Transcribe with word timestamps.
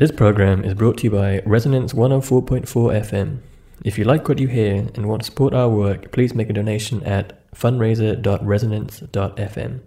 This 0.00 0.10
program 0.10 0.64
is 0.64 0.72
brought 0.72 0.96
to 0.98 1.04
you 1.04 1.10
by 1.10 1.42
Resonance 1.44 1.92
104.4 1.92 2.64
FM. 2.64 3.40
If 3.84 3.98
you 3.98 4.04
like 4.04 4.30
what 4.30 4.38
you 4.38 4.48
hear 4.48 4.88
and 4.94 5.04
want 5.04 5.20
to 5.20 5.26
support 5.26 5.52
our 5.52 5.68
work, 5.68 6.10
please 6.10 6.34
make 6.34 6.48
a 6.48 6.54
donation 6.54 7.02
at 7.02 7.52
fundraiser.resonance.fm. 7.52 9.80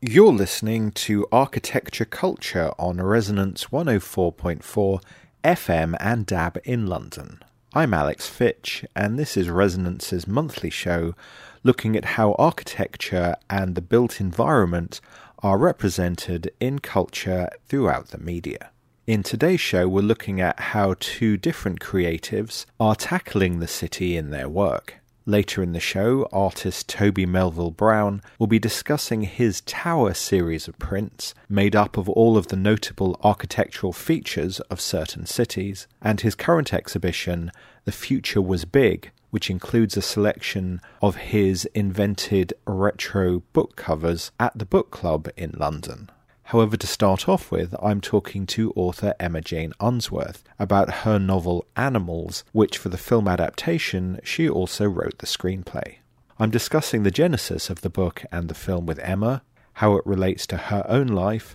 You're 0.00 0.32
listening 0.32 0.92
to 0.92 1.26
Architecture 1.30 2.06
Culture 2.06 2.72
on 2.78 3.02
Resonance 3.02 3.66
104.4 3.66 5.02
FM 5.44 5.96
and 6.00 6.24
DAB 6.24 6.58
in 6.64 6.86
London. 6.86 7.42
I'm 7.74 7.92
Alex 7.92 8.26
Fitch, 8.26 8.86
and 8.96 9.18
this 9.18 9.36
is 9.36 9.50
Resonance's 9.50 10.26
monthly 10.26 10.70
show 10.70 11.14
looking 11.62 11.94
at 11.94 12.16
how 12.16 12.32
architecture 12.38 13.36
and 13.50 13.74
the 13.74 13.82
built 13.82 14.18
environment 14.18 15.02
are 15.40 15.58
represented 15.58 16.52
in 16.58 16.78
culture 16.78 17.50
throughout 17.68 18.08
the 18.08 18.16
media. 18.16 18.70
In 19.08 19.22
today's 19.22 19.62
show, 19.62 19.88
we're 19.88 20.02
looking 20.02 20.38
at 20.38 20.60
how 20.60 20.94
two 21.00 21.38
different 21.38 21.80
creatives 21.80 22.66
are 22.78 22.94
tackling 22.94 23.58
the 23.58 23.66
city 23.66 24.18
in 24.18 24.28
their 24.28 24.50
work. 24.50 24.96
Later 25.24 25.62
in 25.62 25.72
the 25.72 25.80
show, 25.80 26.28
artist 26.30 26.90
Toby 26.90 27.24
Melville 27.24 27.70
Brown 27.70 28.20
will 28.38 28.46
be 28.46 28.58
discussing 28.58 29.22
his 29.22 29.62
Tower 29.62 30.12
series 30.12 30.68
of 30.68 30.78
prints, 30.78 31.32
made 31.48 31.74
up 31.74 31.96
of 31.96 32.06
all 32.10 32.36
of 32.36 32.48
the 32.48 32.56
notable 32.56 33.18
architectural 33.22 33.94
features 33.94 34.60
of 34.68 34.78
certain 34.78 35.24
cities, 35.24 35.86
and 36.02 36.20
his 36.20 36.34
current 36.34 36.74
exhibition, 36.74 37.50
The 37.86 37.92
Future 37.92 38.42
Was 38.42 38.66
Big, 38.66 39.10
which 39.30 39.48
includes 39.48 39.96
a 39.96 40.02
selection 40.02 40.82
of 41.00 41.16
his 41.16 41.64
invented 41.74 42.52
retro 42.66 43.38
book 43.54 43.74
covers 43.74 44.32
at 44.38 44.58
the 44.58 44.66
Book 44.66 44.90
Club 44.90 45.30
in 45.34 45.52
London. 45.56 46.10
However, 46.48 46.78
to 46.78 46.86
start 46.86 47.28
off 47.28 47.50
with, 47.50 47.74
I'm 47.82 48.00
talking 48.00 48.46
to 48.46 48.72
author 48.74 49.14
Emma 49.20 49.42
Jane 49.42 49.74
Unsworth 49.80 50.44
about 50.58 51.04
her 51.04 51.18
novel 51.18 51.66
Animals, 51.76 52.42
which 52.52 52.78
for 52.78 52.88
the 52.88 52.96
film 52.96 53.28
adaptation 53.28 54.18
she 54.24 54.48
also 54.48 54.86
wrote 54.86 55.18
the 55.18 55.26
screenplay. 55.26 55.96
I'm 56.38 56.48
discussing 56.48 57.02
the 57.02 57.10
genesis 57.10 57.68
of 57.68 57.82
the 57.82 57.90
book 57.90 58.24
and 58.32 58.48
the 58.48 58.54
film 58.54 58.86
with 58.86 58.98
Emma, 59.00 59.42
how 59.74 59.96
it 59.96 60.06
relates 60.06 60.46
to 60.46 60.56
her 60.56 60.86
own 60.88 61.08
life, 61.08 61.54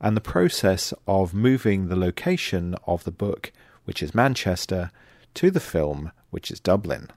and 0.00 0.16
the 0.16 0.20
process 0.20 0.94
of 1.08 1.34
moving 1.34 1.88
the 1.88 1.96
location 1.96 2.76
of 2.86 3.02
the 3.02 3.10
book, 3.10 3.50
which 3.86 4.04
is 4.04 4.14
Manchester, 4.14 4.92
to 5.34 5.50
the 5.50 5.58
film, 5.58 6.12
which 6.30 6.52
is 6.52 6.60
Dublin. 6.60 7.10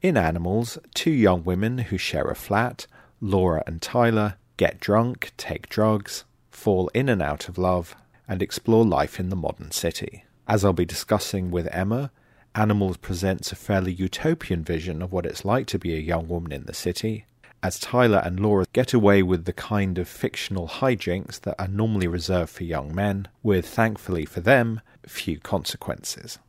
In 0.00 0.16
Animals, 0.16 0.78
two 0.94 1.10
young 1.10 1.44
women 1.44 1.76
who 1.76 1.98
share 1.98 2.30
a 2.30 2.34
flat, 2.34 2.86
Laura 3.20 3.62
and 3.66 3.82
Tyler, 3.82 4.36
get 4.56 4.80
drunk, 4.80 5.32
take 5.36 5.68
drugs, 5.68 6.24
fall 6.58 6.90
in 6.92 7.08
and 7.08 7.22
out 7.22 7.48
of 7.48 7.56
love, 7.56 7.96
and 8.26 8.42
explore 8.42 8.84
life 8.84 9.18
in 9.18 9.28
the 9.28 9.36
modern 9.36 9.70
city. 9.70 10.24
As 10.46 10.64
I'll 10.64 10.72
be 10.72 10.84
discussing 10.84 11.50
with 11.50 11.68
Emma, 11.72 12.10
Animals 12.54 12.96
presents 12.96 13.52
a 13.52 13.56
fairly 13.56 13.92
utopian 13.92 14.64
vision 14.64 15.00
of 15.00 15.12
what 15.12 15.26
it's 15.26 15.44
like 15.44 15.68
to 15.68 15.78
be 15.78 15.94
a 15.94 16.00
young 16.00 16.26
woman 16.26 16.50
in 16.50 16.64
the 16.64 16.74
city, 16.74 17.24
as 17.62 17.78
Tyler 17.78 18.20
and 18.24 18.40
Laura 18.40 18.64
get 18.72 18.92
away 18.92 19.22
with 19.22 19.44
the 19.44 19.52
kind 19.52 19.96
of 19.96 20.08
fictional 20.08 20.66
hijinks 20.66 21.40
that 21.42 21.54
are 21.60 21.68
normally 21.68 22.08
reserved 22.08 22.50
for 22.50 22.64
young 22.64 22.92
men, 22.92 23.28
with, 23.44 23.64
thankfully 23.64 24.24
for 24.24 24.40
them, 24.40 24.80
few 25.06 25.38
consequences. 25.38 26.40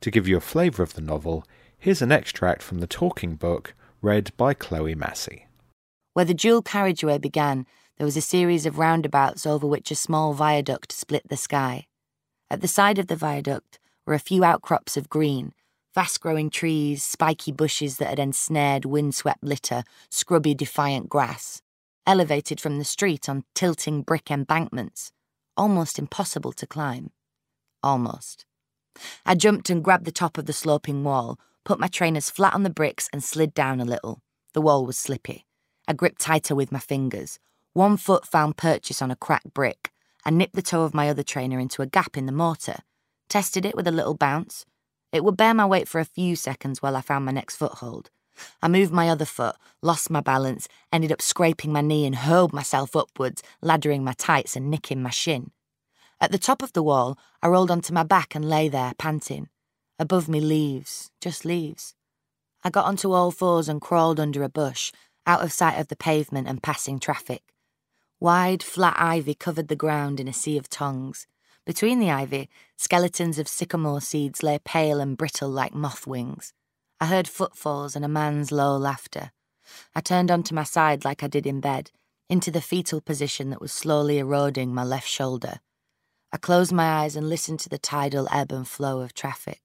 To 0.00 0.10
give 0.10 0.26
you 0.26 0.38
a 0.38 0.40
flavour 0.40 0.82
of 0.82 0.94
the 0.94 1.02
novel, 1.02 1.44
here's 1.78 2.00
an 2.00 2.12
extract 2.12 2.62
from 2.62 2.78
the 2.78 2.86
talking 2.86 3.34
book 3.34 3.74
read 4.00 4.30
by 4.36 4.54
Chloe 4.54 4.94
Massey. 4.94 5.46
Where 6.14 6.24
the 6.24 6.32
dual 6.32 6.62
carriageway 6.62 7.18
began, 7.18 7.66
there 7.98 8.04
was 8.04 8.16
a 8.16 8.22
series 8.22 8.66
of 8.66 8.78
roundabouts 8.78 9.46
over 9.46 9.66
which 9.66 9.90
a 9.90 9.94
small 9.96 10.32
viaduct 10.32 10.92
split 10.92 11.22
the 11.28 11.36
sky. 11.36 11.86
At 12.50 12.60
the 12.60 12.68
side 12.68 12.98
of 12.98 13.06
the 13.06 13.16
viaduct 13.16 13.78
were 14.06 14.14
a 14.14 14.18
few 14.18 14.44
outcrops 14.44 14.96
of 14.96 15.08
green, 15.08 15.52
fast 15.94 16.20
growing 16.20 16.50
trees, 16.50 17.02
spiky 17.02 17.52
bushes 17.52 17.98
that 17.98 18.08
had 18.08 18.18
ensnared 18.18 18.84
windswept 18.84 19.44
litter, 19.44 19.84
scrubby, 20.10 20.54
defiant 20.54 21.08
grass, 21.08 21.62
elevated 22.06 22.60
from 22.60 22.78
the 22.78 22.84
street 22.84 23.28
on 23.28 23.44
tilting 23.54 24.02
brick 24.02 24.30
embankments, 24.30 25.12
almost 25.56 25.98
impossible 25.98 26.52
to 26.52 26.66
climb. 26.66 27.10
Almost. 27.82 28.46
I 29.24 29.34
jumped 29.34 29.70
and 29.70 29.82
grabbed 29.82 30.04
the 30.04 30.12
top 30.12 30.38
of 30.38 30.46
the 30.46 30.52
sloping 30.52 31.04
wall, 31.04 31.38
put 31.64 31.80
my 31.80 31.88
trainers 31.88 32.30
flat 32.30 32.54
on 32.54 32.62
the 32.62 32.70
bricks, 32.70 33.08
and 33.12 33.22
slid 33.22 33.54
down 33.54 33.80
a 33.80 33.84
little. 33.84 34.20
The 34.54 34.60
wall 34.60 34.84
was 34.84 34.98
slippy. 34.98 35.46
I 35.88 35.92
gripped 35.92 36.20
tighter 36.20 36.54
with 36.54 36.72
my 36.72 36.78
fingers, 36.78 37.38
one 37.72 37.96
foot 37.96 38.26
found 38.26 38.56
purchase 38.56 39.00
on 39.00 39.10
a 39.10 39.16
cracked 39.16 39.54
brick. 39.54 39.90
I 40.24 40.30
nipped 40.30 40.54
the 40.54 40.62
toe 40.62 40.82
of 40.82 40.94
my 40.94 41.08
other 41.08 41.22
trainer 41.22 41.58
into 41.58 41.82
a 41.82 41.86
gap 41.86 42.16
in 42.16 42.26
the 42.26 42.32
mortar, 42.32 42.80
tested 43.28 43.64
it 43.64 43.74
with 43.74 43.86
a 43.86 43.92
little 43.92 44.14
bounce. 44.14 44.64
It 45.10 45.24
would 45.24 45.36
bear 45.36 45.54
my 45.54 45.66
weight 45.66 45.88
for 45.88 45.98
a 46.00 46.04
few 46.04 46.36
seconds 46.36 46.82
while 46.82 46.96
I 46.96 47.00
found 47.00 47.24
my 47.24 47.32
next 47.32 47.56
foothold. 47.56 48.10
I 48.62 48.68
moved 48.68 48.92
my 48.92 49.08
other 49.08 49.24
foot, 49.24 49.56
lost 49.82 50.10
my 50.10 50.20
balance, 50.20 50.68
ended 50.92 51.12
up 51.12 51.20
scraping 51.22 51.72
my 51.72 51.80
knee 51.80 52.06
and 52.06 52.16
hurled 52.16 52.52
myself 52.52 52.96
upwards, 52.96 53.42
laddering 53.62 54.02
my 54.02 54.14
tights 54.14 54.56
and 54.56 54.70
nicking 54.70 55.02
my 55.02 55.10
shin. 55.10 55.50
At 56.20 56.30
the 56.30 56.38
top 56.38 56.62
of 56.62 56.72
the 56.72 56.82
wall, 56.82 57.18
I 57.42 57.48
rolled 57.48 57.70
onto 57.70 57.92
my 57.92 58.04
back 58.04 58.34
and 58.34 58.48
lay 58.48 58.68
there, 58.68 58.92
panting. 58.96 59.48
Above 59.98 60.28
me, 60.28 60.40
leaves, 60.40 61.10
just 61.20 61.44
leaves. 61.44 61.94
I 62.64 62.70
got 62.70 62.86
onto 62.86 63.12
all 63.12 63.30
fours 63.30 63.68
and 63.68 63.80
crawled 63.80 64.20
under 64.20 64.42
a 64.42 64.48
bush, 64.48 64.92
out 65.26 65.42
of 65.42 65.52
sight 65.52 65.78
of 65.78 65.88
the 65.88 65.96
pavement 65.96 66.48
and 66.48 66.62
passing 66.62 66.98
traffic. 66.98 67.42
Wide, 68.22 68.62
flat 68.62 68.94
ivy 68.98 69.34
covered 69.34 69.66
the 69.66 69.74
ground 69.74 70.20
in 70.20 70.28
a 70.28 70.32
sea 70.32 70.56
of 70.56 70.70
tongues. 70.70 71.26
Between 71.66 71.98
the 71.98 72.12
ivy, 72.12 72.48
skeletons 72.76 73.36
of 73.36 73.48
sycamore 73.48 74.00
seeds 74.00 74.44
lay 74.44 74.60
pale 74.64 75.00
and 75.00 75.16
brittle 75.16 75.48
like 75.48 75.74
moth 75.74 76.06
wings. 76.06 76.52
I 77.00 77.06
heard 77.06 77.26
footfalls 77.26 77.96
and 77.96 78.04
a 78.04 78.08
man's 78.08 78.52
low 78.52 78.76
laughter. 78.76 79.32
I 79.92 80.00
turned 80.02 80.30
onto 80.30 80.54
my 80.54 80.62
side 80.62 81.04
like 81.04 81.24
I 81.24 81.26
did 81.26 81.48
in 81.48 81.58
bed, 81.58 81.90
into 82.28 82.52
the 82.52 82.60
fetal 82.60 83.00
position 83.00 83.50
that 83.50 83.60
was 83.60 83.72
slowly 83.72 84.18
eroding 84.18 84.72
my 84.72 84.84
left 84.84 85.08
shoulder. 85.08 85.58
I 86.32 86.36
closed 86.36 86.70
my 86.70 87.02
eyes 87.02 87.16
and 87.16 87.28
listened 87.28 87.58
to 87.58 87.68
the 87.68 87.76
tidal 87.76 88.28
ebb 88.30 88.52
and 88.52 88.68
flow 88.68 89.00
of 89.00 89.14
traffic. 89.14 89.62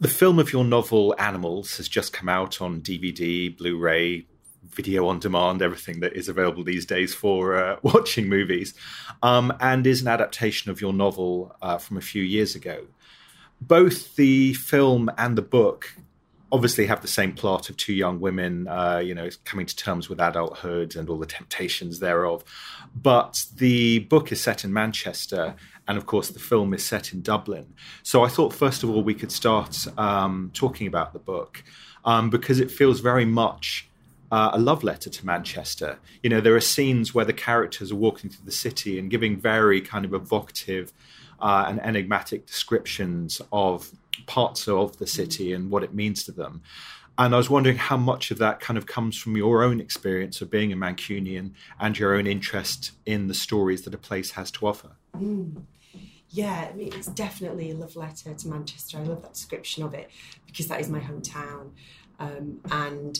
The 0.00 0.08
film 0.08 0.40
of 0.40 0.52
your 0.52 0.64
novel 0.64 1.14
Animals 1.16 1.76
has 1.76 1.88
just 1.88 2.12
come 2.12 2.28
out 2.28 2.60
on 2.60 2.80
DVD, 2.80 3.56
Blu 3.56 3.78
ray, 3.78 4.26
video 4.72 5.06
on 5.06 5.18
demand, 5.18 5.62
everything 5.62 6.00
that 6.00 6.14
is 6.14 6.28
available 6.28 6.64
these 6.64 6.86
days 6.86 7.14
for 7.14 7.56
uh, 7.56 7.76
watching 7.82 8.28
movies, 8.28 8.74
um, 9.22 9.52
and 9.60 9.86
is 9.86 10.02
an 10.02 10.08
adaptation 10.08 10.70
of 10.70 10.80
your 10.80 10.92
novel 10.92 11.54
uh, 11.62 11.78
from 11.78 11.96
a 11.96 12.02
few 12.02 12.22
years 12.22 12.54
ago. 12.54 12.86
Both 13.60 14.16
the 14.16 14.54
film 14.54 15.10
and 15.18 15.36
the 15.36 15.42
book 15.42 15.94
obviously 16.52 16.86
have 16.86 17.00
the 17.00 17.08
same 17.08 17.32
plot 17.32 17.70
of 17.70 17.76
two 17.76 17.92
young 17.92 18.20
women, 18.20 18.66
uh, 18.66 18.98
you 18.98 19.14
know, 19.14 19.28
coming 19.44 19.66
to 19.66 19.76
terms 19.76 20.08
with 20.08 20.20
adulthood 20.20 20.96
and 20.96 21.08
all 21.08 21.18
the 21.18 21.26
temptations 21.26 22.00
thereof. 22.00 22.44
But 22.94 23.44
the 23.56 24.00
book 24.00 24.32
is 24.32 24.40
set 24.40 24.64
in 24.64 24.72
Manchester, 24.72 25.54
and 25.86 25.96
of 25.96 26.06
course, 26.06 26.30
the 26.30 26.40
film 26.40 26.74
is 26.74 26.84
set 26.84 27.12
in 27.12 27.22
Dublin. 27.22 27.74
So 28.02 28.24
I 28.24 28.28
thought, 28.28 28.52
first 28.52 28.82
of 28.82 28.90
all, 28.90 29.02
we 29.02 29.14
could 29.14 29.32
start 29.32 29.86
um, 29.98 30.50
talking 30.54 30.86
about 30.86 31.12
the 31.12 31.18
book 31.18 31.62
um, 32.04 32.30
because 32.30 32.60
it 32.60 32.70
feels 32.70 33.00
very 33.00 33.24
much 33.24 33.89
uh, 34.30 34.50
a 34.52 34.58
love 34.58 34.84
letter 34.84 35.10
to 35.10 35.26
Manchester. 35.26 35.98
You 36.22 36.30
know, 36.30 36.40
there 36.40 36.54
are 36.54 36.60
scenes 36.60 37.14
where 37.14 37.24
the 37.24 37.32
characters 37.32 37.90
are 37.90 37.96
walking 37.96 38.30
through 38.30 38.44
the 38.44 38.52
city 38.52 38.98
and 38.98 39.10
giving 39.10 39.36
very 39.36 39.80
kind 39.80 40.04
of 40.04 40.14
evocative 40.14 40.92
uh, 41.40 41.64
and 41.68 41.80
enigmatic 41.80 42.46
descriptions 42.46 43.40
of 43.52 43.90
parts 44.26 44.68
of 44.68 44.98
the 44.98 45.06
city 45.06 45.52
and 45.52 45.70
what 45.70 45.82
it 45.82 45.94
means 45.94 46.24
to 46.24 46.32
them. 46.32 46.62
And 47.18 47.34
I 47.34 47.38
was 47.38 47.50
wondering 47.50 47.76
how 47.76 47.96
much 47.96 48.30
of 48.30 48.38
that 48.38 48.60
kind 48.60 48.78
of 48.78 48.86
comes 48.86 49.16
from 49.16 49.36
your 49.36 49.62
own 49.62 49.80
experience 49.80 50.40
of 50.40 50.50
being 50.50 50.72
a 50.72 50.76
Mancunian 50.76 51.52
and 51.78 51.98
your 51.98 52.14
own 52.14 52.26
interest 52.26 52.92
in 53.04 53.26
the 53.26 53.34
stories 53.34 53.82
that 53.82 53.94
a 53.94 53.98
place 53.98 54.30
has 54.32 54.50
to 54.52 54.66
offer. 54.66 54.92
Mm. 55.16 55.64
Yeah, 56.30 56.70
I 56.72 56.76
mean, 56.76 56.92
it's 56.94 57.08
definitely 57.08 57.72
a 57.72 57.74
love 57.74 57.96
letter 57.96 58.32
to 58.32 58.48
Manchester. 58.48 58.98
I 58.98 59.02
love 59.02 59.22
that 59.22 59.34
description 59.34 59.82
of 59.82 59.94
it 59.94 60.10
because 60.46 60.68
that 60.68 60.80
is 60.80 60.88
my 60.88 61.00
hometown. 61.00 61.72
Um, 62.20 62.60
and 62.70 63.18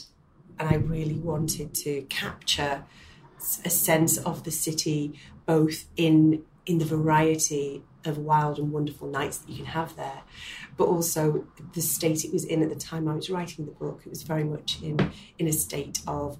and 0.61 0.69
I 0.69 0.75
really 0.75 1.15
wanted 1.15 1.75
to 1.75 2.03
capture 2.03 2.85
a 3.65 3.71
sense 3.71 4.19
of 4.19 4.45
the 4.45 4.51
city, 4.51 5.19
both 5.47 5.87
in 5.97 6.45
in 6.67 6.79
the 6.79 6.85
variety 6.85 7.83
of 8.05 8.19
wild 8.19 8.59
and 8.59 8.71
wonderful 8.71 9.09
nights 9.09 9.39
that 9.39 9.49
you 9.51 9.57
can 9.57 9.65
have 9.67 9.97
there, 9.97 10.23
but 10.77 10.85
also 10.85 11.47
the 11.73 11.81
state 11.81 12.25
it 12.25 12.33
was 12.33 12.45
in 12.45 12.63
at 12.63 12.69
the 12.69 12.77
time 12.77 13.09
I 13.09 13.15
was 13.15 13.31
writing 13.31 13.65
the 13.65 13.73
book. 13.73 14.03
It 14.05 14.11
was 14.11 14.23
very 14.23 14.45
much 14.45 14.83
in 14.83 15.11
in 15.39 15.49
a 15.49 15.53
state 15.53 16.03
of 16.07 16.39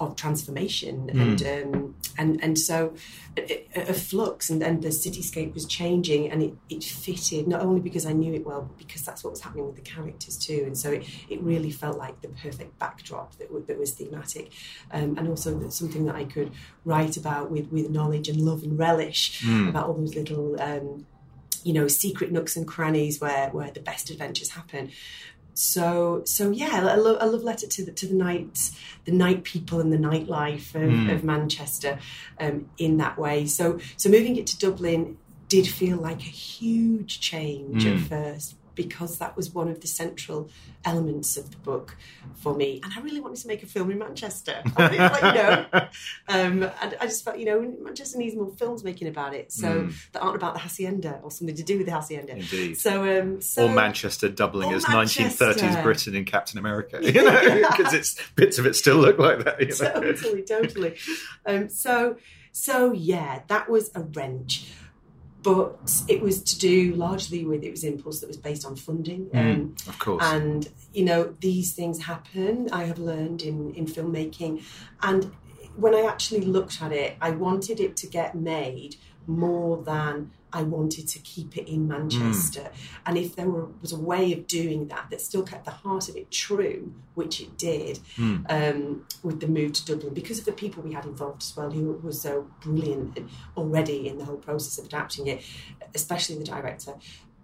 of 0.00 0.14
transformation 0.16 1.10
mm. 1.12 1.20
and 1.20 1.74
um, 1.74 1.94
and 2.16 2.42
and 2.42 2.58
so 2.58 2.94
a, 3.36 3.92
flux 3.92 4.48
and, 4.50 4.62
and 4.62 4.82
the 4.82 4.88
cityscape 4.88 5.54
was 5.54 5.66
changing 5.66 6.30
and 6.30 6.42
it, 6.42 6.54
it 6.68 6.84
fitted 6.84 7.48
not 7.48 7.62
only 7.62 7.80
because 7.80 8.06
I 8.06 8.12
knew 8.12 8.34
it 8.34 8.46
well 8.46 8.62
but 8.62 8.78
because 8.78 9.02
that's 9.02 9.24
what 9.24 9.30
was 9.30 9.40
happening 9.40 9.66
with 9.66 9.76
the 9.76 9.82
characters 9.82 10.36
too 10.36 10.62
and 10.66 10.76
so 10.76 10.92
it, 10.92 11.04
it 11.28 11.40
really 11.42 11.70
felt 11.70 11.98
like 11.98 12.20
the 12.20 12.28
perfect 12.28 12.78
backdrop 12.78 13.36
that, 13.38 13.48
w- 13.48 13.64
that 13.66 13.78
was 13.78 13.92
thematic 13.92 14.52
um, 14.92 15.18
and 15.18 15.28
also 15.28 15.68
something 15.68 16.04
that 16.06 16.14
I 16.14 16.24
could 16.24 16.52
write 16.84 17.16
about 17.16 17.50
with 17.50 17.70
with 17.72 17.90
knowledge 17.90 18.28
and 18.28 18.40
love 18.40 18.62
and 18.62 18.78
relish 18.78 19.42
mm. 19.42 19.68
about 19.68 19.88
all 19.88 19.94
those 19.94 20.14
little 20.14 20.60
um, 20.60 21.06
you 21.64 21.72
know, 21.72 21.88
secret 21.88 22.32
nooks 22.32 22.56
and 22.56 22.66
crannies 22.66 23.20
where 23.20 23.50
where 23.50 23.70
the 23.70 23.80
best 23.80 24.10
adventures 24.10 24.50
happen. 24.50 24.90
So 25.58 26.22
so 26.24 26.50
yeah, 26.50 26.94
a, 26.94 26.96
lo- 26.96 27.18
a 27.20 27.26
love 27.26 27.42
letter 27.42 27.66
to 27.66 27.84
the 27.84 27.92
to 27.92 28.06
the 28.06 28.14
night 28.14 28.70
the 29.04 29.12
night 29.12 29.42
people 29.42 29.80
and 29.80 29.92
the 29.92 29.96
nightlife 29.98 30.74
of, 30.74 30.82
Mm. 30.90 31.12
of 31.14 31.24
Manchester 31.24 31.98
um, 32.38 32.70
in 32.78 32.98
that 32.98 33.18
way. 33.18 33.46
So 33.46 33.78
so 33.96 34.08
moving 34.08 34.36
it 34.36 34.46
to 34.48 34.58
Dublin 34.58 35.18
did 35.48 35.66
feel 35.66 35.96
like 35.96 36.20
a 36.20 36.30
huge 36.30 37.20
change 37.20 37.84
at 37.86 37.96
Mm. 37.96 38.06
first 38.08 38.54
because 38.78 39.18
that 39.18 39.36
was 39.36 39.50
one 39.52 39.68
of 39.68 39.80
the 39.80 39.88
central 39.88 40.48
elements 40.84 41.36
of 41.36 41.50
the 41.50 41.56
book 41.56 41.96
for 42.36 42.54
me. 42.54 42.80
And 42.84 42.92
I 42.96 43.00
really 43.00 43.18
wanted 43.20 43.40
to 43.40 43.48
make 43.48 43.64
a 43.64 43.66
film 43.66 43.90
in 43.90 43.98
Manchester. 43.98 44.62
I 44.76 44.88
think, 44.88 45.00
like, 45.00 45.22
you 45.34 45.42
know, 45.42 45.66
um, 46.28 46.62
and 46.80 46.96
I 47.00 47.06
just 47.06 47.24
felt, 47.24 47.38
you 47.40 47.44
know, 47.44 47.74
Manchester 47.82 48.16
needs 48.18 48.36
more 48.36 48.52
films 48.56 48.84
making 48.84 49.08
about 49.08 49.34
it. 49.34 49.52
So 49.52 49.68
Mm. 49.68 50.12
that 50.12 50.20
aren't 50.22 50.36
about 50.36 50.54
the 50.54 50.60
Haçienda 50.60 51.20
or 51.24 51.32
something 51.32 51.56
to 51.56 51.64
do 51.64 51.78
with 51.78 51.86
the 51.86 51.92
Haçienda. 51.92 52.30
Indeed. 52.30 52.78
So, 52.78 53.20
um, 53.20 53.40
so 53.40 53.66
or 53.66 53.74
Manchester 53.74 54.28
doubling 54.28 54.72
Or 54.72 54.76
as 54.76 54.84
1930s 54.84 55.82
Britain 55.82 56.14
in 56.14 56.24
Captain 56.24 56.58
America, 56.58 57.00
you 57.02 57.24
know, 57.24 57.68
because 57.68 57.92
it's 57.92 58.14
bits 58.36 58.60
of 58.60 58.66
it 58.66 58.74
still 58.76 58.96
look 58.98 59.18
like 59.18 59.44
that. 59.44 59.60
You 59.60 59.66
know? 59.66 60.12
totally, 60.12 60.42
totally. 60.42 60.96
Um, 61.44 61.68
so, 61.68 62.16
so 62.52 62.92
yeah, 62.92 63.42
that 63.48 63.68
was 63.68 63.90
a 63.96 64.02
wrench, 64.02 64.72
but 65.42 66.04
it 66.08 66.20
was 66.20 66.42
to 66.42 66.58
do 66.58 66.94
largely 66.94 67.44
with 67.44 67.62
it 67.62 67.70
was 67.70 67.84
impulse 67.84 68.20
that 68.20 68.26
was 68.26 68.36
based 68.36 68.64
on 68.66 68.76
funding. 68.76 69.30
Um, 69.34 69.44
Mm, 69.76 69.88
of 69.88 69.98
course. 69.98 70.22
and 70.24 70.68
you 70.92 71.04
know 71.04 71.34
these 71.40 71.72
things 71.74 72.02
happen. 72.02 72.68
I 72.72 72.84
have 72.84 72.98
learned 72.98 73.42
in 73.42 73.72
in 73.74 73.86
filmmaking, 73.86 74.62
and 75.02 75.32
when 75.76 75.94
I 75.94 76.02
actually 76.02 76.40
looked 76.40 76.82
at 76.82 76.92
it, 76.92 77.16
I 77.20 77.30
wanted 77.30 77.78
it 77.80 77.96
to 77.98 78.06
get 78.08 78.34
made 78.34 78.96
more 79.26 79.82
than 79.82 80.32
I 80.52 80.62
wanted 80.62 81.06
to 81.08 81.18
keep 81.18 81.56
it 81.56 81.68
in 81.68 81.86
Manchester. 81.88 82.70
And 83.06 83.18
if 83.18 83.36
there 83.36 83.48
were, 83.48 83.66
was 83.82 83.92
a 83.92 83.98
way 83.98 84.32
of 84.32 84.46
doing 84.46 84.88
that 84.88 85.08
that 85.10 85.20
still 85.20 85.42
kept 85.42 85.64
the 85.64 85.70
heart 85.70 86.08
of 86.08 86.16
it 86.16 86.30
true, 86.30 86.92
which 87.14 87.40
it 87.40 87.56
did, 87.58 88.00
Mm. 88.16 88.44
um, 88.48 89.04
with 89.22 89.40
the 89.40 89.46
move 89.48 89.72
to 89.74 89.84
Dublin, 89.84 90.14
because 90.14 90.38
of 90.38 90.44
the 90.44 90.52
people 90.52 90.82
we 90.82 90.92
had 90.92 91.04
involved 91.04 91.42
as 91.42 91.56
well, 91.56 91.70
who 91.70 91.92
were 92.02 92.12
so 92.12 92.46
brilliant 92.60 93.18
already 93.56 94.08
in 94.08 94.18
the 94.18 94.24
whole 94.24 94.36
process 94.36 94.78
of 94.78 94.86
adapting 94.86 95.26
it, 95.26 95.42
especially 95.94 96.36
the 96.38 96.44
director. 96.44 96.94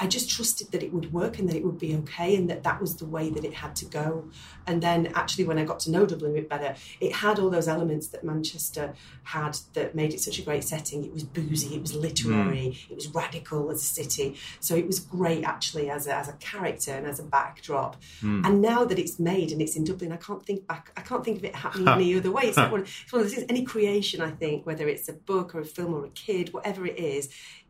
I 0.01 0.09
just 0.09 0.29
trusted 0.29 0.73
that 0.73 0.83
it 0.83 0.93
would 0.93 1.13
work 1.13 1.39
and 1.39 1.49
that 1.49 1.55
it 1.55 1.65
would 1.65 1.79
be 1.79 1.95
okay, 1.97 2.35
and 2.35 2.51
that 2.51 2.65
that 2.65 2.81
was 2.81 2.97
the 2.97 3.07
way 3.07 3.31
that 3.31 3.45
it 3.45 3.55
had 3.55 3.77
to 3.77 3.85
go. 3.85 4.29
And 4.67 4.83
then, 4.83 5.13
actually, 5.15 5.45
when 5.45 5.57
I 5.57 5.65
got 5.65 5.79
to 5.81 5.91
know 5.91 6.05
Dublin 6.05 6.33
a 6.33 6.35
bit 6.35 6.49
better, 6.49 6.75
it 7.01 7.13
had 7.13 7.39
all 7.39 7.49
those 7.49 7.69
elements 7.69 8.09
that 8.09 8.25
Manchester 8.25 8.95
had 9.23 9.57
that 9.75 9.95
made 9.95 10.13
it 10.13 10.21
such 10.21 10.39
a 10.41 10.43
great 10.43 10.65
setting. 10.65 11.05
It 11.05 11.13
was 11.13 11.23
boozy, 11.23 11.77
it 11.77 11.81
was 11.81 11.95
literary, 11.95 12.71
hmm. 12.71 12.93
it 12.93 12.97
was 12.97 13.09
radical 13.09 13.71
as 13.71 13.83
a 13.83 13.85
city. 13.85 14.37
So 14.59 14.75
it 14.75 14.87
was 14.87 14.99
great, 14.99 15.45
actually, 15.45 15.91
as 15.91 16.09
a, 16.09 16.15
as 16.17 16.29
a 16.29 16.35
character 16.35 16.93
and 16.93 17.07
as 17.07 17.21
a 17.21 17.25
backdrop. 17.25 18.03
Hmm. 18.21 18.45
And 18.45 18.61
now 18.61 18.85
that 18.85 18.99
it's 18.99 19.21
made 19.21 19.53
and 19.53 19.63
it's 19.63 19.77
in 19.77 19.85
Dublin, 19.85 20.11
I 20.11 20.17
can't 20.17 20.45
think 20.45 20.67
back. 20.67 20.91
I 20.97 21.03
can't 21.03 21.25
think 21.25 21.39
of 21.39 21.45
it 21.45 21.55
happening 21.55 21.87
any 21.87 22.17
other 22.17 22.33
way. 22.33 22.45
It's, 22.45 22.57
like 22.57 22.73
one, 22.73 22.83
it's 22.83 23.13
one 23.13 23.23
of 23.23 23.27
those 23.29 23.35
things. 23.35 23.47
Any 23.49 23.63
creation, 23.63 24.21
I 24.21 24.31
think, 24.31 24.67
whether 24.67 24.89
it's 24.89 25.09
a 25.09 25.13
book 25.13 25.55
or 25.55 25.61
a 25.61 25.65
film 25.65 25.95
or 25.95 26.05
a 26.05 26.11
kid, 26.11 26.53
whatever 26.53 26.85
it 26.85 26.99
is, 26.99 27.29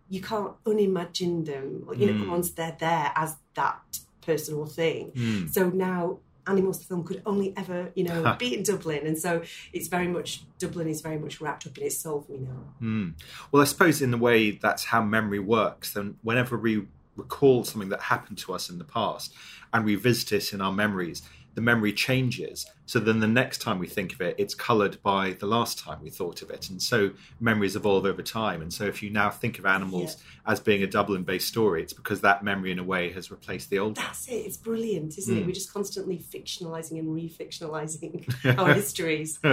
you 0.08 0.20
can't 0.20 0.52
unimagine 0.64 1.44
them. 1.44 1.88
You 1.96 2.12
know, 2.12 2.30
once 2.30 2.50
they're 2.50 2.76
there 2.78 3.12
as 3.14 3.36
that 3.54 3.80
personal 4.20 4.66
thing. 4.66 5.12
Mm. 5.12 5.52
So 5.52 5.70
now. 5.70 6.18
Animals 6.46 6.78
the 6.80 6.84
film 6.84 7.04
could 7.04 7.22
only 7.24 7.54
ever, 7.56 7.90
you 7.94 8.04
know, 8.04 8.36
be 8.38 8.54
in 8.54 8.62
Dublin, 8.62 9.06
and 9.06 9.18
so 9.18 9.40
it's 9.72 9.88
very 9.88 10.08
much 10.08 10.42
Dublin 10.58 10.88
is 10.88 11.00
very 11.00 11.18
much 11.18 11.40
wrapped 11.40 11.66
up 11.66 11.78
in 11.78 11.84
its 11.84 11.96
soul 11.96 12.20
for 12.20 12.32
me 12.32 12.40
now. 12.40 12.64
Mm. 12.82 13.14
Well, 13.50 13.62
I 13.62 13.64
suppose 13.64 14.02
in 14.02 14.12
a 14.12 14.18
way 14.18 14.50
that's 14.50 14.84
how 14.84 15.02
memory 15.02 15.38
works. 15.38 15.94
Then, 15.94 16.18
whenever 16.22 16.58
we 16.58 16.86
recall 17.16 17.64
something 17.64 17.88
that 17.88 18.02
happened 18.02 18.36
to 18.38 18.52
us 18.52 18.68
in 18.68 18.76
the 18.76 18.84
past 18.84 19.32
and 19.72 19.86
revisit 19.86 20.32
it 20.32 20.52
in 20.52 20.60
our 20.60 20.70
memories, 20.70 21.22
the 21.54 21.60
memory 21.60 21.92
changes. 21.92 22.66
So 22.86 22.98
then 22.98 23.20
the 23.20 23.28
next 23.28 23.62
time 23.62 23.78
we 23.78 23.86
think 23.86 24.12
of 24.12 24.20
it, 24.20 24.34
it's 24.38 24.54
coloured 24.54 25.02
by 25.02 25.32
the 25.38 25.46
last 25.46 25.78
time 25.78 26.00
we 26.02 26.10
thought 26.10 26.42
of 26.42 26.50
it. 26.50 26.68
And 26.68 26.82
so 26.82 27.10
memories 27.40 27.76
evolve 27.76 28.04
over 28.04 28.22
time. 28.22 28.60
And 28.60 28.72
so 28.72 28.84
if 28.84 29.02
you 29.02 29.10
now 29.10 29.30
think 29.30 29.58
of 29.58 29.64
animals 29.66 30.16
as 30.46 30.60
being 30.60 30.82
a 30.82 30.86
Dublin 30.86 31.22
based 31.22 31.48
story, 31.48 31.82
it's 31.82 31.92
because 31.92 32.20
that 32.22 32.42
memory, 32.44 32.72
in 32.72 32.78
a 32.78 32.84
way, 32.84 33.12
has 33.12 33.30
replaced 33.30 33.70
the 33.70 33.78
old. 33.78 33.96
That's 33.96 34.28
it. 34.28 34.32
It's 34.34 34.56
brilliant, 34.56 35.16
isn't 35.16 35.34
Mm. 35.34 35.40
it? 35.40 35.46
We're 35.46 35.52
just 35.52 35.72
constantly 35.72 36.18
fictionalizing 36.18 36.98
and 36.98 37.08
refictionalizing 37.08 38.58
our 38.58 38.74
histories. 38.74 39.38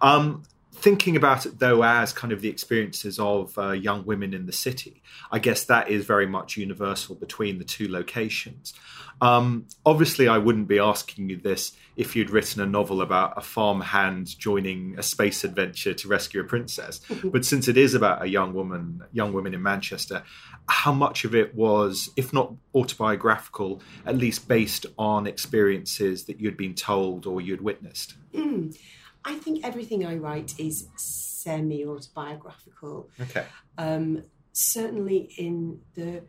Um, 0.00 0.42
thinking 0.74 1.16
about 1.16 1.46
it 1.46 1.58
though 1.58 1.82
as 1.82 2.12
kind 2.12 2.32
of 2.32 2.40
the 2.40 2.48
experiences 2.48 3.18
of 3.18 3.56
uh, 3.58 3.70
young 3.70 4.04
women 4.04 4.34
in 4.34 4.46
the 4.46 4.52
city, 4.52 5.02
I 5.30 5.38
guess 5.38 5.64
that 5.64 5.88
is 5.88 6.04
very 6.04 6.26
much 6.26 6.56
universal 6.56 7.14
between 7.14 7.58
the 7.58 7.64
two 7.64 7.88
locations. 7.88 8.74
Um, 9.20 9.66
obviously, 9.86 10.26
I 10.28 10.38
wouldn't 10.38 10.68
be 10.68 10.78
asking 10.78 11.30
you 11.30 11.36
this 11.36 11.72
if 11.96 12.16
you'd 12.16 12.30
written 12.30 12.60
a 12.60 12.66
novel 12.66 13.00
about 13.00 13.34
a 13.36 13.40
farmhand 13.40 14.36
joining 14.38 14.96
a 14.98 15.02
space 15.02 15.44
adventure 15.44 15.94
to 15.94 16.08
rescue 16.08 16.40
a 16.40 16.44
princess. 16.44 17.00
but 17.22 17.44
since 17.44 17.68
it 17.68 17.76
is 17.76 17.94
about 17.94 18.22
a 18.22 18.26
young 18.26 18.52
woman, 18.52 19.02
young 19.12 19.32
women 19.32 19.54
in 19.54 19.62
Manchester, 19.62 20.24
how 20.68 20.92
much 20.92 21.24
of 21.24 21.34
it 21.34 21.54
was, 21.54 22.10
if 22.16 22.32
not 22.32 22.52
autobiographical, 22.74 23.80
at 24.04 24.16
least 24.16 24.48
based 24.48 24.86
on 24.98 25.26
experiences 25.28 26.24
that 26.24 26.40
you'd 26.40 26.56
been 26.56 26.74
told 26.74 27.26
or 27.26 27.40
you'd 27.40 27.60
witnessed? 27.60 28.14
Mm. 28.34 28.76
I 29.24 29.34
think 29.36 29.64
everything 29.64 30.04
I 30.04 30.16
write 30.16 30.58
is 30.58 30.88
semi 30.96 31.84
autobiographical. 31.84 33.08
Okay. 33.20 33.44
Um, 33.78 34.24
certainly, 34.52 35.32
in 35.36 35.80
the. 35.94 36.22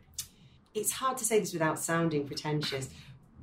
It's 0.74 0.92
hard 0.92 1.16
to 1.18 1.24
say 1.24 1.40
this 1.40 1.54
without 1.54 1.78
sounding 1.78 2.26
pretentious, 2.26 2.90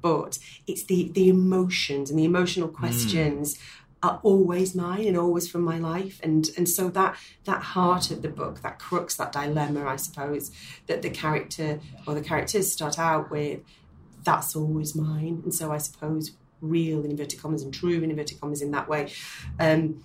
but 0.02 0.38
it's 0.68 0.84
the, 0.84 1.10
the 1.14 1.30
emotions 1.30 2.12
and 2.12 2.20
the 2.20 2.26
emotional 2.26 2.68
questions 2.68 3.58
are 4.04 4.20
always 4.22 4.76
mine 4.76 5.08
and 5.08 5.18
always 5.18 5.50
from 5.50 5.62
my 5.62 5.80
life. 5.80 6.20
And, 6.22 6.50
and 6.58 6.68
so 6.68 6.90
that, 6.90 7.16
that 7.46 7.62
heart 7.62 8.12
of 8.12 8.22
the 8.22 8.28
book, 8.28 8.62
that 8.62 8.78
crux, 8.78 9.16
that 9.16 9.32
dilemma, 9.32 9.88
I 9.88 9.96
suppose, 9.96 10.52
that 10.88 11.02
the 11.02 11.10
character 11.10 11.80
or 12.06 12.14
the 12.14 12.22
characters 12.22 12.70
start 12.70 13.00
out 13.00 13.32
with, 13.32 13.62
that's 14.24 14.56
always 14.58 14.94
mine. 14.94 15.42
And 15.46 15.56
so 15.56 15.72
I 15.72 15.78
suppose 15.78 16.34
real 16.64 17.04
in 17.04 17.12
inverted 17.12 17.42
commas 17.42 17.62
and 17.62 17.74
true 17.74 18.02
in 18.02 18.10
inverted 18.10 18.40
commas 18.40 18.62
in 18.62 18.72
that 18.72 18.88
way. 18.88 19.12
Um, 19.60 20.04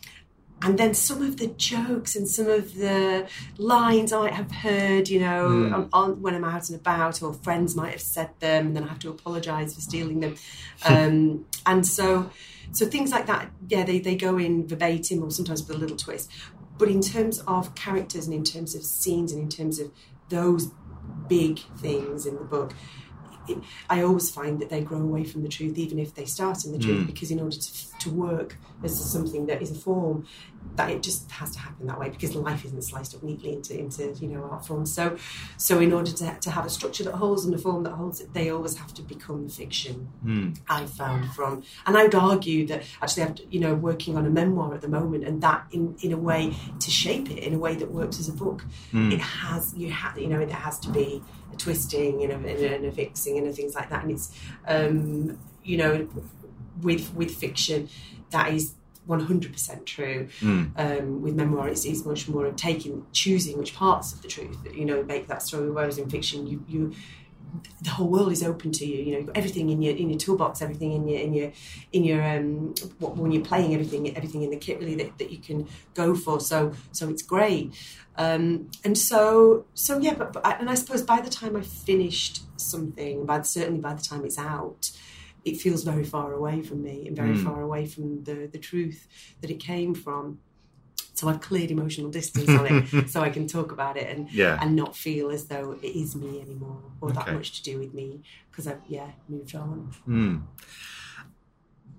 and 0.60 0.76
then 0.76 0.92
some 0.92 1.22
of 1.22 1.36
the 1.36 1.46
jokes 1.46 2.16
and 2.16 2.26
some 2.28 2.48
of 2.48 2.74
the 2.74 3.28
lines 3.58 4.12
I 4.12 4.30
have 4.32 4.50
heard, 4.50 5.08
you 5.08 5.20
know, 5.20 5.46
Mm. 5.48 5.72
on, 5.72 5.88
on, 5.92 6.20
when 6.20 6.34
I'm 6.34 6.42
out 6.44 6.68
and 6.68 6.80
about, 6.80 7.22
or 7.22 7.32
friends 7.32 7.76
might 7.76 7.92
have 7.92 8.00
said 8.00 8.30
them, 8.40 8.66
and 8.66 8.76
then 8.76 8.82
I 8.82 8.88
have 8.88 8.98
to 9.00 9.08
apologise 9.10 9.74
for 9.74 9.80
stealing 9.80 10.20
them. 10.20 10.34
Um, 10.84 11.44
and 11.66 11.86
so, 11.86 12.30
so 12.72 12.86
things 12.86 13.10
like 13.12 13.26
that, 13.26 13.50
yeah, 13.68 13.84
they, 13.84 13.98
they 14.00 14.16
go 14.16 14.38
in 14.38 14.66
verbatim 14.66 15.22
or 15.22 15.30
sometimes 15.30 15.66
with 15.66 15.76
a 15.76 15.80
little 15.80 15.96
twist. 15.96 16.30
But 16.76 16.88
in 16.88 17.00
terms 17.02 17.40
of 17.46 17.74
characters 17.74 18.26
and 18.26 18.34
in 18.34 18.44
terms 18.44 18.74
of 18.76 18.82
scenes 18.84 19.32
and 19.32 19.42
in 19.42 19.48
terms 19.48 19.78
of 19.80 19.90
those 20.28 20.70
big 21.28 21.58
things 21.78 22.26
in 22.26 22.34
the 22.36 22.44
book, 22.44 22.72
I 23.90 24.02
always 24.02 24.30
find 24.30 24.60
that 24.60 24.70
they 24.70 24.80
grow 24.80 25.00
away 25.00 25.24
from 25.24 25.42
the 25.42 25.48
truth, 25.48 25.76
even 25.78 25.98
if 25.98 26.14
they 26.14 26.24
start 26.24 26.64
in 26.64 26.72
the 26.72 26.78
truth, 26.78 27.02
Mm. 27.02 27.06
because 27.06 27.30
in 27.30 27.40
order 27.40 27.56
to, 27.56 27.98
to 28.00 28.10
work 28.10 28.56
as 28.82 28.98
something 29.12 29.46
that 29.46 29.60
is 29.62 29.70
a 29.70 29.74
form, 29.74 30.26
that 30.76 30.90
it 30.90 31.02
just 31.02 31.30
has 31.30 31.50
to 31.52 31.58
happen 31.58 31.86
that 31.86 31.98
way 31.98 32.08
because 32.10 32.34
life 32.34 32.64
isn't 32.64 32.82
sliced 32.82 33.14
up 33.14 33.22
neatly 33.22 33.52
into 33.52 33.76
into 33.78 34.12
you 34.20 34.28
know 34.28 34.42
art 34.50 34.64
forms. 34.66 34.92
So, 34.92 35.16
so 35.56 35.80
in 35.80 35.92
order 35.92 36.12
to, 36.12 36.36
to 36.40 36.50
have 36.50 36.64
a 36.66 36.70
structure 36.70 37.04
that 37.04 37.14
holds 37.14 37.44
and 37.44 37.54
a 37.54 37.58
form 37.58 37.82
that 37.84 37.92
holds 37.92 38.20
it, 38.20 38.32
they 38.34 38.50
always 38.50 38.76
have 38.76 38.92
to 38.94 39.02
become 39.02 39.48
fiction. 39.48 40.08
Hmm. 40.22 40.50
I 40.68 40.86
found 40.86 41.32
from, 41.32 41.62
and 41.86 41.96
I 41.96 42.02
would 42.04 42.14
argue 42.14 42.66
that 42.66 42.82
actually, 43.02 43.22
I'm 43.24 43.34
you 43.50 43.60
know 43.60 43.74
working 43.74 44.16
on 44.16 44.26
a 44.26 44.30
memoir 44.30 44.74
at 44.74 44.80
the 44.82 44.88
moment, 44.88 45.24
and 45.24 45.40
that 45.42 45.66
in 45.72 45.96
in 46.02 46.12
a 46.12 46.18
way 46.18 46.54
to 46.80 46.90
shape 46.90 47.30
it 47.30 47.38
in 47.38 47.54
a 47.54 47.58
way 47.58 47.74
that 47.76 47.90
works 47.90 48.20
as 48.20 48.28
a 48.28 48.32
book, 48.32 48.64
Hmm. 48.92 49.10
it 49.12 49.20
has 49.20 49.74
you 49.76 49.90
have 49.90 50.18
you 50.18 50.28
know 50.28 50.40
it 50.40 50.50
has 50.50 50.78
to 50.80 50.90
be 50.90 51.22
a 51.52 51.56
twisting 51.56 52.22
and 52.22 52.32
a, 52.32 52.36
and 52.36 52.46
a, 52.46 52.74
and 52.74 52.84
a 52.86 52.92
fixing 52.92 53.38
and 53.38 53.54
things 53.54 53.74
like 53.74 53.90
that, 53.90 54.02
and 54.02 54.12
it's 54.12 54.38
um, 54.66 55.38
you 55.64 55.76
know 55.76 56.08
with 56.82 57.12
with 57.14 57.34
fiction 57.34 57.88
that 58.30 58.52
is. 58.52 58.74
100% 59.08 59.86
true. 59.86 60.28
Mm. 60.40 60.70
Um, 60.76 61.22
with 61.22 61.34
memoir, 61.34 61.66
it's, 61.70 61.86
it's 61.86 62.04
much 62.04 62.28
more 62.28 62.44
of 62.44 62.56
taking, 62.56 63.06
choosing 63.12 63.56
which 63.56 63.74
parts 63.74 64.12
of 64.12 64.20
the 64.20 64.28
truth, 64.28 64.58
you 64.74 64.84
know, 64.84 65.02
make 65.02 65.28
that 65.28 65.40
story. 65.40 65.70
Whereas 65.70 65.96
in 65.96 66.10
fiction, 66.10 66.46
you, 66.46 66.62
you 66.68 66.92
the 67.82 67.90
whole 67.90 68.08
world 68.08 68.32
is 68.32 68.42
open 68.42 68.72
to 68.72 68.84
you. 68.86 69.02
You 69.02 69.12
know, 69.12 69.18
you've 69.18 69.26
got 69.26 69.36
everything 69.36 69.70
in 69.70 69.80
your 69.82 69.94
in 69.96 70.10
your 70.10 70.18
toolbox, 70.18 70.62
everything 70.62 70.92
in 70.92 71.08
your 71.08 71.20
in 71.20 71.32
your 71.34 71.52
in 71.92 72.04
your 72.04 72.22
um 72.22 72.74
what, 72.98 73.16
when 73.16 73.30
you're 73.32 73.44
playing 73.44 73.74
everything 73.74 74.16
everything 74.16 74.42
in 74.42 74.50
the 74.50 74.56
kit 74.56 74.78
really 74.78 74.94
that, 74.96 75.18
that 75.18 75.30
you 75.30 75.38
can 75.38 75.68
go 75.94 76.14
for. 76.14 76.40
So 76.40 76.72
so 76.92 77.08
it's 77.08 77.22
great. 77.22 77.74
Um, 78.16 78.70
and 78.84 78.98
so 78.98 79.64
so 79.74 79.98
yeah, 79.98 80.14
but, 80.14 80.32
but 80.32 80.44
I, 80.46 80.52
and 80.54 80.68
I 80.68 80.74
suppose 80.74 81.02
by 81.02 81.20
the 81.20 81.30
time 81.30 81.54
I 81.56 81.62
finished 81.62 82.42
something, 82.60 83.24
by 83.26 83.42
certainly 83.42 83.80
by 83.80 83.94
the 83.94 84.02
time 84.02 84.24
it's 84.24 84.38
out, 84.38 84.90
it 85.44 85.60
feels 85.60 85.84
very 85.84 86.04
far 86.04 86.32
away 86.32 86.62
from 86.62 86.82
me 86.82 87.06
and 87.06 87.16
very 87.16 87.36
Mm. 87.36 87.44
far 87.44 87.62
away 87.62 87.86
from 87.86 88.24
the 88.24 88.48
the 88.50 88.58
truth 88.58 89.06
that 89.40 89.50
it 89.50 89.60
came 89.60 89.94
from. 89.94 90.40
So 91.18 91.28
I've 91.28 91.40
cleared 91.40 91.70
emotional 91.72 92.10
distance 92.10 92.48
on 92.48 92.64
it, 92.66 93.08
so 93.12 93.20
I 93.22 93.30
can 93.30 93.46
talk 93.46 93.72
about 93.72 93.96
it 93.96 94.06
and 94.16 94.30
Yeah. 94.30 94.58
and 94.62 94.76
not 94.76 94.96
feel 94.96 95.30
as 95.30 95.42
though 95.46 95.76
it 95.82 95.92
is 96.02 96.14
me 96.14 96.40
anymore 96.40 96.80
or 97.00 97.10
that 97.12 97.32
much 97.34 97.48
to 97.58 97.62
do 97.70 97.78
with 97.78 97.92
me 97.92 98.22
because 98.50 98.66
I've 98.70 98.82
yeah 98.88 99.10
moved 99.28 99.54
on. 99.54 99.92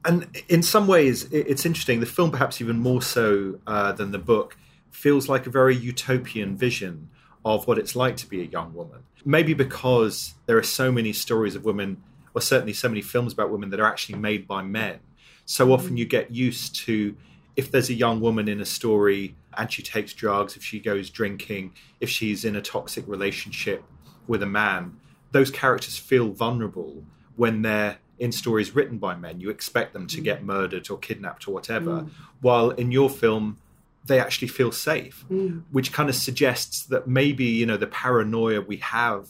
and 0.05 0.27
in 0.47 0.63
some 0.63 0.87
ways 0.87 1.23
it's 1.31 1.65
interesting 1.65 1.99
the 1.99 2.05
film 2.05 2.31
perhaps 2.31 2.61
even 2.61 2.79
more 2.79 3.01
so 3.01 3.59
uh, 3.67 3.91
than 3.91 4.11
the 4.11 4.19
book 4.19 4.55
feels 4.91 5.27
like 5.27 5.45
a 5.45 5.49
very 5.49 5.75
utopian 5.75 6.55
vision 6.57 7.09
of 7.45 7.67
what 7.67 7.77
it's 7.77 7.95
like 7.95 8.17
to 8.17 8.27
be 8.27 8.41
a 8.41 8.45
young 8.45 8.73
woman. 8.73 8.99
Maybe 9.25 9.53
because 9.53 10.33
there 10.45 10.57
are 10.57 10.63
so 10.63 10.91
many 10.91 11.13
stories 11.13 11.55
of 11.55 11.63
women 11.63 12.01
or 12.33 12.41
certainly 12.41 12.73
so 12.73 12.87
many 12.89 13.01
films 13.01 13.31
about 13.33 13.49
women 13.51 13.69
that 13.71 13.79
are 13.79 13.85
actually 13.87 14.17
made 14.19 14.47
by 14.47 14.61
men. 14.61 14.99
So 15.45 15.71
often 15.73 15.95
you 15.97 16.05
get 16.05 16.31
used 16.31 16.75
to 16.85 17.15
if 17.59 17.71
there's 17.71 17.89
a 17.89 17.93
young 17.93 18.19
woman 18.21 18.47
in 18.47 18.59
a 18.61 18.65
story 18.65 19.35
and 19.57 19.71
she 19.71 19.83
takes 19.83 20.13
drugs 20.13 20.55
if 20.55 20.63
she 20.63 20.79
goes 20.79 21.09
drinking 21.09 21.73
if 21.99 22.09
she's 22.09 22.45
in 22.45 22.55
a 22.55 22.61
toxic 22.61 23.05
relationship 23.07 23.83
with 24.27 24.41
a 24.41 24.51
man 24.61 24.95
those 25.31 25.51
characters 25.51 25.97
feel 25.97 26.29
vulnerable 26.31 27.03
when 27.35 27.61
they're 27.61 27.97
in 28.19 28.31
stories 28.31 28.75
written 28.75 28.97
by 28.97 29.15
men. 29.15 29.39
You 29.39 29.49
expect 29.49 29.93
them 29.93 30.05
to 30.07 30.19
mm. 30.19 30.23
get 30.23 30.43
murdered 30.43 30.89
or 30.89 30.97
kidnapped 30.97 31.47
or 31.47 31.53
whatever. 31.53 32.01
Mm. 32.01 32.09
While 32.41 32.71
in 32.71 32.91
your 32.91 33.09
film, 33.09 33.57
they 34.05 34.19
actually 34.19 34.49
feel 34.49 34.71
safe, 34.71 35.25
mm. 35.31 35.63
which 35.71 35.93
kind 35.93 36.09
of 36.09 36.15
suggests 36.15 36.85
that 36.87 37.07
maybe, 37.07 37.45
you 37.45 37.65
know, 37.65 37.77
the 37.77 37.87
paranoia 37.87 38.61
we 38.61 38.77
have 38.77 39.29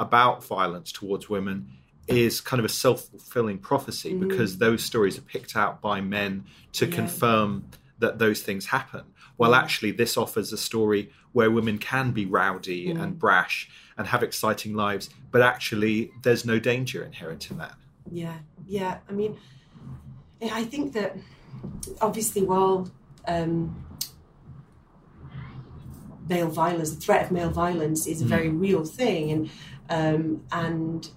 about 0.00 0.44
violence 0.44 0.90
towards 0.90 1.28
women 1.28 1.70
is 2.06 2.40
kind 2.40 2.58
of 2.60 2.64
a 2.66 2.70
self 2.70 3.04
fulfilling 3.08 3.58
prophecy 3.58 4.14
because 4.14 4.58
those 4.58 4.84
stories 4.84 5.16
are 5.18 5.22
picked 5.22 5.56
out 5.56 5.80
by 5.80 6.00
men 6.00 6.44
to 6.72 6.86
Yeah. 6.86 6.94
confirm 6.94 7.64
that 7.98 8.18
those 8.18 8.42
things 8.42 8.66
happen. 8.66 9.02
Well, 9.38 9.54
actually, 9.54 9.90
this 9.90 10.16
offers 10.16 10.52
a 10.52 10.56
story 10.58 11.10
where 11.32 11.50
women 11.50 11.78
can 11.78 12.12
be 12.12 12.24
rowdy 12.24 12.90
and 12.90 13.18
brash 13.18 13.68
and 13.96 14.06
have 14.08 14.22
exciting 14.22 14.74
lives, 14.74 15.10
but 15.32 15.42
actually, 15.42 16.12
there's 16.22 16.44
no 16.44 16.58
danger 16.60 17.02
inherent 17.02 17.50
in 17.50 17.58
that. 17.58 17.74
Yeah, 18.10 18.38
yeah. 18.66 18.98
I 19.08 19.12
mean, 19.12 19.36
I 20.52 20.64
think 20.64 20.92
that 20.92 21.16
obviously 22.00 22.42
while 22.42 22.90
um, 23.26 23.84
male 26.28 26.48
violence, 26.50 26.90
the 26.90 27.00
threat 27.00 27.26
of 27.26 27.32
male 27.32 27.50
violence 27.50 28.06
is 28.06 28.22
a 28.22 28.24
very 28.24 28.48
real 28.48 28.84
thing, 28.84 29.30
and 29.30 29.50
um, 29.90 30.42
and 30.52 31.08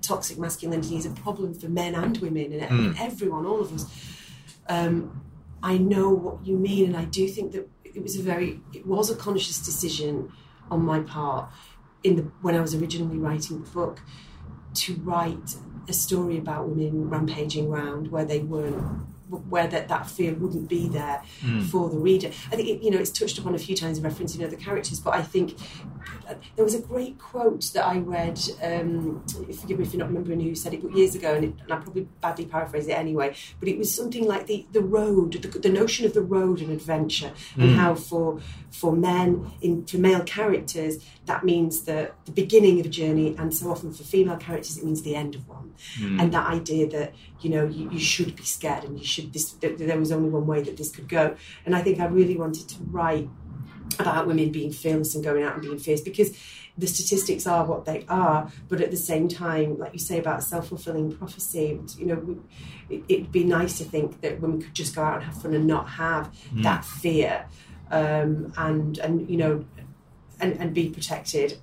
toxic 0.00 0.38
masculinity 0.38 0.96
is 0.96 1.06
a 1.06 1.10
problem 1.10 1.54
for 1.54 1.68
men 1.68 1.94
and 1.94 2.16
women 2.18 2.52
and 2.52 2.62
Mm. 2.94 3.00
everyone, 3.00 3.46
all 3.46 3.60
of 3.60 3.72
us. 3.72 3.86
Um, 4.68 5.22
I 5.62 5.76
know 5.78 6.08
what 6.10 6.46
you 6.46 6.56
mean, 6.56 6.86
and 6.86 6.96
I 6.96 7.04
do 7.04 7.28
think 7.28 7.52
that 7.52 7.68
it 7.84 8.02
was 8.02 8.16
a 8.16 8.22
very, 8.22 8.60
it 8.72 8.86
was 8.86 9.10
a 9.10 9.16
conscious 9.16 9.58
decision 9.64 10.32
on 10.70 10.84
my 10.84 11.00
part 11.00 11.50
in 12.02 12.16
the 12.16 12.22
when 12.40 12.54
I 12.54 12.60
was 12.60 12.74
originally 12.74 13.18
writing 13.18 13.62
the 13.62 13.70
book 13.70 14.00
to 14.74 14.94
write 15.02 15.56
a 15.88 15.92
story 15.92 16.38
about 16.38 16.68
women 16.68 17.10
rampaging 17.10 17.66
around 17.68 18.08
where 18.12 18.24
they 18.24 18.38
weren't 18.38 19.06
where 19.30 19.66
that, 19.68 19.88
that 19.88 20.08
fear 20.08 20.34
wouldn't 20.34 20.68
be 20.68 20.88
there 20.88 21.22
for 21.70 21.88
the 21.88 21.98
reader. 21.98 22.28
I 22.50 22.56
think 22.56 22.68
it, 22.68 22.82
you 22.82 22.90
know 22.90 22.98
it's 22.98 23.10
touched 23.10 23.38
upon 23.38 23.54
a 23.54 23.58
few 23.58 23.76
times 23.76 23.98
in 23.98 24.04
referencing 24.04 24.44
other 24.44 24.56
characters, 24.56 25.00
but 25.00 25.14
I 25.14 25.22
think 25.22 25.56
uh, 26.28 26.34
there 26.56 26.64
was 26.64 26.74
a 26.74 26.80
great 26.80 27.18
quote 27.18 27.70
that 27.74 27.86
I 27.86 27.98
read. 27.98 28.40
Um, 28.62 29.24
forgive 29.26 29.78
me 29.78 29.84
if 29.84 29.92
you're 29.92 30.00
not 30.00 30.08
remembering 30.08 30.40
who 30.40 30.54
said 30.54 30.74
it, 30.74 30.82
but 30.82 30.96
years 30.96 31.14
ago, 31.14 31.34
and, 31.34 31.44
it, 31.44 31.54
and 31.62 31.72
I 31.72 31.76
probably 31.76 32.08
badly 32.20 32.46
paraphrase 32.46 32.86
it 32.88 32.92
anyway. 32.92 33.34
But 33.58 33.68
it 33.68 33.78
was 33.78 33.94
something 33.94 34.26
like 34.26 34.46
the 34.46 34.66
the 34.72 34.82
road, 34.82 35.32
the, 35.32 35.58
the 35.58 35.68
notion 35.68 36.06
of 36.06 36.14
the 36.14 36.22
road 36.22 36.60
and 36.60 36.70
adventure, 36.70 37.32
and 37.56 37.76
how 37.76 37.94
for 37.94 38.40
for 38.70 38.92
men 38.92 39.52
in 39.60 39.84
for 39.86 39.98
male 39.98 40.22
characters 40.22 41.04
that 41.26 41.44
means 41.44 41.82
the 41.82 42.10
the 42.24 42.32
beginning 42.32 42.80
of 42.80 42.86
a 42.86 42.88
journey, 42.88 43.36
and 43.38 43.54
so 43.54 43.70
often 43.70 43.92
for 43.92 44.02
female 44.02 44.36
characters 44.36 44.76
it 44.78 44.84
means 44.84 45.02
the 45.02 45.14
end 45.14 45.34
of 45.34 45.48
one. 45.48 45.74
And 46.20 46.32
that 46.32 46.46
idea 46.46 46.88
that 46.88 47.14
you 47.40 47.50
know 47.50 47.66
you, 47.66 47.90
you 47.90 47.98
should 47.98 48.36
be 48.36 48.44
scared 48.44 48.84
and 48.84 48.98
you 48.98 49.04
should 49.04 49.32
this 49.32 49.52
that 49.52 49.78
there 49.78 49.98
was 49.98 50.12
only 50.12 50.28
one 50.28 50.46
way 50.46 50.62
that 50.62 50.76
this 50.76 50.90
could 50.90 51.08
go. 51.08 51.36
And 51.64 51.74
I 51.74 51.82
think 51.82 52.00
I 52.00 52.06
really 52.06 52.36
wanted 52.36 52.68
to 52.68 52.76
write 52.84 53.28
about 53.98 54.26
women 54.26 54.52
being 54.52 54.72
fearless 54.72 55.14
and 55.14 55.24
going 55.24 55.42
out 55.42 55.54
and 55.54 55.62
being 55.62 55.78
fierce 55.78 56.00
because 56.00 56.36
the 56.78 56.86
statistics 56.86 57.46
are 57.46 57.64
what 57.64 57.84
they 57.84 58.04
are. 58.08 58.50
But 58.68 58.80
at 58.80 58.90
the 58.90 58.96
same 58.96 59.28
time 59.28 59.78
like 59.78 59.92
you 59.92 59.98
say 59.98 60.18
about 60.18 60.42
self-fulfilling 60.42 61.16
prophecy 61.16 61.80
you 61.98 62.06
know 62.06 62.40
it, 62.88 63.02
it'd 63.08 63.32
be 63.32 63.44
nice 63.44 63.78
to 63.78 63.84
think 63.84 64.20
that 64.20 64.40
women 64.40 64.62
could 64.62 64.74
just 64.74 64.94
go 64.94 65.02
out 65.02 65.16
and 65.16 65.24
have 65.24 65.42
fun 65.42 65.54
and 65.54 65.66
not 65.66 65.88
have 65.88 66.34
that 66.62 66.84
fear 66.84 67.46
um, 67.90 68.52
and 68.56 68.98
and 68.98 69.28
you 69.28 69.36
know 69.36 69.64
and, 70.40 70.54
and 70.54 70.74
be 70.74 70.88
protected. 70.90 71.58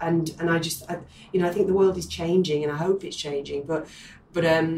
And 0.00 0.30
and 0.38 0.50
I 0.50 0.58
just 0.58 0.88
I, 0.90 0.98
you 1.32 1.40
know 1.40 1.48
I 1.48 1.52
think 1.52 1.66
the 1.66 1.74
world 1.74 1.96
is 1.96 2.06
changing 2.06 2.62
and 2.62 2.72
I 2.72 2.76
hope 2.76 3.02
it's 3.02 3.16
changing 3.16 3.64
but 3.64 3.86
but 4.36 4.44
um 4.56 4.68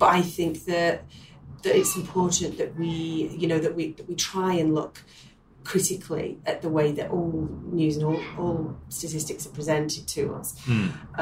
but 0.00 0.08
I 0.18 0.22
think 0.36 0.54
that 0.72 0.94
that 1.64 1.74
it's 1.80 1.94
important 2.02 2.52
that 2.60 2.70
we 2.80 2.88
you 3.40 3.46
know 3.50 3.58
that 3.64 3.74
we 3.78 3.84
that 3.98 4.06
we 4.10 4.14
try 4.32 4.52
and 4.62 4.68
look 4.80 4.94
critically 5.62 6.38
at 6.46 6.62
the 6.62 6.68
way 6.78 6.90
that 6.98 7.10
all 7.10 7.48
news 7.70 7.96
and 7.98 8.04
all, 8.06 8.20
all 8.38 8.76
statistics 8.88 9.46
are 9.46 9.50
presented 9.50 10.06
to 10.16 10.22
us. 10.38 10.48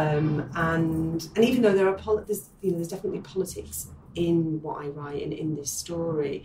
Um, 0.03 0.49
and 0.55 1.29
and 1.35 1.45
even 1.51 1.61
though 1.63 1.75
there 1.79 1.89
are 1.89 1.99
poli- 2.05 2.25
there's 2.29 2.45
you 2.63 2.71
know 2.71 2.77
there's 2.79 2.89
definitely 2.89 3.21
politics 3.35 3.89
in 4.15 4.37
what 4.63 4.77
I 4.85 4.89
write 4.89 5.23
and 5.25 5.33
in 5.33 5.49
this 5.57 5.71
story 5.71 6.45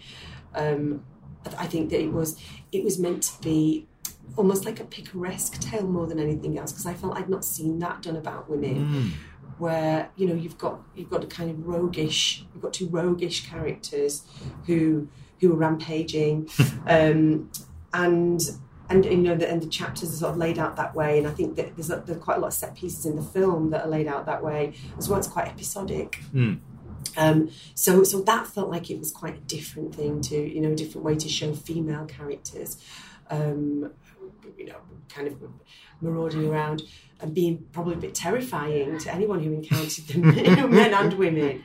um, 0.55 0.83
I- 1.57 1.67
think 1.67 1.89
that 1.91 2.01
it 2.01 2.11
was 2.19 2.29
it 2.71 2.83
was 2.83 2.95
meant 3.05 3.21
to 3.29 3.41
be 3.41 3.87
almost 4.37 4.65
like 4.65 4.79
a 4.79 4.85
picaresque 4.85 5.59
tale 5.69 5.87
more 5.97 6.07
than 6.07 6.19
anything 6.27 6.57
else 6.59 6.71
because 6.71 6.85
I 6.85 6.95
felt 7.01 7.15
I'd 7.17 7.29
not 7.29 7.43
seen 7.45 7.79
that 7.79 8.01
done 8.01 8.17
about 8.17 8.49
women 8.49 8.75
where 9.57 10.09
you 10.15 10.27
know 10.27 10.33
you've 10.33 10.57
got 10.57 10.79
you've 10.95 11.09
got 11.09 11.23
a 11.23 11.27
kind 11.27 11.49
of 11.49 11.67
roguish 11.67 12.45
you've 12.53 12.61
got 12.61 12.73
two 12.73 12.87
roguish 12.87 13.47
characters 13.47 14.23
who 14.65 15.07
who 15.39 15.53
are 15.53 15.57
rampaging. 15.57 16.49
Um, 16.85 17.49
and 17.93 18.41
and 18.89 19.05
you 19.05 19.17
know 19.17 19.35
the, 19.35 19.49
and 19.49 19.61
the 19.61 19.67
chapters 19.67 20.13
are 20.13 20.17
sort 20.17 20.31
of 20.31 20.37
laid 20.37 20.59
out 20.59 20.75
that 20.75 20.93
way. 20.93 21.17
And 21.17 21.27
I 21.27 21.31
think 21.31 21.55
that 21.55 21.75
there's, 21.75 21.89
a, 21.89 22.03
there's 22.05 22.21
quite 22.21 22.37
a 22.37 22.39
lot 22.41 22.47
of 22.47 22.53
set 22.53 22.75
pieces 22.75 23.05
in 23.05 23.15
the 23.15 23.21
film 23.21 23.69
that 23.69 23.85
are 23.85 23.87
laid 23.87 24.07
out 24.07 24.25
that 24.25 24.43
way. 24.43 24.73
As 24.97 25.07
well 25.07 25.19
it's 25.19 25.27
quite 25.27 25.47
episodic. 25.47 26.19
Um, 27.15 27.51
so 27.75 28.03
so 28.03 28.21
that 28.21 28.47
felt 28.47 28.69
like 28.69 28.89
it 28.89 28.99
was 28.99 29.11
quite 29.11 29.37
a 29.37 29.41
different 29.41 29.95
thing 29.95 30.21
to 30.21 30.35
you 30.35 30.59
know 30.59 30.71
a 30.71 30.75
different 30.75 31.05
way 31.05 31.15
to 31.15 31.29
show 31.29 31.53
female 31.53 32.05
characters. 32.05 32.77
Um, 33.29 33.93
you 34.57 34.65
know 34.65 34.77
kind 35.09 35.27
of 35.27 35.35
marauding 36.01 36.47
around 36.47 36.83
and 37.21 37.33
being 37.33 37.65
probably 37.71 37.93
a 37.93 37.97
bit 37.97 38.15
terrifying 38.15 38.97
to 38.97 39.13
anyone 39.13 39.41
who 39.41 39.53
encountered 39.53 40.05
them 40.07 40.37
you 40.37 40.43
know, 40.55 40.67
men 40.67 40.93
and 40.93 41.13
women. 41.13 41.63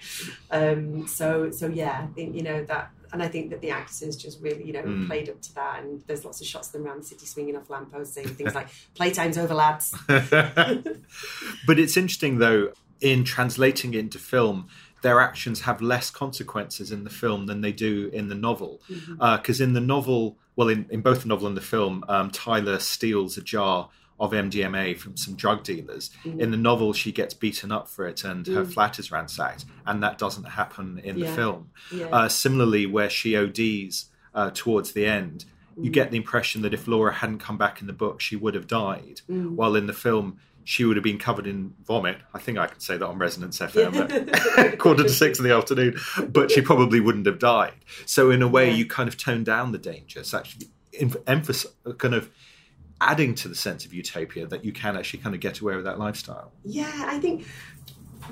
Um, 0.50 1.06
so 1.06 1.50
so 1.50 1.66
yeah 1.66 2.02
I 2.04 2.06
think 2.14 2.34
you 2.34 2.42
know 2.42 2.64
that 2.64 2.90
and 3.12 3.22
I 3.22 3.28
think 3.28 3.50
that 3.50 3.60
the 3.60 3.70
actors 3.70 4.16
just 4.16 4.40
really 4.40 4.64
you 4.64 4.72
know 4.72 4.82
mm. 4.82 5.06
played 5.06 5.28
up 5.28 5.40
to 5.42 5.54
that. 5.54 5.82
And 5.82 6.02
there's 6.06 6.24
lots 6.24 6.40
of 6.40 6.46
shots 6.46 6.68
of 6.68 6.72
them 6.74 6.86
around 6.86 7.02
the 7.02 7.06
city 7.06 7.26
swinging 7.26 7.56
off 7.56 7.70
lampposts 7.70 8.14
saying 8.14 8.28
things 8.28 8.54
like 8.54 8.68
playtime's 8.94 9.38
over 9.38 9.54
lads. 9.54 9.96
But 11.66 11.78
it's 11.78 11.96
interesting, 11.96 12.38
though, 12.38 12.72
in 13.00 13.24
translating 13.24 13.94
it 13.94 13.98
into 13.98 14.18
film, 14.18 14.68
their 15.02 15.20
actions 15.20 15.60
have 15.62 15.80
less 15.80 16.10
consequences 16.10 16.90
in 16.90 17.04
the 17.04 17.10
film 17.10 17.46
than 17.46 17.60
they 17.60 17.72
do 17.72 18.10
in 18.12 18.28
the 18.28 18.34
novel. 18.34 18.80
Mm-hmm. 18.90 19.20
Uh, 19.20 19.36
because 19.36 19.60
in 19.60 19.74
the 19.74 19.80
novel, 19.80 20.38
well, 20.58 20.68
in, 20.68 20.86
in 20.90 21.02
both 21.02 21.22
the 21.22 21.28
novel 21.28 21.46
and 21.46 21.56
the 21.56 21.60
film, 21.60 22.04
um, 22.08 22.32
Tyler 22.32 22.80
steals 22.80 23.38
a 23.38 23.40
jar 23.40 23.88
of 24.18 24.32
MDMA 24.32 24.98
from 24.98 25.16
some 25.16 25.36
drug 25.36 25.62
dealers. 25.62 26.10
In 26.24 26.50
the 26.50 26.56
novel, 26.56 26.92
she 26.92 27.12
gets 27.12 27.32
beaten 27.32 27.70
up 27.70 27.86
for 27.86 28.08
it 28.08 28.24
and 28.24 28.44
her 28.48 28.64
flat 28.64 28.98
is 28.98 29.12
ransacked, 29.12 29.64
and 29.86 30.02
that 30.02 30.18
doesn't 30.18 30.42
happen 30.42 31.00
in 31.04 31.20
the 31.20 31.28
film. 31.28 31.70
Yeah. 31.92 32.06
Uh, 32.06 32.28
similarly, 32.28 32.86
where 32.86 33.08
she 33.08 33.36
ODs 33.36 34.06
uh, 34.34 34.50
towards 34.52 34.94
the 34.94 35.06
end, 35.06 35.44
you 35.80 35.90
get 35.90 36.10
the 36.10 36.16
impression 36.16 36.62
that 36.62 36.74
if 36.74 36.88
Laura 36.88 37.14
hadn't 37.14 37.38
come 37.38 37.56
back 37.56 37.80
in 37.80 37.86
the 37.86 37.92
book, 37.92 38.20
she 38.20 38.34
would 38.34 38.56
have 38.56 38.66
died. 38.66 39.20
While 39.28 39.76
in 39.76 39.86
the 39.86 39.92
film, 39.92 40.38
she 40.70 40.84
would 40.84 40.98
have 40.98 41.02
been 41.04 41.16
covered 41.16 41.46
in 41.46 41.72
vomit. 41.86 42.18
I 42.34 42.38
think 42.38 42.58
I 42.58 42.66
can 42.66 42.78
say 42.78 42.98
that 42.98 43.06
on 43.06 43.16
Resonance 43.18 43.58
FM 43.58 44.58
at 44.58 44.78
quarter 44.78 45.02
to 45.04 45.08
six 45.08 45.38
in 45.38 45.46
the 45.46 45.54
afternoon, 45.54 45.96
but 46.28 46.50
she 46.50 46.60
probably 46.60 47.00
wouldn't 47.00 47.24
have 47.24 47.38
died. 47.38 47.72
So, 48.04 48.30
in 48.30 48.42
a 48.42 48.48
way, 48.48 48.68
Yeah. 48.68 48.76
you 48.76 48.84
kind 48.86 49.08
of 49.08 49.16
tone 49.16 49.44
down 49.44 49.72
the 49.72 49.78
danger. 49.78 50.20
It's 50.20 50.34
actually 50.34 50.66
em- 51.00 51.14
emphasis, 51.26 51.72
kind 51.96 52.12
of 52.12 52.28
adding 53.00 53.34
to 53.36 53.48
the 53.48 53.54
sense 53.54 53.86
of 53.86 53.94
utopia 53.94 54.46
that 54.46 54.62
you 54.62 54.72
can 54.72 54.94
actually 54.94 55.20
kind 55.20 55.34
of 55.34 55.40
get 55.40 55.60
away 55.60 55.74
with 55.74 55.86
that 55.86 55.98
lifestyle. 55.98 56.52
Yeah, 56.66 56.92
I 57.06 57.18
think 57.18 57.46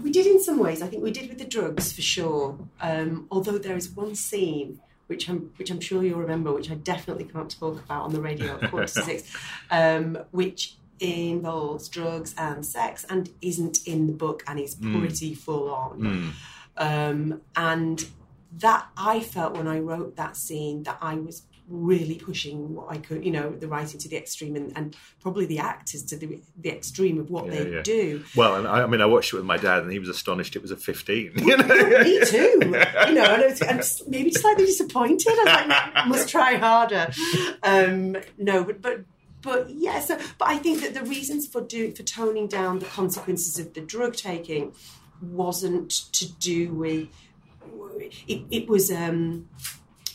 we 0.03 0.11
did 0.11 0.27
in 0.27 0.39
some 0.43 0.59
ways. 0.59 0.83
I 0.83 0.89
think 0.89 1.03
we 1.03 1.13
did 1.13 1.31
with 1.31 1.39
the 1.39 1.47
drugs 1.47 1.91
for 1.95 2.03
sure. 2.03 2.59
Um, 2.83 3.29
although 3.31 3.57
there 3.57 3.77
is 3.79 3.89
one 3.89 4.15
scene 4.15 4.79
which 5.07 5.27
I'm 5.31 5.53
which 5.57 5.71
I'm 5.71 5.81
sure 5.81 6.03
you'll 6.05 6.19
remember, 6.21 6.53
which 6.53 6.71
I 6.71 6.75
definitely 6.75 7.25
can't 7.25 7.49
talk 7.59 7.83
about 7.83 8.03
on 8.03 8.13
the 8.13 8.21
radio 8.21 8.59
at 8.61 8.71
quarter 8.71 8.89
to 8.89 9.03
six, 9.05 9.33
um, 9.71 10.19
which 10.33 10.75
involves 11.01 11.89
drugs 11.89 12.35
and 12.39 12.65
sex 12.65 13.05
and 13.09 13.31
isn't 13.43 13.87
in 13.87 14.07
the 14.07 14.13
book 14.13 14.43
and 14.47 14.59
is 14.59 14.75
pretty 14.75 15.35
full 15.35 15.71
on. 15.71 16.33
Um, 16.77 17.41
and 17.57 18.07
that 18.59 18.87
I 18.97 19.21
felt 19.21 19.57
when 19.57 19.69
I 19.69 19.81
wrote 19.81 20.17
that 20.17 20.37
scene 20.37 20.83
that 20.85 20.99
I 21.01 21.15
was 21.15 21.43
really 21.69 22.15
pushing 22.15 22.75
what 22.77 22.87
I 22.93 22.99
could, 22.99 23.25
you 23.25 23.33
know, 23.33 23.51
the 23.51 23.67
writing 23.67 23.99
to 23.99 24.09
the 24.09 24.17
extreme 24.17 24.55
and, 24.55 24.73
and 24.77 24.97
probably 25.21 25.47
the 25.47 25.59
actors 25.59 26.05
to 26.05 26.17
the, 26.17 26.41
the 26.57 26.71
extreme 26.71 27.19
of 27.19 27.29
what 27.29 27.47
Yeah, 27.47 27.51
they 27.51 27.71
yeah. 27.73 27.83
do. 27.83 28.25
Well, 28.37 28.55
and 28.55 28.69
I, 28.69 28.83
I 28.83 28.87
mean, 28.87 29.01
I 29.01 29.07
watched 29.07 29.33
it 29.33 29.37
with 29.37 29.47
my 29.47 29.57
dad, 29.57 29.83
and 29.83 29.91
he 29.91 29.99
was 29.99 30.09
astonished 30.09 30.55
it 30.55 30.63
was 30.63 30.71
a 30.71 30.77
fifteen. 30.77 31.33
You 31.37 31.57
know? 31.57 31.65
Me 32.05 32.25
too. 32.25 32.61
You 32.63 32.71
know, 32.71 32.79
and 32.79 33.19
I 33.19 33.47
was, 33.49 33.61
I'm 33.63 33.79
just, 33.79 34.07
maybe 34.09 34.31
slightly 34.31 34.65
disappointed. 34.65 35.27
I 35.29 35.65
was 35.67 35.69
like, 35.97 36.07
must 36.07 36.29
try 36.29 36.55
harder. 36.55 37.11
Um, 37.65 38.17
no, 38.39 38.63
but 38.63 38.81
but 38.81 39.01
but 39.47 39.71
yeah. 39.71 40.01
So, 40.01 40.19
but 40.39 40.49
I 40.49 40.59
think 40.59 40.81
that 40.83 40.93
the 40.95 41.03
reasons 41.05 41.47
for 41.47 41.61
do 41.63 41.93
for 41.93 42.03
toning 42.03 42.47
down 42.49 42.81
the 42.81 42.87
consequences 43.01 43.59
of 43.59 43.73
the 43.75 43.81
drug 43.81 44.13
taking 44.17 44.73
wasn't 45.23 45.91
to 46.13 46.25
do 46.51 46.73
with 46.83 47.09
it. 48.29 48.43
It 48.51 48.69
was. 48.69 48.91
Um, 48.91 49.49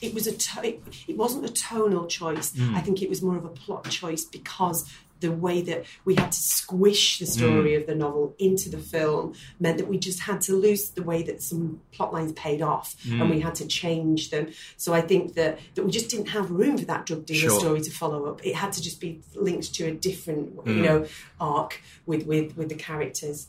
it 0.02 0.14
was 0.16 0.26
a 0.26 0.32
to- 0.46 0.68
it, 0.68 0.82
it 1.08 1.16
wasn't 1.16 1.46
a 1.46 1.54
tonal 1.54 2.08
choice. 2.08 2.54
I 2.74 2.82
think 2.82 3.02
it 3.04 3.10
was 3.10 3.22
more 3.22 3.38
of 3.38 3.46
a 3.46 3.50
plot 3.50 3.88
choice 3.90 4.26
because 4.26 4.80
the 5.22 5.32
way 5.32 5.62
that 5.62 5.86
we 6.04 6.16
had 6.16 6.32
to 6.32 6.40
squish 6.40 7.20
the 7.20 7.26
story 7.26 7.72
mm. 7.72 7.78
of 7.80 7.88
the 7.88 7.96
novel 7.96 8.36
into 8.38 8.70
the 8.70 8.78
film 8.78 9.34
meant 9.60 9.78
that 9.78 9.88
we 9.88 9.98
just 9.98 10.20
had 10.20 10.42
to 10.42 10.54
lose 10.54 10.90
the 10.90 11.04
way 11.04 11.24
that 11.24 11.42
some 11.42 11.80
plot 11.92 12.14
lines 12.14 12.34
paid 12.34 12.62
off 12.62 12.96
and 13.10 13.30
we 13.30 13.38
mm. 13.38 13.44
had 13.44 13.56
to 13.56 13.66
change 13.68 14.30
them. 14.30 14.50
So 14.78 14.94
I 14.94 15.02
think 15.02 15.36
that, 15.36 15.60
that 15.76 15.86
we 15.86 15.92
just 15.92 16.10
didn't 16.10 16.30
have 16.30 16.52
room 16.52 16.78
for 16.78 16.86
that 16.86 17.06
drug 17.06 17.26
dealer 17.26 17.50
Sure. 17.50 17.60
story 17.60 17.82
to 17.82 17.92
follow 17.92 18.26
up. 18.26 18.46
It 18.46 18.56
had 18.56 18.74
to 18.74 18.82
just 18.82 19.00
be 19.00 19.22
linked 19.36 19.74
to 19.76 19.86
a 19.86 19.92
different, 19.92 20.54
you 20.66 20.74
mm. 20.74 20.84
know, 20.84 21.06
arc 21.40 21.82
with, 22.06 22.26
with, 22.28 22.58
with 22.58 22.70
the 22.70 22.76
characters. 22.76 23.48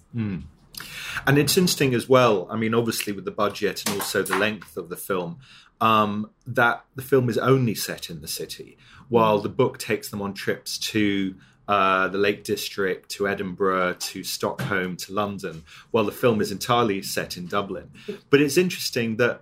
And 1.27 1.39
it's 1.39 1.57
interesting 1.57 1.95
as 1.95 2.09
well. 2.09 2.47
I 2.51 2.57
mean, 2.57 2.75
obviously, 2.75 3.13
with 3.13 3.25
the 3.25 3.31
budget 3.31 3.83
and 3.87 4.01
also 4.01 4.23
the 4.23 4.37
length 4.37 4.77
of 4.77 4.89
the 4.89 4.97
film, 4.97 5.39
um, 5.81 6.31
that 6.47 6.85
the 6.95 7.03
film 7.03 7.29
is 7.29 7.37
only 7.39 7.75
set 7.75 8.09
in 8.09 8.21
the 8.21 8.29
city, 8.29 8.79
while 9.09 9.39
the 9.41 9.49
book 9.49 9.79
takes 9.79 10.09
them 10.09 10.23
on 10.23 10.33
trips 10.33 10.79
to 10.79 11.35
uh, 11.73 12.09
the 12.15 12.19
Lake 12.27 12.43
District, 12.45 13.09
to 13.17 13.21
Edinburgh, 13.27 13.95
to 14.11 14.23
Stockholm, 14.25 14.91
to 15.05 15.09
London, 15.23 15.55
while 15.91 16.05
the 16.05 16.13
film 16.23 16.39
is 16.45 16.51
entirely 16.53 17.01
set 17.03 17.37
in 17.39 17.47
Dublin. 17.47 17.91
But 18.31 18.41
it's 18.43 18.59
interesting 18.59 19.17
that 19.17 19.41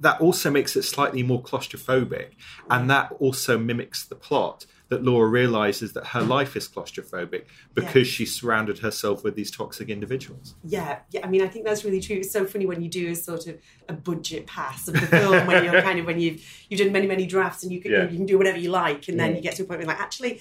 that 0.00 0.20
also 0.20 0.50
makes 0.50 0.76
it 0.76 0.82
slightly 0.82 1.22
more 1.22 1.42
claustrophobic, 1.42 2.28
and 2.70 2.90
that 2.90 3.06
also 3.20 3.58
mimics 3.58 4.04
the 4.04 4.14
plot. 4.16 4.66
That 4.90 5.02
Laura 5.04 5.28
realizes 5.28 5.92
that 5.92 6.06
her 6.14 6.22
life 6.22 6.56
is 6.56 6.66
claustrophobic 6.66 7.42
because 7.74 8.06
she 8.08 8.24
surrounded 8.24 8.78
herself 8.78 9.22
with 9.22 9.34
these 9.34 9.50
toxic 9.50 9.90
individuals. 9.90 10.54
Yeah, 10.64 11.00
yeah. 11.10 11.26
I 11.26 11.28
mean, 11.28 11.42
I 11.42 11.48
think 11.52 11.66
that's 11.66 11.84
really 11.84 12.00
true. 12.00 12.16
It's 12.16 12.32
so 12.32 12.46
funny 12.46 12.64
when 12.64 12.80
you 12.82 12.88
do 12.88 13.10
a 13.10 13.14
sort 13.14 13.48
of 13.48 13.58
a 13.86 13.92
budget 13.92 14.46
pass 14.46 14.88
of 14.88 14.94
the 14.94 15.06
film 15.06 15.46
when 15.46 15.62
you're 15.62 15.82
kind 15.88 15.98
of 15.98 16.06
when 16.06 16.18
you've 16.18 16.40
you've 16.70 16.80
done 16.80 16.90
many 16.90 17.06
many 17.06 17.26
drafts 17.26 17.62
and 17.64 17.70
you 17.70 17.80
can 17.82 17.90
Yeah. 17.92 18.08
you 18.08 18.16
can 18.16 18.24
do 18.24 18.38
whatever 18.38 18.58
you 18.64 18.70
like, 18.70 19.08
and 19.08 19.20
then 19.20 19.36
you 19.36 19.42
get 19.42 19.56
to 19.56 19.62
a 19.64 19.66
point 19.66 19.80
where 19.80 19.88
like 19.88 20.00
actually. 20.00 20.40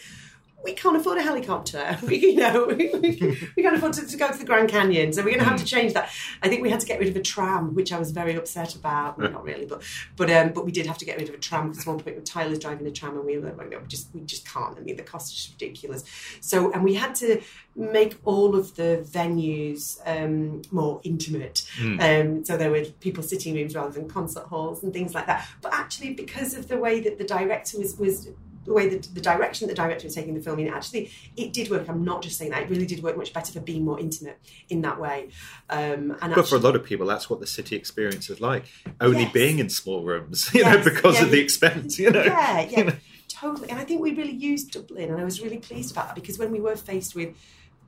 We 0.63 0.73
can't 0.73 0.97
afford 0.97 1.17
a 1.17 1.21
helicopter. 1.21 1.97
We, 2.07 2.17
you 2.17 2.35
know, 2.35 2.65
we, 2.65 2.89
we, 2.93 3.49
we 3.55 3.63
can't 3.63 3.75
afford 3.75 3.93
to, 3.93 4.05
to 4.05 4.17
go 4.17 4.31
to 4.31 4.37
the 4.37 4.45
Grand 4.45 4.69
Canyon, 4.69 5.11
so 5.11 5.21
we're 5.21 5.31
going 5.31 5.39
to 5.39 5.49
have 5.49 5.59
to 5.59 5.65
change 5.65 5.93
that. 5.93 6.09
I 6.41 6.47
think 6.47 6.61
we 6.61 6.69
had 6.69 6.79
to 6.79 6.85
get 6.85 6.99
rid 6.99 7.09
of 7.09 7.15
a 7.15 7.21
tram, 7.21 7.75
which 7.75 7.91
I 7.91 7.99
was 7.99 8.11
very 8.11 8.35
upset 8.35 8.75
about. 8.75 9.17
Well, 9.17 9.31
not 9.31 9.43
really, 9.43 9.65
but 9.65 9.83
but 10.15 10.29
um, 10.31 10.53
but 10.53 10.65
we 10.65 10.71
did 10.71 10.85
have 10.85 10.97
to 10.99 11.05
get 11.05 11.17
rid 11.17 11.27
of 11.29 11.35
a 11.35 11.37
tram 11.37 11.69
because 11.69 11.85
at 11.85 11.87
one 11.87 11.99
point 11.99 12.15
with 12.15 12.25
Tyler's 12.25 12.59
driving 12.59 12.87
a 12.87 12.91
tram, 12.91 13.17
and 13.17 13.25
we 13.25 13.37
were 13.37 13.51
like, 13.51 13.69
no, 13.69 13.79
we 13.79 13.87
just 13.87 14.07
we 14.13 14.21
just 14.21 14.47
can't. 14.47 14.77
I 14.77 14.81
mean, 14.81 14.95
the 14.95 15.03
cost 15.03 15.33
is 15.33 15.51
ridiculous. 15.51 16.03
So 16.39 16.71
and 16.71 16.83
we 16.83 16.93
had 16.93 17.15
to 17.15 17.41
make 17.75 18.15
all 18.25 18.55
of 18.55 18.75
the 18.75 19.05
venues 19.09 19.99
um, 20.05 20.61
more 20.71 20.99
intimate. 21.03 21.69
Um, 21.99 22.45
so 22.45 22.57
there 22.57 22.71
were 22.71 22.85
people 22.99 23.23
sitting 23.23 23.53
rooms 23.55 23.75
rather 23.75 23.91
than 23.91 24.09
concert 24.09 24.45
halls 24.45 24.83
and 24.83 24.93
things 24.93 25.13
like 25.13 25.27
that. 25.27 25.47
But 25.61 25.73
actually, 25.73 26.13
because 26.13 26.53
of 26.53 26.67
the 26.67 26.77
way 26.77 26.99
that 27.01 27.17
the 27.17 27.23
director 27.23 27.77
was 27.79 27.97
was 27.97 28.29
the 28.67 28.73
way 28.73 28.87
that 28.89 29.03
the 29.15 29.21
direction 29.21 29.67
that 29.67 29.73
the 29.75 29.81
director 29.81 30.05
was 30.05 30.13
taking 30.13 30.35
the 30.35 30.41
film 30.41 30.59
in, 30.59 30.67
actually, 30.67 31.09
it 31.35 31.53
did 31.53 31.71
work. 31.71 31.87
I'm 31.89 32.03
not 32.03 32.21
just 32.21 32.37
saying 32.37 32.51
that; 32.51 32.63
it 32.63 32.69
really 32.69 32.85
did 32.85 33.01
work 33.01 33.17
much 33.17 33.33
better 33.33 33.51
for 33.51 33.61
being 33.61 33.83
more 33.85 33.99
intimate 33.99 34.37
in 34.69 34.81
that 34.81 34.99
way. 34.99 35.29
Um, 35.69 36.15
and 36.21 36.35
But 36.35 36.47
for 36.47 36.57
a 36.57 36.59
lot 36.59 36.75
of 36.75 36.83
people, 36.83 37.07
that's 37.07 37.29
what 37.29 37.39
the 37.39 37.47
city 37.47 37.75
experience 37.75 38.29
is 38.29 38.39
like. 38.41 38.65
Only 39.01 39.23
Yes. 39.23 39.33
being 39.33 39.59
in 39.59 39.69
small 39.69 40.03
rooms, 40.03 40.49
you 40.53 40.61
Yes. 40.61 40.85
know, 40.85 40.91
because 40.91 41.15
Yeah, 41.15 41.23
of 41.23 41.31
the 41.31 41.39
expense, 41.39 41.97
you 41.97 42.11
know. 42.11 42.23
Yeah, 42.23 42.59
yeah, 42.69 42.77
You 42.79 42.83
know. 42.85 42.93
totally. 43.29 43.69
And 43.69 43.79
I 43.79 43.83
think 43.85 44.01
we 44.01 44.13
really 44.13 44.33
used 44.33 44.71
Dublin, 44.71 45.09
and 45.11 45.19
I 45.19 45.23
was 45.23 45.41
really 45.41 45.57
pleased 45.59 45.91
about 45.93 46.07
that 46.07 46.15
because 46.15 46.37
when 46.37 46.51
we 46.51 46.59
were 46.59 46.75
faced 46.75 47.15
with 47.15 47.29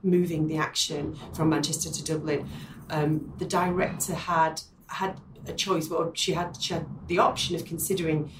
moving 0.02 0.48
the 0.48 0.56
action 0.56 1.14
from 1.34 1.50
Manchester 1.50 1.90
to 1.90 2.02
Dublin, 2.04 2.48
um, 2.88 3.32
the 3.38 3.44
director 3.44 4.14
had 4.14 4.62
had 4.86 5.20
a 5.46 5.52
choice. 5.52 5.88
Well, 5.88 6.10
she 6.14 6.32
had 6.32 6.56
she 6.60 6.72
had 6.74 6.86
the 7.06 7.18
option 7.18 7.54
of 7.54 7.64
considering 7.64 8.30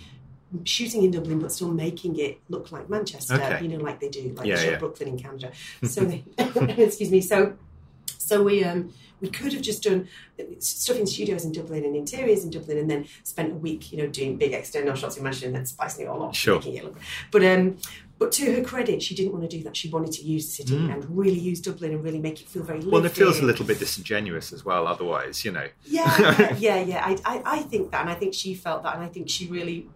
shooting 0.64 1.02
in 1.04 1.10
Dublin 1.10 1.38
but 1.38 1.52
still 1.52 1.70
making 1.70 2.18
it 2.18 2.40
look 2.48 2.72
like 2.72 2.88
Manchester. 2.90 3.34
Okay. 3.34 3.62
You 3.62 3.68
know, 3.68 3.84
like 3.84 4.00
they 4.00 4.08
do, 4.08 4.32
like 4.36 4.46
Yeah, 4.46 4.56
they 4.56 4.64
show 4.64 4.70
yeah. 4.72 4.78
Brooklyn 4.78 5.08
in 5.10 5.18
Canada. 5.18 5.52
So, 5.84 6.04
they, 6.04 6.24
excuse 6.78 7.10
me. 7.10 7.20
So, 7.20 7.56
so 8.18 8.42
we 8.42 8.64
um 8.64 8.92
we 9.20 9.28
could 9.28 9.52
have 9.52 9.62
just 9.62 9.82
done 9.82 10.08
stuff 10.60 10.96
in 10.96 11.06
studios 11.06 11.44
in 11.44 11.52
Dublin 11.52 11.84
and 11.84 11.94
interiors 11.94 12.42
in 12.42 12.50
Dublin, 12.50 12.78
and 12.78 12.90
then 12.90 13.06
spent 13.22 13.52
a 13.52 13.54
week, 13.54 13.92
you 13.92 13.98
know, 13.98 14.06
doing 14.06 14.36
big 14.38 14.52
external 14.54 14.94
shots 14.94 15.16
in 15.18 15.22
Manchester 15.22 15.46
and 15.46 15.54
then 15.54 15.66
spicing 15.66 16.06
it 16.06 16.08
all 16.08 16.22
up, 16.22 16.34
Sure. 16.34 16.54
making 16.56 16.76
it 16.76 16.84
look. 16.84 16.98
But 17.30 17.44
um, 17.44 17.76
but 18.18 18.32
to 18.32 18.52
her 18.54 18.62
credit, 18.62 19.02
she 19.02 19.14
didn't 19.14 19.32
want 19.32 19.48
to 19.50 19.56
do 19.56 19.62
that. 19.64 19.76
She 19.76 19.88
wanted 19.88 20.12
to 20.12 20.22
use 20.22 20.46
the 20.46 20.52
city 20.52 20.76
and 20.76 21.04
really 21.16 21.38
use 21.38 21.60
Dublin 21.60 21.92
and 21.92 22.04
really 22.04 22.18
make 22.18 22.40
it 22.40 22.48
feel 22.48 22.62
very. 22.62 22.80
Mm. 22.80 22.90
Well, 22.90 23.04
it 23.04 23.12
feels 23.12 23.38
a 23.40 23.44
little 23.44 23.64
bit 23.66 23.78
disingenuous 23.78 24.52
as 24.52 24.64
well, 24.64 24.86
otherwise, 24.86 25.44
you 25.44 25.52
know. 25.52 25.66
Yeah, 25.84 26.54
yeah, 26.58 26.80
yeah. 26.80 27.04
I, 27.04 27.18
I, 27.24 27.42
I 27.44 27.58
think 27.62 27.90
that, 27.92 28.02
and 28.02 28.10
I 28.10 28.14
think 28.14 28.34
she 28.34 28.54
felt 28.54 28.82
that, 28.84 28.94
and 28.94 29.02
I 29.04 29.08
think 29.08 29.28
she 29.28 29.46
really, 29.48 29.88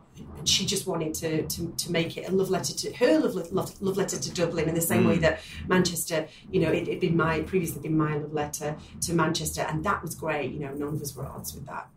she 0.44 0.66
just 0.66 0.86
wanted 0.86 1.14
to 1.14 1.46
to, 1.46 1.72
to 1.76 1.90
make 1.92 2.16
it 2.16 2.28
a 2.28 2.32
love 2.32 2.50
letter 2.50 2.74
to 2.74 2.92
her 2.96 3.18
love, 3.18 3.34
love, 3.34 3.80
love 3.82 3.96
letter 3.96 4.18
to 4.18 4.30
Dublin 4.34 4.68
in 4.68 4.74
the 4.74 4.80
same 4.80 5.04
Mm. 5.04 5.08
way 5.08 5.18
that 5.18 5.40
Manchester, 5.66 6.28
you 6.50 6.60
know, 6.60 6.70
it 6.70 6.86
had 6.86 7.00
been 7.00 7.16
my 7.16 7.40
previously 7.42 7.80
been 7.80 7.96
my 7.96 8.16
love 8.16 8.32
letter 8.32 8.76
to 9.02 9.14
Manchester, 9.14 9.62
and 9.62 9.82
that 9.84 10.02
was 10.02 10.14
great. 10.14 10.52
You 10.52 10.60
know, 10.60 10.72
none 10.74 10.88
of 10.94 11.00
us 11.02 11.14
were 11.16 11.24
at 11.24 11.30
odds 11.30 11.54
with 11.54 11.66
that. 11.66 11.88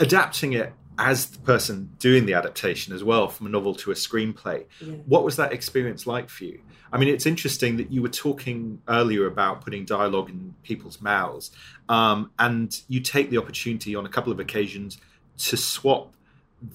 Adapting 0.00 0.52
it 0.54 0.72
as 0.98 1.26
the 1.26 1.38
person 1.40 1.90
doing 1.98 2.24
the 2.26 2.34
adaptation 2.34 2.94
as 2.94 3.02
well 3.02 3.28
from 3.28 3.46
a 3.46 3.48
novel 3.48 3.74
to 3.74 3.90
a 3.90 3.94
screenplay, 3.94 4.64
Yeah. 4.80 4.94
what 5.06 5.24
was 5.24 5.36
that 5.36 5.52
experience 5.52 6.06
like 6.06 6.28
for 6.30 6.44
you? 6.44 6.60
I 6.92 6.98
mean, 6.98 7.08
it's 7.08 7.26
interesting 7.26 7.76
that 7.78 7.90
you 7.90 8.00
were 8.02 8.08
talking 8.08 8.80
earlier 8.88 9.26
about 9.26 9.60
putting 9.64 9.84
dialogue 9.84 10.30
in 10.30 10.54
people's 10.62 11.00
mouths, 11.00 11.50
um, 11.88 12.30
and 12.38 12.80
you 12.88 13.00
take 13.00 13.30
the 13.30 13.38
opportunity 13.38 13.96
on 13.96 14.06
a 14.06 14.08
couple 14.08 14.32
of 14.32 14.38
occasions 14.38 14.98
to 15.38 15.56
swap 15.56 16.13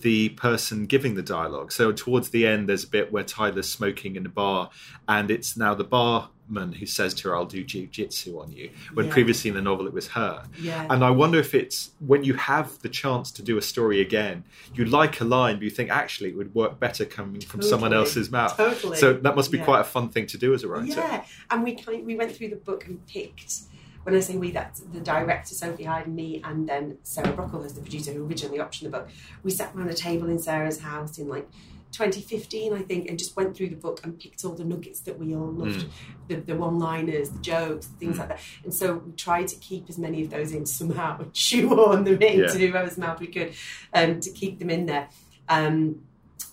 the 0.02 0.30
person 0.30 0.86
giving 0.86 1.15
the 1.15 1.23
dialogue. 1.23 1.71
So 1.71 1.91
towards 1.91 2.30
the 2.30 2.45
end, 2.45 2.69
there's 2.69 2.84
a 2.84 2.88
bit 2.89 3.12
where 3.12 3.23
Tyler's 3.23 3.69
smoking 3.69 4.15
in 4.15 4.25
a 4.25 4.30
bar, 4.30 4.69
and 5.08 5.32
it's 5.32 5.58
now 5.58 5.73
the 5.73 5.84
barman 5.84 6.73
who 6.73 6.86
says 6.86 7.13
to 7.15 7.30
her, 7.30 7.36
"I'll 7.36 7.45
do 7.45 7.63
jiu-jitsu 7.63 8.39
on 8.39 8.52
you," 8.52 8.69
when 8.93 9.08
Yeah. 9.08 9.12
previously 9.13 9.49
in 9.49 9.56
the 9.56 9.62
novel 9.62 9.88
it 9.88 9.93
was 9.93 10.08
her. 10.10 10.43
Yeah. 10.62 10.86
And 10.89 11.04
I 11.04 11.10
wonder 11.10 11.39
if 11.39 11.56
it's 11.56 11.91
when 11.99 12.23
you 12.23 12.36
have 12.36 12.80
the 12.82 12.89
chance 12.89 13.32
to 13.32 13.41
do 13.41 13.58
a 13.58 13.62
story 13.62 13.99
again, 14.02 14.43
you 14.75 14.86
like 14.86 15.21
a 15.21 15.25
line, 15.25 15.56
but 15.56 15.63
you 15.63 15.69
think 15.71 15.89
actually 15.89 16.30
it 16.30 16.38
would 16.38 16.54
work 16.54 16.80
better 16.80 17.06
coming 17.06 17.41
from 17.41 17.62
someone 17.62 17.93
else's 17.93 18.30
mouth. 18.30 18.58
Totally. 18.58 18.97
So 18.97 19.13
that 19.13 19.36
must 19.36 19.52
be 19.52 19.58
Yeah. 19.58 19.65
quite 19.65 19.80
a 19.82 19.86
fun 19.86 20.10
thing 20.10 20.28
to 20.28 20.38
do 20.38 20.54
as 20.54 20.63
a 20.63 20.67
writer. 20.67 20.88
Yeah, 20.88 21.25
and 21.49 21.63
we 21.63 21.73
kind 21.75 21.99
of, 21.99 22.06
we 22.06 22.15
went 22.15 22.36
through 22.36 22.49
the 22.49 22.58
book 22.58 22.86
and 22.86 23.06
picked. 23.08 23.54
When 24.10 24.17
I 24.17 24.22
say 24.22 24.38
we, 24.38 24.52
that's 24.52 24.80
the 24.80 25.00
director 25.00 25.54
Sophie 25.54 25.84
Hyde, 25.84 26.08
me, 26.08 26.41
and 26.43 26.67
then 26.67 26.98
Sarah 27.04 27.32
Brocklehurst, 27.32 27.76
the 27.76 27.82
producer 27.82 28.12
who 28.12 28.26
originally 28.26 28.58
optioned 28.58 28.84
the 28.84 28.89
book. 28.89 29.10
We 29.43 29.52
sat 29.52 29.76
around 29.76 29.89
a 29.89 29.93
table 29.93 30.30
in 30.30 30.39
Sarah's 30.39 30.80
house 30.80 31.17
in 31.19 31.28
like 31.28 31.48
2015, 31.91 32.74
I 32.74 32.82
think, 32.82 33.08
and 33.08 33.19
just 33.19 33.36
went 33.36 33.56
through 33.56 33.69
the 33.69 33.76
book 33.76 34.02
and 34.04 34.19
picked 34.19 34.43
all 34.45 34.54
the 34.54 34.63
nuggets 34.63 35.02
that 35.02 35.19
we 35.19 35.36
all 35.36 35.52
loved, 35.52 35.88
the, 36.28 36.36
the 36.36 36.56
one-liners, 36.56 37.30
the 37.30 37.39
jokes, 37.39 37.88
things 38.00 38.17
like 38.17 38.30
that. 38.30 38.39
And 38.63 38.74
so 38.74 38.95
we 38.95 39.12
tried 39.13 39.48
to 39.50 39.56
keep 39.58 39.89
as 39.89 39.98
many 39.98 40.24
of 40.24 40.30
those 40.30 40.54
in 40.54 40.65
somehow, 40.65 41.26
shoehorn 41.34 42.04
them 42.04 42.22
into 42.22 42.58
whoever's 42.58 42.98
mouth 42.98 43.19
we 43.19 43.28
could, 43.28 43.54
um, 43.93 44.19
to 44.19 44.32
keep 44.32 44.60
them 44.60 44.69
in 44.69 44.86
there. 44.86 45.10
Um, 45.48 46.02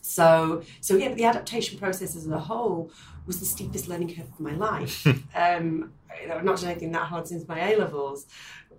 so, 0.02 0.62
so 0.80 0.96
yeah, 0.96 1.08
but 1.08 1.16
the 1.16 1.24
adaptation 1.24 1.78
process 1.78 2.16
as 2.16 2.26
a 2.26 2.38
whole 2.38 2.90
was 3.26 3.40
the 3.40 3.46
steepest 3.46 3.88
learning 3.88 4.14
curve 4.14 4.28
of 4.28 4.40
my 4.40 4.52
life. 4.52 5.06
um, 5.34 5.92
you 6.20 6.28
know, 6.28 6.36
I've 6.36 6.44
not 6.44 6.60
done 6.60 6.70
anything 6.70 6.92
that 6.92 7.06
hard 7.06 7.26
since 7.26 7.46
my 7.48 7.72
A 7.72 7.76
levels. 7.76 8.26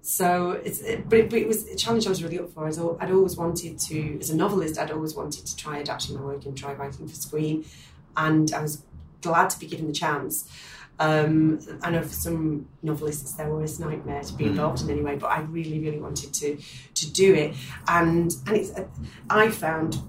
So, 0.02 0.52
it's, 0.52 0.80
it, 0.82 1.10
but, 1.10 1.20
it, 1.20 1.30
but 1.30 1.40
it 1.40 1.48
was 1.48 1.68
a 1.68 1.76
challenge 1.76 2.06
I 2.06 2.10
was 2.10 2.24
really 2.24 2.40
up 2.40 2.52
for. 2.54 2.64
I 2.64 2.68
was, 2.68 2.78
al- 2.80 2.98
I'd 3.00 3.12
always 3.12 3.36
wanted 3.36 3.80
to, 3.80 4.20
as 4.20 4.30
a 4.30 4.36
novelist, 4.36 4.80
I'd 4.80 4.92
always 4.92 5.16
wanted 5.16 5.46
to 5.46 5.56
try 5.56 5.80
adapting 5.80 6.16
my 6.16 6.22
work 6.22 6.46
and 6.46 6.58
try 6.58 6.74
writing 6.74 7.08
for 7.08 7.16
screen. 7.16 7.66
And 8.16 8.54
I 8.54 8.62
was 8.62 8.84
glad 9.22 9.50
to 9.52 9.60
be 9.60 9.68
given 9.68 9.88
the 9.88 9.94
chance. 9.94 10.50
Um, 11.00 11.60
I 11.84 11.92
know 11.92 12.02
for 12.02 12.14
some 12.14 12.68
novelists 12.82 13.22
it's 13.22 13.34
their 13.34 13.50
worst 13.50 13.80
nightmare 13.80 14.24
to 14.24 14.34
be 14.34 14.46
involved 14.46 14.82
in 14.82 14.90
anyway, 14.90 15.16
but 15.16 15.28
I 15.28 15.42
really, 15.42 15.80
really 15.80 16.00
wanted 16.00 16.34
to 16.34 16.58
to 16.96 17.12
do 17.12 17.36
it, 17.36 17.56
and 17.88 18.34
and 18.48 18.58
it's 18.58 18.72
I 19.30 19.50
found 19.50 20.00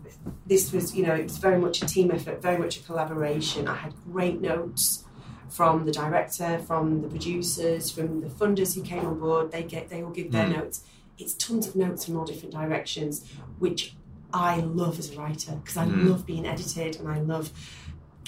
this 0.47 0.73
was 0.73 0.95
you 0.95 1.07
know 1.07 1.15
it 1.15 1.25
was 1.25 1.37
very 1.37 1.59
much 1.59 1.83
a 1.83 1.87
team 1.87 2.11
effort, 2.11 2.41
very 2.41 2.57
much 2.57 2.79
a 2.79 2.83
collaboration. 2.85 3.69
I 3.69 3.75
had 3.77 3.93
great 4.11 4.41
notes 4.41 5.05
from 5.49 5.85
the 5.85 5.93
director, 5.93 6.59
from 6.67 7.03
the 7.03 7.09
producers, 7.09 7.91
from 7.91 8.21
the 8.21 8.29
funders 8.29 8.75
who 8.75 8.83
came 8.83 9.05
on 9.07 9.19
board. 9.19 9.51
They 9.53 9.63
get 9.63 9.89
they 9.89 10.03
all 10.03 10.11
give 10.11 10.33
their 10.33 10.49
notes. 10.49 10.83
It's 11.19 11.35
tons 11.35 11.67
of 11.67 11.77
notes 11.77 12.05
from 12.05 12.17
all 12.17 12.25
different 12.25 12.55
directions, 12.55 13.25
which 13.59 13.95
I 14.33 14.61
love 14.61 14.99
as 14.99 15.11
a 15.13 15.19
writer 15.19 15.53
because 15.63 15.77
I 15.77 15.87
Mm. 15.87 16.09
love 16.11 16.27
being 16.27 16.47
edited 16.47 16.97
and 16.97 17.09
I 17.09 17.21
love 17.21 17.51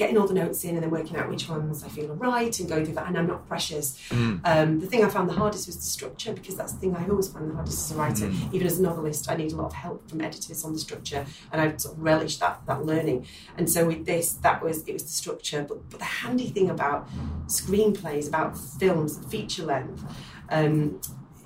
getting 0.01 0.17
all 0.17 0.27
the 0.27 0.33
notes 0.33 0.65
in 0.65 0.77
and 0.77 0.83
then 0.83 0.91
working 0.91 1.15
out 1.19 1.29
which 1.29 1.47
ones 1.47 1.85
I 1.85 1.89
feel 1.89 2.11
are 2.11 2.15
right 2.15 2.59
and 2.59 2.67
going 2.67 2.87
through 2.87 2.95
that. 2.95 3.07
And 3.07 3.19
I'm 3.19 3.27
not 3.27 3.47
precious. 3.47 4.01
Mm. 4.09 4.41
Um, 4.47 4.81
the 4.81 4.87
thing 4.87 5.05
I 5.05 5.11
found 5.11 5.29
the 5.29 5.35
hardest 5.35 5.67
was 5.67 5.77
the 5.77 5.83
structure 5.83 6.33
because 6.33 6.57
that's 6.57 6.73
the 6.73 6.79
thing 6.79 6.97
I 6.97 7.07
always 7.07 7.29
find 7.29 7.51
the 7.51 7.55
hardest 7.55 7.91
as 7.91 7.97
a 7.97 8.01
writer. 8.01 8.27
Mm. 8.29 8.55
Even 8.55 8.67
as 8.67 8.79
a 8.79 8.83
novelist, 8.83 9.31
I 9.31 9.37
need 9.37 9.53
a 9.53 9.57
lot 9.57 9.67
of 9.67 9.75
help 9.75 10.09
from 10.09 10.23
editors 10.23 10.65
on 10.65 10.73
the 10.73 10.79
structure, 10.79 11.27
and 11.53 11.61
I 11.61 11.77
sort 11.77 11.97
of 11.97 12.03
relish 12.03 12.39
that 12.39 12.63
that 12.67 12.87
learning. 12.87 13.27
And 13.59 13.71
so 13.71 13.87
with 13.87 14.07
this, 14.07 14.33
that 14.47 14.63
was 14.65 14.89
it 14.89 14.95
was 14.95 15.03
the 15.03 15.11
structure. 15.11 15.67
But 15.69 15.91
but 15.91 15.99
the 15.99 16.07
handy 16.07 16.49
thing 16.49 16.71
about 16.71 17.07
screenplays, 17.47 18.27
about 18.27 18.57
films, 18.57 19.19
feature 19.27 19.67
length. 19.67 20.03
Um, 20.49 21.01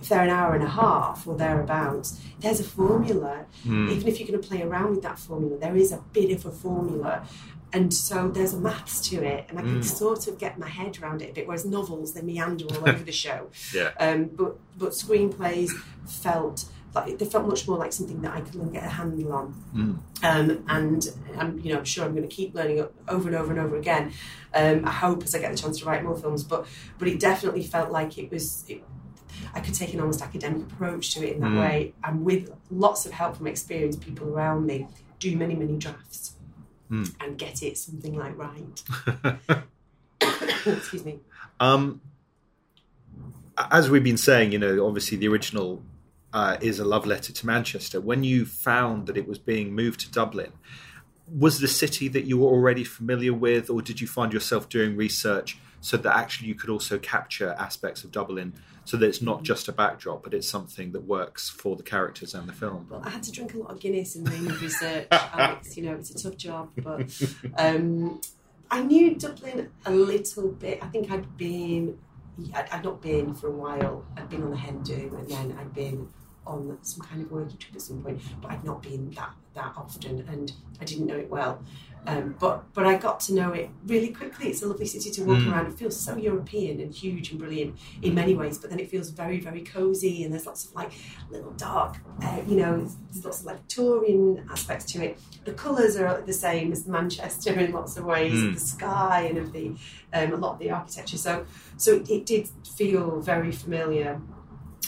if 0.04 0.10
they're 0.10 0.22
an 0.22 0.28
hour 0.28 0.54
and 0.54 0.62
a 0.62 0.68
half 0.68 1.26
or 1.26 1.34
thereabouts, 1.34 2.20
there's 2.38 2.60
a 2.60 2.64
formula. 2.64 3.46
Mm. 3.64 3.90
Even 3.90 4.06
if 4.06 4.20
you're 4.20 4.28
going 4.28 4.40
to 4.40 4.46
play 4.46 4.60
around 4.60 4.90
with 4.90 5.02
that 5.02 5.18
formula, 5.18 5.56
there 5.56 5.74
is 5.76 5.92
a 5.92 6.04
bit 6.12 6.30
of 6.30 6.44
a 6.44 6.50
formula. 6.50 7.26
And 7.74 7.92
so 7.92 8.28
there's 8.28 8.54
a 8.54 8.58
maths 8.58 9.00
to 9.08 9.16
it, 9.22 9.46
and 9.48 9.58
I 9.58 9.62
can 9.62 9.80
Mm. 9.80 9.84
sort 9.84 10.28
of 10.28 10.38
get 10.38 10.58
my 10.58 10.68
head 10.68 10.92
around 11.02 11.20
it 11.22 11.30
a 11.30 11.32
bit. 11.34 11.46
Whereas 11.48 11.64
novels, 11.66 12.14
they 12.14 12.22
meander 12.22 12.64
all 12.66 12.88
over 12.88 13.02
the 13.04 13.12
show. 13.24 13.48
Yeah. 13.74 13.90
Um, 13.98 14.30
but 14.40 14.52
but 14.78 14.90
screenplays 14.92 15.70
felt 16.06 16.66
like 16.94 17.18
they 17.18 17.24
felt 17.24 17.44
much 17.48 17.66
more 17.66 17.76
like 17.76 17.92
something 17.92 18.20
that 18.22 18.32
I 18.36 18.40
could 18.40 18.72
get 18.72 18.84
a 18.84 18.88
handle 18.88 19.32
on. 19.32 19.46
Mm. 19.74 19.98
Um, 20.22 20.64
and 20.68 21.08
I'm 21.36 21.58
you 21.58 21.72
know 21.72 21.78
I'm 21.80 21.84
sure 21.84 22.04
I'm 22.04 22.14
going 22.14 22.28
to 22.28 22.34
keep 22.34 22.54
learning 22.54 22.86
over 23.08 23.26
and 23.28 23.36
over 23.36 23.50
and 23.50 23.58
over 23.60 23.76
again. 23.76 24.12
Um, 24.54 24.84
I 24.86 24.92
hope 24.92 25.24
as 25.24 25.34
I 25.34 25.40
get 25.40 25.50
the 25.50 25.58
chance 25.58 25.80
to 25.80 25.84
write 25.86 26.04
more 26.04 26.16
films, 26.16 26.44
but 26.44 26.66
but 26.98 27.08
it 27.08 27.18
definitely 27.18 27.64
felt 27.64 27.90
like 27.90 28.16
it 28.18 28.30
was. 28.30 28.64
It, 28.68 28.82
I 29.52 29.58
could 29.58 29.74
take 29.74 29.92
an 29.94 29.98
almost 30.00 30.22
academic 30.22 30.62
approach 30.72 31.12
to 31.14 31.26
it 31.28 31.34
in 31.34 31.40
that 31.40 31.50
Mm. 31.50 31.58
way, 31.60 31.92
and 32.04 32.24
with 32.24 32.52
lots 32.70 33.04
of 33.04 33.10
help 33.12 33.36
from 33.36 33.48
experienced 33.48 34.00
people 34.00 34.28
around 34.28 34.64
me, 34.66 34.86
do 35.18 35.36
many 35.36 35.56
many 35.56 35.76
drafts 35.76 36.33
Mm. 36.94 37.12
and 37.20 37.36
get 37.36 37.60
it 37.62 37.76
something 37.76 38.14
like 38.14 38.38
right. 38.38 39.62
Excuse 40.66 41.04
me. 41.04 41.18
Um, 41.58 42.00
as 43.58 43.90
we've 43.90 44.04
been 44.04 44.16
saying, 44.16 44.52
you 44.52 44.60
know, 44.60 44.86
obviously 44.86 45.16
the 45.16 45.26
original 45.26 45.82
uh, 46.32 46.56
is 46.60 46.78
a 46.78 46.84
love 46.84 47.04
letter 47.04 47.32
to 47.32 47.46
Manchester. 47.46 48.00
When 48.00 48.22
you 48.22 48.46
found 48.46 49.08
that 49.08 49.16
it 49.16 49.26
was 49.26 49.38
being 49.38 49.74
moved 49.74 50.00
to 50.00 50.10
Dublin, 50.10 50.52
was 51.28 51.58
the 51.58 51.68
city 51.68 52.06
that 52.08 52.26
you 52.26 52.38
were 52.38 52.48
already 52.48 52.84
familiar 52.84 53.34
with, 53.34 53.70
or 53.70 53.82
did 53.82 54.00
you 54.00 54.06
find 54.06 54.32
yourself 54.32 54.68
doing 54.68 54.96
research 54.96 55.58
so 55.80 55.96
that 55.96 56.16
actually 56.16 56.46
you 56.48 56.54
could 56.54 56.70
also 56.70 56.98
capture 56.98 57.56
aspects 57.58 58.04
of 58.04 58.12
Dublin 58.12 58.52
so 58.84 58.96
that 58.96 59.06
it's 59.06 59.22
not 59.22 59.42
just 59.42 59.68
a 59.68 59.72
backdrop, 59.72 60.22
but 60.22 60.34
it's 60.34 60.48
something 60.48 60.92
that 60.92 61.04
works 61.04 61.48
for 61.48 61.76
the 61.76 61.82
characters 61.82 62.34
and 62.34 62.48
the 62.48 62.52
film? 62.52 62.86
Well, 62.90 63.02
I 63.04 63.10
had 63.10 63.22
to 63.24 63.32
drink 63.32 63.54
a 63.54 63.58
lot 63.58 63.70
of 63.70 63.80
Guinness 63.80 64.16
in 64.16 64.26
of 64.26 64.62
research, 64.62 65.08
Alex. 65.10 65.76
You 65.76 65.84
know, 65.84 65.94
it's 65.94 66.10
a 66.10 66.22
tough 66.22 66.36
job, 66.36 66.70
but 66.76 67.10
um, 67.56 68.20
I 68.70 68.82
knew 68.82 69.14
Dublin 69.14 69.70
a 69.86 69.90
little 69.90 70.48
bit. 70.48 70.82
I 70.82 70.86
think 70.88 71.10
I'd 71.10 71.36
been, 71.36 71.98
I'd, 72.54 72.68
I'd 72.70 72.84
not 72.84 73.00
been 73.00 73.34
for 73.34 73.48
a 73.48 73.56
while. 73.56 74.04
I'd 74.16 74.28
been 74.28 74.42
on 74.42 74.50
the 74.50 74.56
Hen 74.56 74.82
Do, 74.82 75.16
and 75.18 75.28
then 75.28 75.56
I'd 75.58 75.74
been 75.74 76.08
on 76.46 76.78
some 76.82 77.04
kind 77.06 77.22
of 77.22 77.30
working 77.30 77.56
trip 77.56 77.74
at 77.74 77.82
some 77.82 78.02
point, 78.02 78.20
but 78.42 78.50
I'd 78.50 78.64
not 78.64 78.82
been 78.82 79.10
that 79.12 79.30
that 79.54 79.72
often, 79.76 80.24
and 80.28 80.52
I 80.80 80.84
didn't 80.84 81.06
know 81.06 81.16
it 81.16 81.30
well. 81.30 81.62
Um, 82.06 82.34
but 82.38 82.64
but 82.74 82.84
I 82.86 82.96
got 82.96 83.18
to 83.20 83.34
know 83.34 83.52
it 83.52 83.70
really 83.86 84.08
quickly. 84.08 84.48
It's 84.50 84.62
a 84.62 84.66
lovely 84.66 84.84
city 84.84 85.10
to 85.12 85.24
walk 85.24 85.38
Mm. 85.38 85.52
around. 85.52 85.66
It 85.68 85.78
feels 85.78 85.98
so 85.98 86.16
European 86.16 86.80
and 86.80 86.92
huge 86.92 87.30
and 87.30 87.38
brilliant 87.38 87.78
in 88.02 88.14
many 88.14 88.34
ways, 88.34 88.58
but 88.58 88.68
then 88.68 88.78
it 88.78 88.90
feels 88.90 89.08
very 89.10 89.40
very 89.40 89.62
cozy, 89.62 90.22
and 90.24 90.32
there's 90.32 90.44
lots 90.44 90.66
of 90.66 90.74
like 90.74 90.92
little 91.30 91.52
dark, 91.52 91.96
uh, 92.22 92.40
you 92.46 92.56
know, 92.56 92.78
there's 93.10 93.24
lots 93.24 93.40
of 93.40 93.46
like 93.46 93.56
Victorian 93.60 94.46
aspects 94.50 94.84
to 94.92 95.02
it. 95.04 95.18
The 95.46 95.52
colours 95.54 95.96
are 95.96 96.20
the 96.20 96.32
same 96.34 96.72
as 96.72 96.86
Manchester 96.86 97.52
in 97.58 97.72
lots 97.72 97.96
of 97.96 98.04
ways, 98.04 98.34
Mm. 98.34 98.54
the 98.54 98.60
sky 98.60 99.20
and 99.30 99.38
of 99.38 99.52
the 99.52 99.72
um, 100.12 100.32
a 100.32 100.36
lot 100.36 100.52
of 100.54 100.58
the 100.58 100.70
architecture. 100.70 101.16
So 101.16 101.46
so 101.78 101.94
it, 101.94 102.10
it 102.10 102.26
did 102.26 102.48
feel 102.76 103.20
very 103.20 103.50
familiar. 103.52 104.20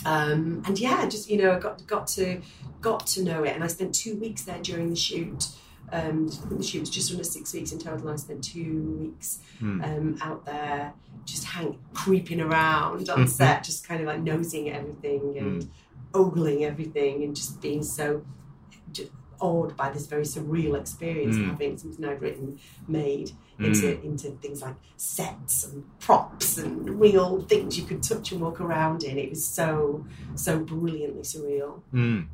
Um, 0.07 0.63
and 0.67 0.79
yeah, 0.79 1.07
just 1.09 1.29
you 1.29 1.37
know, 1.39 1.53
I 1.57 1.59
got 1.59 1.87
got 1.87 2.07
to 2.09 2.41
got 2.81 3.07
to 3.09 3.23
know 3.25 3.43
it, 3.45 3.55
and 3.55 3.65
I 3.65 3.67
spent 3.67 3.95
two 3.95 4.17
weeks 4.17 4.43
there 4.43 4.61
during 4.63 4.91
the 4.91 4.97
shoot. 4.97 5.49
Um, 5.93 6.29
I 6.45 6.49
think 6.49 6.59
the 6.59 6.67
shoot 6.67 6.81
was 6.81 6.91
just 6.91 7.11
under 7.13 7.25
six 7.25 7.53
weeks 7.55 7.71
in 7.73 7.79
total. 7.79 8.09
I 8.11 8.17
spent 8.17 8.43
two 8.45 8.99
weeks 9.01 9.39
Hmm. 9.59 9.83
um, 9.83 10.19
out 10.21 10.45
there, 10.45 10.93
just 11.25 11.45
hang 11.45 11.79
creeping 11.95 12.41
around 12.41 13.09
on 13.09 13.27
set, 13.39 13.65
just 13.65 13.87
kind 13.89 14.01
of 14.01 14.07
like 14.07 14.21
nosing 14.21 14.69
at 14.69 14.81
everything 14.81 15.39
and 15.39 15.71
ogling 16.15 16.65
everything, 16.65 17.23
and 17.25 17.35
just 17.35 17.61
being 17.61 17.83
so 17.83 18.25
just 18.93 19.11
awed 19.41 19.77
by 19.77 19.91
this 19.91 20.07
very 20.07 20.25
surreal 20.25 20.79
experience, 20.81 21.37
Mm. 21.37 21.51
having 21.51 21.79
something 21.79 22.05
I'd 22.05 22.21
written 22.23 22.59
made 22.89 23.33
into 23.59 24.01
into 24.03 24.31
things 24.43 24.61
like 24.63 24.75
sets 24.97 25.65
and 25.65 25.85
props 25.99 26.59
and 26.59 27.01
real 27.01 27.41
things 27.43 27.79
you 27.79 27.85
could 27.85 28.03
touch 28.03 28.33
and 28.33 28.41
walk 28.41 28.61
around 28.61 29.03
in. 29.03 29.19
It 29.19 29.31
was 29.31 29.47
so 29.47 30.05
so 30.35 30.59
brilliantly 30.59 31.23
surreal. 31.23 31.81
Mm. 31.93 32.27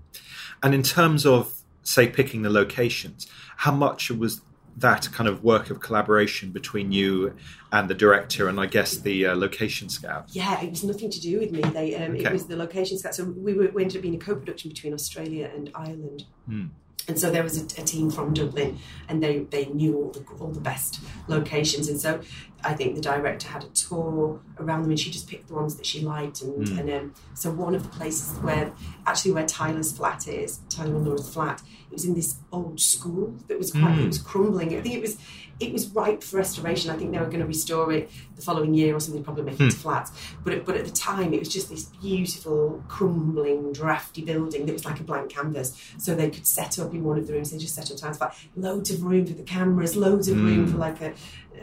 And 0.62 0.74
in 0.74 0.82
terms 0.82 1.24
of, 1.26 1.62
say, 1.82 2.08
picking 2.08 2.42
the 2.42 2.50
locations, 2.50 3.26
how 3.58 3.72
much 3.72 4.10
was 4.10 4.42
that 4.76 5.10
kind 5.12 5.28
of 5.28 5.44
work 5.44 5.70
of 5.70 5.80
collaboration 5.80 6.50
between 6.50 6.92
you 6.92 7.34
and 7.72 7.90
the 7.90 7.94
director 7.94 8.48
and 8.48 8.58
I 8.58 8.66
guess 8.66 8.96
the 8.96 9.26
uh, 9.26 9.36
location 9.36 9.88
scout? 9.88 10.28
Yeah, 10.32 10.60
it 10.62 10.70
was 10.70 10.82
nothing 10.82 11.10
to 11.10 11.20
do 11.20 11.38
with 11.38 11.52
me. 11.52 11.60
They 11.60 11.94
um, 11.94 12.12
Okay. 12.12 12.24
it 12.24 12.32
was 12.32 12.46
the 12.46 12.56
location 12.56 12.98
scout. 12.98 13.14
So 13.14 13.24
we, 13.24 13.52
were, 13.54 13.68
we 13.68 13.82
ended 13.82 13.98
up 13.98 14.02
being 14.02 14.14
a 14.14 14.18
co-production 14.18 14.70
between 14.70 14.94
Australia 14.94 15.50
and 15.54 15.70
Ireland. 15.74 16.24
Hmm. 16.46 16.66
And 17.08 17.18
so 17.18 17.30
there 17.32 17.42
was 17.42 17.60
a, 17.60 17.64
a 17.80 17.84
team 17.84 18.10
from 18.12 18.32
Dublin, 18.32 18.78
and 19.08 19.20
they, 19.20 19.40
they 19.40 19.64
knew 19.66 19.96
all 19.96 20.10
the 20.12 20.24
all 20.38 20.52
the 20.52 20.60
best 20.60 21.00
locations. 21.26 21.88
And 21.88 22.00
so 22.00 22.20
I 22.62 22.74
think 22.74 22.94
the 22.94 23.00
director 23.00 23.48
had 23.48 23.64
a 23.64 23.68
tour 23.68 24.40
around 24.58 24.82
them, 24.82 24.90
and 24.92 25.00
she 25.00 25.10
just 25.10 25.28
picked 25.28 25.48
the 25.48 25.54
ones 25.54 25.74
that 25.76 25.84
she 25.86 26.00
liked. 26.00 26.42
And, 26.42 26.68
Hmm. 26.68 26.78
and 26.78 26.90
um, 26.90 27.14
so 27.34 27.50
one 27.50 27.74
of 27.74 27.82
the 27.82 27.88
places 27.88 28.38
where 28.38 28.70
actually 29.04 29.32
where 29.32 29.46
Tyler's 29.46 29.90
flat 29.92 30.28
is, 30.28 30.60
Tyler 30.70 30.94
and 30.94 31.04
Laura's 31.04 31.28
flat, 31.28 31.60
it 31.90 31.92
was 31.92 32.04
in 32.04 32.14
this 32.14 32.36
old 32.52 32.78
school 32.80 33.34
that 33.48 33.58
was 33.58 33.72
quite 33.72 33.94
Hmm. 33.94 34.02
it 34.02 34.06
was 34.06 34.18
crumbling. 34.18 34.68
I 34.76 34.80
think 34.80 34.94
it 34.94 35.00
was 35.02 35.16
it 35.62 35.72
was 35.72 35.88
ripe 35.88 36.22
for 36.22 36.38
restoration. 36.38 36.90
I 36.90 36.96
think 36.96 37.12
they 37.12 37.18
were 37.18 37.26
going 37.26 37.40
to 37.40 37.46
restore 37.46 37.92
it 37.92 38.10
the 38.36 38.42
following 38.42 38.74
year 38.74 38.94
or 38.94 39.00
something, 39.00 39.22
probably 39.22 39.44
make 39.44 39.54
it 39.54 39.64
into 39.64 39.76
hmm. 39.76 39.82
flats. 39.82 40.12
But 40.44 40.64
but 40.64 40.76
at 40.76 40.84
the 40.84 40.92
time, 40.92 41.32
it 41.32 41.38
was 41.38 41.48
just 41.48 41.70
this 41.70 41.84
beautiful, 41.84 42.82
crumbling, 42.88 43.72
drafty 43.72 44.22
building 44.22 44.66
that 44.66 44.72
was 44.72 44.84
like 44.84 45.00
a 45.00 45.04
blank 45.04 45.30
canvas. 45.30 45.80
So 45.98 46.14
they 46.14 46.30
could 46.30 46.46
set 46.46 46.78
up 46.78 46.92
in 46.92 47.04
one 47.04 47.18
of 47.18 47.26
the 47.26 47.32
rooms. 47.32 47.50
They 47.50 47.58
just 47.58 47.74
set 47.74 47.90
up 47.90 47.96
Tyler's 47.96 48.18
flat, 48.18 48.36
loads 48.56 48.90
of 48.90 49.02
room 49.02 49.26
for 49.26 49.34
the 49.34 49.42
cameras, 49.42 49.96
loads 49.96 50.28
of 50.28 50.36
room 50.36 50.66
for 50.66 50.74
hmm. 50.74 50.80
like 50.80 51.00
a, 51.00 51.14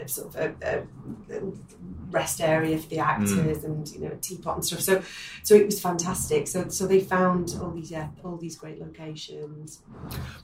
a 0.02 0.08
sort 0.08 0.36
of 0.36 0.36
a, 0.36 0.56
a, 0.62 1.38
a 1.38 1.52
rest 2.12 2.42
area 2.42 2.78
for 2.78 2.88
the 2.90 3.00
actors, 3.00 3.34
hmm. 3.34 3.66
and 3.66 3.90
you 3.92 4.00
know, 4.00 4.12
a 4.12 4.16
teapot 4.16 4.56
and 4.56 4.66
stuff. 4.66 4.82
So 4.82 5.04
so 5.44 5.56
it 5.56 5.66
was 5.66 5.80
fantastic. 5.80 6.48
So 6.48 6.70
so 6.70 6.88
they 6.88 7.00
found 7.02 7.58
all 7.62 7.72
these 7.72 7.92
yeah, 7.92 8.10
all 8.24 8.38
these 8.38 8.56
great 8.56 8.80
locations. 8.80 9.80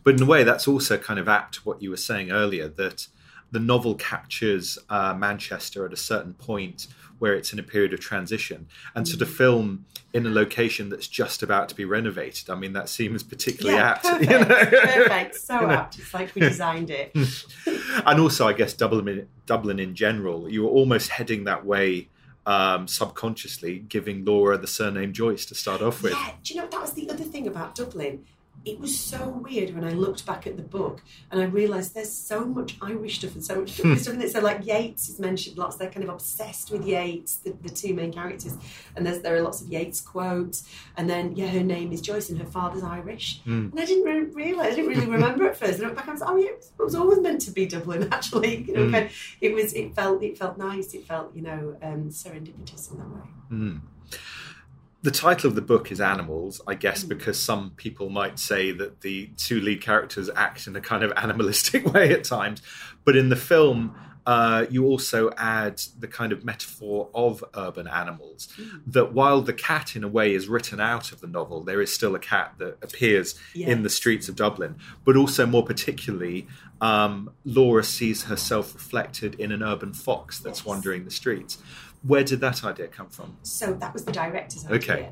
But 0.04 0.16
in 0.16 0.24
a 0.24 0.26
way, 0.26 0.44
that's 0.44 0.68
also 0.68 0.98
kind 0.98 1.20
of 1.20 1.28
apt 1.28 1.56
to 1.56 1.62
what 1.62 1.82
you 1.82 1.90
were 1.90 1.98
saying 1.98 2.32
earlier 2.32 2.68
that 2.68 3.08
the 3.52 3.60
novel 3.60 3.96
captures 3.96 4.78
uh, 4.90 5.14
Manchester 5.14 5.86
at 5.86 5.94
a 5.94 5.98
certain 5.98 6.34
point 6.34 6.88
where 7.20 7.34
it's 7.34 7.54
in 7.54 7.60
a 7.60 7.64
period 7.64 7.94
of 7.94 8.00
transition. 8.00 8.68
And 8.94 9.08
so 9.08 9.18
to 9.18 9.26
film 9.26 9.86
in 10.14 10.26
a 10.26 10.30
location 10.30 10.90
that's 10.90 11.08
just 11.08 11.42
about 11.42 11.70
to 11.70 11.76
be 11.76 11.86
renovated, 11.86 12.50
I 12.50 12.56
mean, 12.56 12.74
that 12.74 12.90
seems 12.90 13.24
particularly 13.24 13.78
yeah, 13.78 13.92
apt. 13.92 14.04
perfect, 14.04 14.32
you 14.32 14.40
know? 14.40 14.46
perfect, 14.46 15.36
so 15.36 15.62
You 15.62 15.68
know? 15.68 15.74
apt. 15.74 16.00
It's 16.00 16.14
like 16.14 16.36
we 16.36 16.42
designed 16.42 16.90
it. 16.90 17.16
and 18.06 18.20
also, 18.20 18.48
I 18.48 18.54
guess 18.54 18.74
Dublin, 18.74 19.28
Dublin 19.46 19.80
in 19.80 19.96
general, 19.96 20.50
you 20.50 20.64
were 20.64 20.70
almost 20.70 21.10
heading 21.10 21.46
that 21.46 21.66
way 21.66 22.10
um, 22.46 22.88
subconsciously, 22.88 23.80
giving 23.80 24.24
Laura 24.24 24.58
the 24.58 24.68
surname 24.68 25.14
Joyce 25.14 25.46
to 25.48 25.56
start 25.56 25.82
off 25.82 26.04
with. 26.04 26.14
Yeah, 26.14 26.32
do 26.44 26.54
you 26.54 26.62
know 26.62 26.68
that 26.68 26.82
was 26.82 26.94
the 26.94 27.10
other 27.10 27.24
thing 27.24 27.48
about 27.48 27.76
Dublin? 27.76 28.26
It 28.66 28.80
was 28.80 28.98
so 29.00 29.30
weird 29.30 29.76
when 29.76 29.84
I 29.84 29.92
looked 29.92 30.26
back 30.26 30.48
at 30.48 30.58
the 30.58 30.64
book 30.64 31.02
and 31.30 31.40
I 31.40 31.46
realised 31.46 31.94
there's 31.94 32.12
so 32.12 32.44
much 32.46 32.76
Irish 32.82 33.20
stuff 33.20 33.36
and 33.36 33.46
so 33.46 33.60
much 33.62 33.78
Dublin 33.78 34.00
stuff 34.00 34.16
in 34.16 34.22
it. 34.22 34.32
So 34.32 34.40
like 34.42 34.66
Yeats 34.66 35.08
is 35.08 35.20
mentioned 35.20 35.58
lots. 35.58 35.76
They're 35.76 35.92
kind 35.92 36.04
of 36.04 36.10
obsessed 36.10 36.72
with 36.72 36.84
Yeats, 36.86 37.36
the, 37.38 37.52
the 37.62 37.70
two 37.70 37.94
main 37.94 38.12
characters, 38.12 38.58
and 38.96 39.06
there's 39.06 39.20
there 39.22 39.36
are 39.36 39.42
lots 39.42 39.62
of 39.62 39.68
Yeats 39.68 40.02
quotes. 40.02 40.68
And 40.98 41.08
then 41.10 41.36
yeah, 41.36 41.48
her 41.48 41.64
name 41.64 41.92
is 41.92 42.02
Joyce 42.02 42.30
and 42.30 42.40
her 42.40 42.46
father's 42.46 42.84
Irish. 42.84 43.42
Hmm. 43.44 43.68
And 43.72 43.80
I 43.80 43.86
didn't 43.86 44.04
re- 44.04 44.44
realise, 44.46 44.74
I 44.74 44.76
didn't 44.76 44.88
really 44.90 45.06
remember 45.08 45.46
at 45.48 45.56
first. 45.58 45.74
And 45.76 45.84
I 45.84 45.86
looked 45.86 45.98
back 45.98 46.08
and 46.08 46.18
I 46.22 46.26
was 46.26 46.32
oh 46.32 46.36
yeah, 46.38 46.48
it 46.50 46.58
was, 46.58 46.72
it 46.80 46.84
was 46.84 46.96
always 46.96 47.20
meant 47.20 47.42
to 47.42 47.52
be 47.52 47.68
Dublin. 47.68 48.08
Actually, 48.12 48.64
you 48.64 48.74
know, 48.74 48.86
Hmm. 48.88 48.92
kind 48.94 49.06
of- 49.06 49.12
it 49.42 49.54
was. 49.54 49.74
It 49.74 49.94
felt 49.96 50.24
it 50.24 50.38
felt 50.38 50.58
nice. 50.58 50.94
It 50.96 51.06
felt 51.06 51.36
you 51.36 51.44
know 51.44 51.78
um, 51.84 52.10
serendipitous 52.10 52.92
in 52.92 52.98
that 52.98 53.10
way. 53.10 53.22
Mm. 53.52 53.82
The 55.06 55.12
title 55.12 55.48
of 55.50 55.54
the 55.56 55.62
book 55.62 55.92
is 55.92 56.02
Animals, 56.02 56.62
I 56.66 56.74
guess, 56.74 57.04
because 57.04 57.40
some 57.40 57.74
people 57.78 58.10
might 58.10 58.40
say 58.40 58.72
that 58.72 59.02
the 59.02 59.30
two 59.38 59.62
lead 59.62 59.80
characters 59.80 60.32
act 60.36 60.66
in 60.66 60.76
a 60.76 60.82
kind 60.82 61.04
of 61.04 61.14
animalistic 61.16 61.86
way 61.94 62.12
at 62.12 62.24
times. 62.24 62.64
But 63.04 63.16
in 63.16 63.30
the 63.30 63.36
film, 63.36 63.96
uh, 64.26 64.66
you 64.72 64.86
also 64.88 65.30
add 65.38 65.80
the 66.00 66.08
kind 66.08 66.32
of 66.32 66.44
metaphor 66.44 67.10
of 67.14 67.44
urban 67.56 67.88
animals. 67.88 68.48
That 68.88 69.14
while 69.14 69.42
the 69.42 69.54
cat, 69.54 69.96
in 69.96 70.04
a 70.04 70.08
way, 70.08 70.34
is 70.34 70.48
written 70.48 70.80
out 70.80 71.12
of 71.12 71.22
the 71.22 71.28
novel, 71.28 71.62
there 71.62 71.82
is 71.84 71.94
still 71.94 72.16
a 72.16 72.20
cat 72.20 72.56
that 72.58 72.80
appears 72.82 73.36
in 73.54 73.84
the 73.84 73.92
streets 73.92 74.28
of 74.28 74.36
Dublin. 74.36 74.74
But 75.06 75.16
also, 75.16 75.46
more 75.46 75.64
particularly, 75.64 76.48
um, 76.82 77.30
Laura 77.46 77.84
sees 77.84 78.24
herself 78.24 78.74
reflected 78.74 79.36
in 79.36 79.52
an 79.52 79.62
urban 79.62 79.94
fox 79.94 80.40
that's 80.40 80.62
Yes. 80.62 80.66
wandering 80.66 81.06
the 81.06 81.12
streets. 81.12 81.60
Where 82.06 82.24
did 82.24 82.40
that 82.42 82.64
idea 82.64 82.88
come 82.88 83.10
from? 83.10 83.38
So 83.44 83.74
that 83.74 83.94
was 83.94 84.06
the 84.06 84.12
director's 84.12 84.66
idea, 84.66 84.78
Okay. 84.78 85.10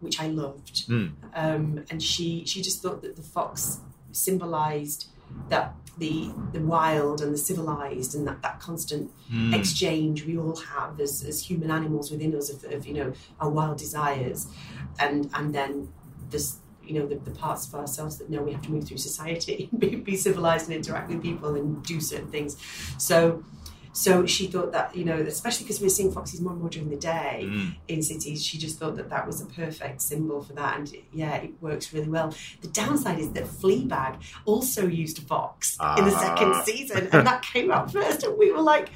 which 0.00 0.20
I 0.20 0.26
loved. 0.28 0.88
Mm. 0.88 1.12
Um, 1.34 1.84
and 1.90 2.02
she 2.02 2.44
she 2.46 2.62
just 2.62 2.82
thought 2.82 3.02
that 3.02 3.16
the 3.16 3.22
fox 3.22 3.80
symbolised 4.12 5.06
that 5.48 5.74
the 5.98 6.30
the 6.52 6.60
wild 6.60 7.20
and 7.20 7.32
the 7.32 7.38
civilized 7.38 8.14
and 8.14 8.26
that, 8.26 8.42
that 8.42 8.60
constant 8.60 9.10
Mm. 9.32 9.54
exchange 9.54 10.26
we 10.26 10.36
all 10.36 10.56
have 10.56 11.00
as, 11.00 11.22
as 11.22 11.42
human 11.50 11.70
animals 11.70 12.10
within 12.10 12.34
us 12.34 12.50
of, 12.50 12.64
of 12.70 12.86
you 12.86 12.92
know 12.92 13.12
our 13.40 13.48
wild 13.48 13.78
desires 13.78 14.46
and 14.98 15.30
and 15.32 15.54
then 15.54 15.88
this 16.28 16.56
you 16.84 16.94
know 16.98 17.06
the, 17.06 17.14
the 17.16 17.30
parts 17.30 17.66
of 17.66 17.74
ourselves 17.74 18.18
that 18.18 18.28
know 18.28 18.42
we 18.42 18.52
have 18.52 18.60
to 18.62 18.70
move 18.70 18.84
through 18.86 18.98
society 18.98 19.70
be, 19.78 19.88
be 19.96 20.16
civilized 20.16 20.66
and 20.68 20.74
interact 20.76 21.08
with 21.08 21.22
people 21.22 21.54
and 21.54 21.82
do 21.84 21.98
certain 22.00 22.28
things 22.36 22.56
so 22.98 23.42
so 23.94 24.24
she 24.24 24.46
thought 24.46 24.72
that 24.72 24.94
you 24.96 25.04
know 25.04 25.16
especially 25.16 25.64
because 25.64 25.80
we're 25.80 25.88
seeing 25.90 26.10
foxes 26.10 26.40
more 26.40 26.52
and 26.52 26.60
more 26.62 26.70
during 26.70 26.88
the 26.88 26.96
day 26.96 27.40
Mm. 27.44 27.74
in 27.88 28.02
cities 28.02 28.42
she 28.44 28.56
just 28.58 28.78
thought 28.78 28.96
that 28.96 29.10
that 29.10 29.26
was 29.26 29.40
a 29.42 29.46
perfect 29.46 30.00
symbol 30.00 30.42
for 30.42 30.54
that 30.54 30.78
and 30.78 30.92
yeah 31.12 31.34
it 31.36 31.52
works 31.60 31.92
really 31.92 32.08
well 32.08 32.34
the 32.62 32.68
downside 32.68 33.18
is 33.18 33.30
that 33.32 33.44
fleabag 33.44 34.16
also 34.46 34.86
used 34.86 35.18
a 35.18 35.22
fox 35.22 35.76
in 35.98 36.04
the 36.06 36.10
second 36.10 36.52
Ah. 36.54 36.62
season 36.64 37.08
and 37.12 37.26
that 37.26 37.42
came 37.42 37.70
out 37.70 37.92
first 37.92 38.22
and 38.24 38.38
we 38.38 38.50
were 38.50 38.62
like 38.62 38.88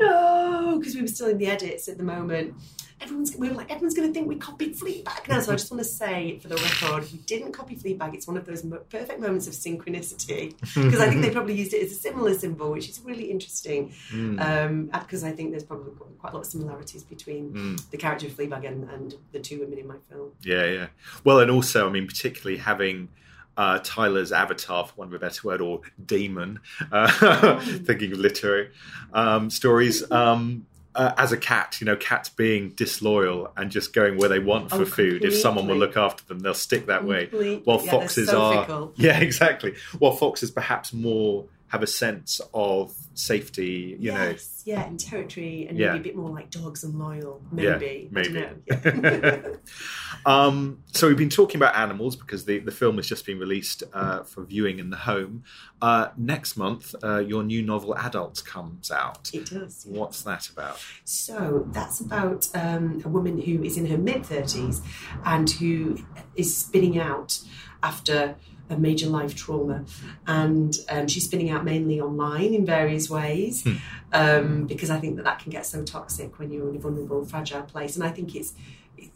no 0.00 0.76
because 0.78 0.94
we 0.94 1.02
were 1.02 1.08
still 1.08 1.28
in 1.28 1.38
the 1.38 1.46
edits 1.46 1.88
at 1.88 1.98
the 1.98 2.04
moment 2.04 2.54
everyone's 3.00 3.36
we 3.36 3.48
were 3.48 3.54
like 3.54 3.70
everyone's 3.70 3.94
going 3.94 4.08
to 4.08 4.12
think 4.14 4.28
we 4.28 4.36
copied 4.36 4.76
Fleabag 4.76 5.28
now 5.28 5.40
so 5.40 5.52
I 5.52 5.56
just 5.56 5.70
want 5.70 5.82
to 5.82 5.88
say 5.88 6.38
for 6.40 6.48
the 6.48 6.56
record 6.56 7.10
we 7.12 7.18
didn't 7.18 7.52
copy 7.52 7.76
Fleabag 7.76 8.14
it's 8.14 8.26
one 8.26 8.36
of 8.36 8.44
those 8.44 8.64
mo- 8.64 8.82
perfect 8.90 9.20
moments 9.20 9.46
of 9.46 9.52
synchronicity 9.54 10.54
because 10.60 11.00
I 11.00 11.08
think 11.08 11.22
they 11.22 11.30
probably 11.30 11.54
used 11.54 11.72
it 11.74 11.82
as 11.84 11.92
a 11.92 11.96
similar 11.96 12.34
symbol 12.34 12.72
which 12.72 12.88
is 12.88 13.00
really 13.04 13.30
interesting 13.30 13.92
Mm. 14.12 14.90
because 14.92 15.24
I 15.24 15.32
think 15.32 15.50
there's 15.50 15.64
probably 15.64 15.92
quite 16.18 16.32
a 16.32 16.36
lot 16.36 16.44
of 16.44 16.50
similarities 16.50 17.02
between 17.04 17.52
Mm. 17.52 17.90
the 17.90 17.96
character 17.96 18.26
of 18.26 18.32
Fleabag 18.32 18.66
and, 18.66 18.88
and 18.90 19.14
the 19.32 19.38
two 19.38 19.60
women 19.60 19.78
in 19.78 19.86
my 19.86 19.96
film. 20.10 20.32
Yeah, 20.42 20.64
yeah. 20.66 20.86
Well, 21.24 21.40
and 21.40 21.50
also, 21.50 21.86
I 21.88 21.90
mean, 21.90 22.06
particularly 22.06 22.58
having 22.58 23.08
uh, 23.56 23.80
Tyler's 23.82 24.30
avatar, 24.32 24.86
for 24.86 24.94
want 24.96 25.12
of 25.12 25.16
a 25.16 25.18
better 25.18 25.40
word, 25.46 25.60
or 25.60 25.80
demon, 26.04 26.60
uh, 26.92 27.60
thinking 27.84 28.12
of 28.12 28.18
literary 28.18 28.70
um, 29.12 29.50
stories, 29.50 30.08
um, 30.12 30.66
uh, 30.98 31.14
as 31.16 31.30
a 31.32 31.36
cat, 31.36 31.80
you 31.80 31.84
know, 31.84 31.96
cats 31.96 32.28
being 32.28 32.70
disloyal 32.70 33.50
and 33.56 33.70
just 33.70 33.92
going 33.92 34.18
where 34.18 34.28
they 34.28 34.40
want 34.40 34.68
for 34.70 34.82
Oh, 34.82 34.84
food. 34.84 35.24
If 35.24 35.34
someone 35.36 35.66
will 35.68 35.76
look 35.76 35.96
after 35.96 36.24
them, 36.24 36.40
they'll 36.40 36.54
stick 36.54 36.86
that 36.86 37.04
way. 37.04 37.26
Complete- 37.26 37.62
While 37.64 37.82
yeah, 37.84 37.90
foxes 37.92 38.28
so 38.28 38.40
are, 38.42 38.60
fickle. 38.62 38.92
yeah, 38.96 39.18
exactly. 39.20 39.74
While 39.98 40.12
foxes 40.16 40.50
perhaps 40.50 40.92
more 40.92 41.44
have 41.68 41.82
a 41.82 41.86
sense 41.86 42.40
of 42.54 42.94
safety, 43.14 43.96
you 43.98 44.12
know. 44.12 44.28
yes, 44.30 44.62
yeah, 44.64 44.86
and 44.86 44.98
territory, 44.98 45.66
and 45.68 45.76
Yeah. 45.78 45.88
maybe 45.92 45.98
a 46.00 46.02
bit 46.12 46.16
more 46.16 46.30
like 46.30 46.50
dogs 46.50 46.82
and 46.84 46.98
loyal. 46.98 47.42
Yeah, 47.54 47.76
Maybe, 47.76 48.08
maybe. 48.10 48.38
I 48.38 48.74
don't 48.74 49.02
know. 49.02 49.20
Yeah. 49.22 49.56
um, 50.26 50.82
so 50.92 51.08
we've 51.08 51.16
been 51.16 51.28
talking 51.28 51.58
about 51.58 51.74
animals 51.76 52.16
because 52.16 52.44
the, 52.44 52.58
the 52.60 52.70
film 52.70 52.96
has 52.96 53.06
just 53.06 53.26
been 53.26 53.38
released 53.38 53.82
uh, 53.92 54.22
for 54.22 54.44
viewing 54.44 54.78
in 54.78 54.90
the 54.90 54.96
home. 54.96 55.44
Uh, 55.82 56.08
next 56.16 56.56
month, 56.56 56.94
uh, 57.02 57.18
your 57.18 57.42
new 57.42 57.62
novel 57.62 57.94
Adults 57.96 58.40
comes 58.42 58.90
out. 58.90 59.30
it 59.34 59.46
does. 59.46 59.86
yeah. 59.88 59.98
What's 59.98 60.22
that 60.22 60.48
about? 60.48 60.82
So 61.04 61.66
that's 61.72 62.00
about 62.00 62.48
um, 62.54 63.02
a 63.04 63.08
woman 63.08 63.40
who 63.40 63.62
is 63.62 63.76
in 63.76 63.86
her 63.86 63.98
mid 63.98 64.22
30s 64.22 64.80
and 65.24 65.50
who 65.50 65.98
is 66.34 66.56
spinning 66.56 66.98
out 66.98 67.40
after 67.82 68.36
a 68.70 68.76
major 68.76 69.08
life 69.08 69.34
trauma. 69.34 69.84
And 70.26 70.74
um, 70.88 71.08
she's 71.08 71.24
spinning 71.24 71.50
out 71.50 71.64
mainly 71.64 72.00
online 72.00 72.54
in 72.54 72.66
various 72.66 73.08
ways 73.08 73.66
um, 74.12 74.66
because 74.66 74.90
I 74.90 74.98
think 74.98 75.16
that 75.16 75.24
that 75.24 75.38
can 75.40 75.50
get 75.50 75.66
so 75.66 75.84
toxic 75.84 76.38
when 76.38 76.50
you're 76.50 76.68
in 76.68 76.76
a 76.76 76.78
vulnerable, 76.78 77.24
fragile 77.24 77.62
place. 77.62 77.96
And 77.96 78.04
I 78.04 78.10
think 78.10 78.34
it's 78.34 78.54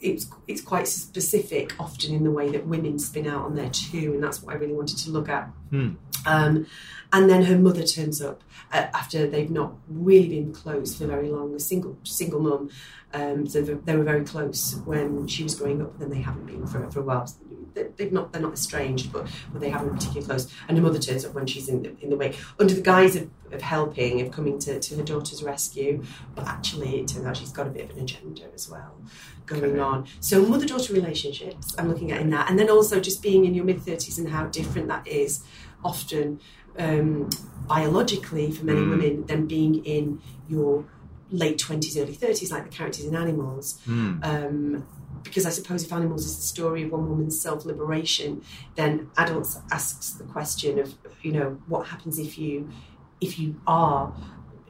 it's 0.00 0.26
it's 0.46 0.60
quite 0.60 0.86
specific 0.88 1.74
often 1.78 2.14
in 2.14 2.24
the 2.24 2.30
way 2.30 2.50
that 2.50 2.66
women 2.66 2.98
spin 2.98 3.26
out 3.26 3.44
on 3.44 3.54
there 3.54 3.70
too, 3.70 4.12
and 4.14 4.22
that's 4.22 4.42
what 4.42 4.54
I 4.54 4.58
really 4.58 4.74
wanted 4.74 4.98
to 4.98 5.10
look 5.10 5.28
at. 5.28 5.50
Hmm. 5.70 5.90
Um, 6.26 6.66
and 7.12 7.28
then 7.28 7.44
her 7.44 7.58
mother 7.58 7.82
turns 7.82 8.22
up 8.22 8.42
uh, 8.72 8.86
after 8.94 9.26
they've 9.26 9.50
not 9.50 9.74
really 9.88 10.28
been 10.28 10.52
close 10.52 10.96
for 10.96 11.06
very 11.06 11.28
long. 11.28 11.54
A 11.54 11.60
single 11.60 11.98
single 12.04 12.40
mum, 12.40 12.70
um, 13.12 13.46
so 13.46 13.62
they 13.62 13.74
they 13.74 13.96
were 13.96 14.04
very 14.04 14.24
close 14.24 14.76
when 14.84 15.26
she 15.26 15.42
was 15.42 15.54
growing 15.54 15.82
up, 15.82 15.92
and 15.94 16.02
then 16.02 16.10
they 16.10 16.22
haven't 16.22 16.46
been 16.46 16.66
for, 16.66 16.88
for 16.90 17.00
a 17.00 17.04
while. 17.04 17.28
They- 17.74 17.88
They've 17.96 18.12
not 18.12 18.32
they're 18.32 18.42
not 18.42 18.52
estranged, 18.54 19.12
but, 19.12 19.26
but 19.52 19.60
they 19.60 19.70
haven't 19.70 19.90
particularly 19.94 20.26
close. 20.26 20.52
And 20.68 20.76
her 20.78 20.82
mother 20.82 20.98
turns 20.98 21.24
up 21.24 21.34
when 21.34 21.46
she's 21.46 21.68
in 21.68 21.82
the, 21.82 21.94
in 22.00 22.10
the 22.10 22.16
way, 22.16 22.34
under 22.58 22.74
the 22.74 22.80
guise 22.80 23.16
of, 23.16 23.28
of 23.52 23.60
helping, 23.62 24.20
of 24.20 24.30
coming 24.32 24.58
to, 24.60 24.78
to 24.80 24.96
her 24.96 25.02
daughter's 25.02 25.42
rescue. 25.42 26.02
But 26.34 26.46
actually, 26.48 27.00
it 27.00 27.08
turns 27.08 27.26
out 27.26 27.36
she's 27.36 27.52
got 27.52 27.66
a 27.66 27.70
bit 27.70 27.90
of 27.90 27.96
an 27.96 28.02
agenda 28.02 28.42
as 28.54 28.68
well 28.68 28.94
going 29.46 29.64
Okay. 29.64 29.78
on. 29.80 30.06
So 30.20 30.42
mother 30.44 30.66
daughter 30.66 30.92
relationships, 30.92 31.74
I'm 31.78 31.88
looking 31.88 32.12
at 32.12 32.20
in 32.20 32.30
that, 32.30 32.48
and 32.48 32.58
then 32.58 32.70
also 32.70 33.00
just 33.00 33.22
being 33.22 33.44
in 33.44 33.54
your 33.54 33.64
mid 33.64 33.80
thirties 33.82 34.18
and 34.18 34.28
how 34.28 34.46
different 34.46 34.88
that 34.88 35.06
is, 35.06 35.42
often 35.84 36.40
um, 36.78 37.28
biologically 37.66 38.50
for 38.52 38.64
many 38.64 38.80
Mm. 38.80 38.90
women 38.90 39.26
than 39.26 39.46
being 39.46 39.84
in 39.84 40.20
your 40.48 40.84
late 41.30 41.58
twenties, 41.58 41.96
early 41.96 42.14
thirties, 42.14 42.50
like 42.52 42.64
the 42.64 42.70
characters 42.70 43.04
in 43.04 43.14
Animals. 43.16 43.80
Hmm. 43.84 44.18
Um, 44.22 44.86
because 45.22 45.46
I 45.46 45.50
suppose 45.50 45.84
if 45.84 45.92
Animals 45.92 46.24
is 46.24 46.36
the 46.36 46.42
story 46.42 46.82
of 46.84 46.92
one 46.92 47.08
woman's 47.08 47.40
self 47.40 47.64
liberation, 47.64 48.42
then 48.74 49.10
adults 49.16 49.58
asks 49.70 50.10
the 50.10 50.24
question 50.24 50.78
of 50.78 50.94
you 51.22 51.32
know 51.32 51.60
what 51.66 51.88
happens 51.88 52.18
if 52.18 52.38
you 52.38 52.68
if 53.20 53.38
you 53.38 53.60
are 53.66 54.12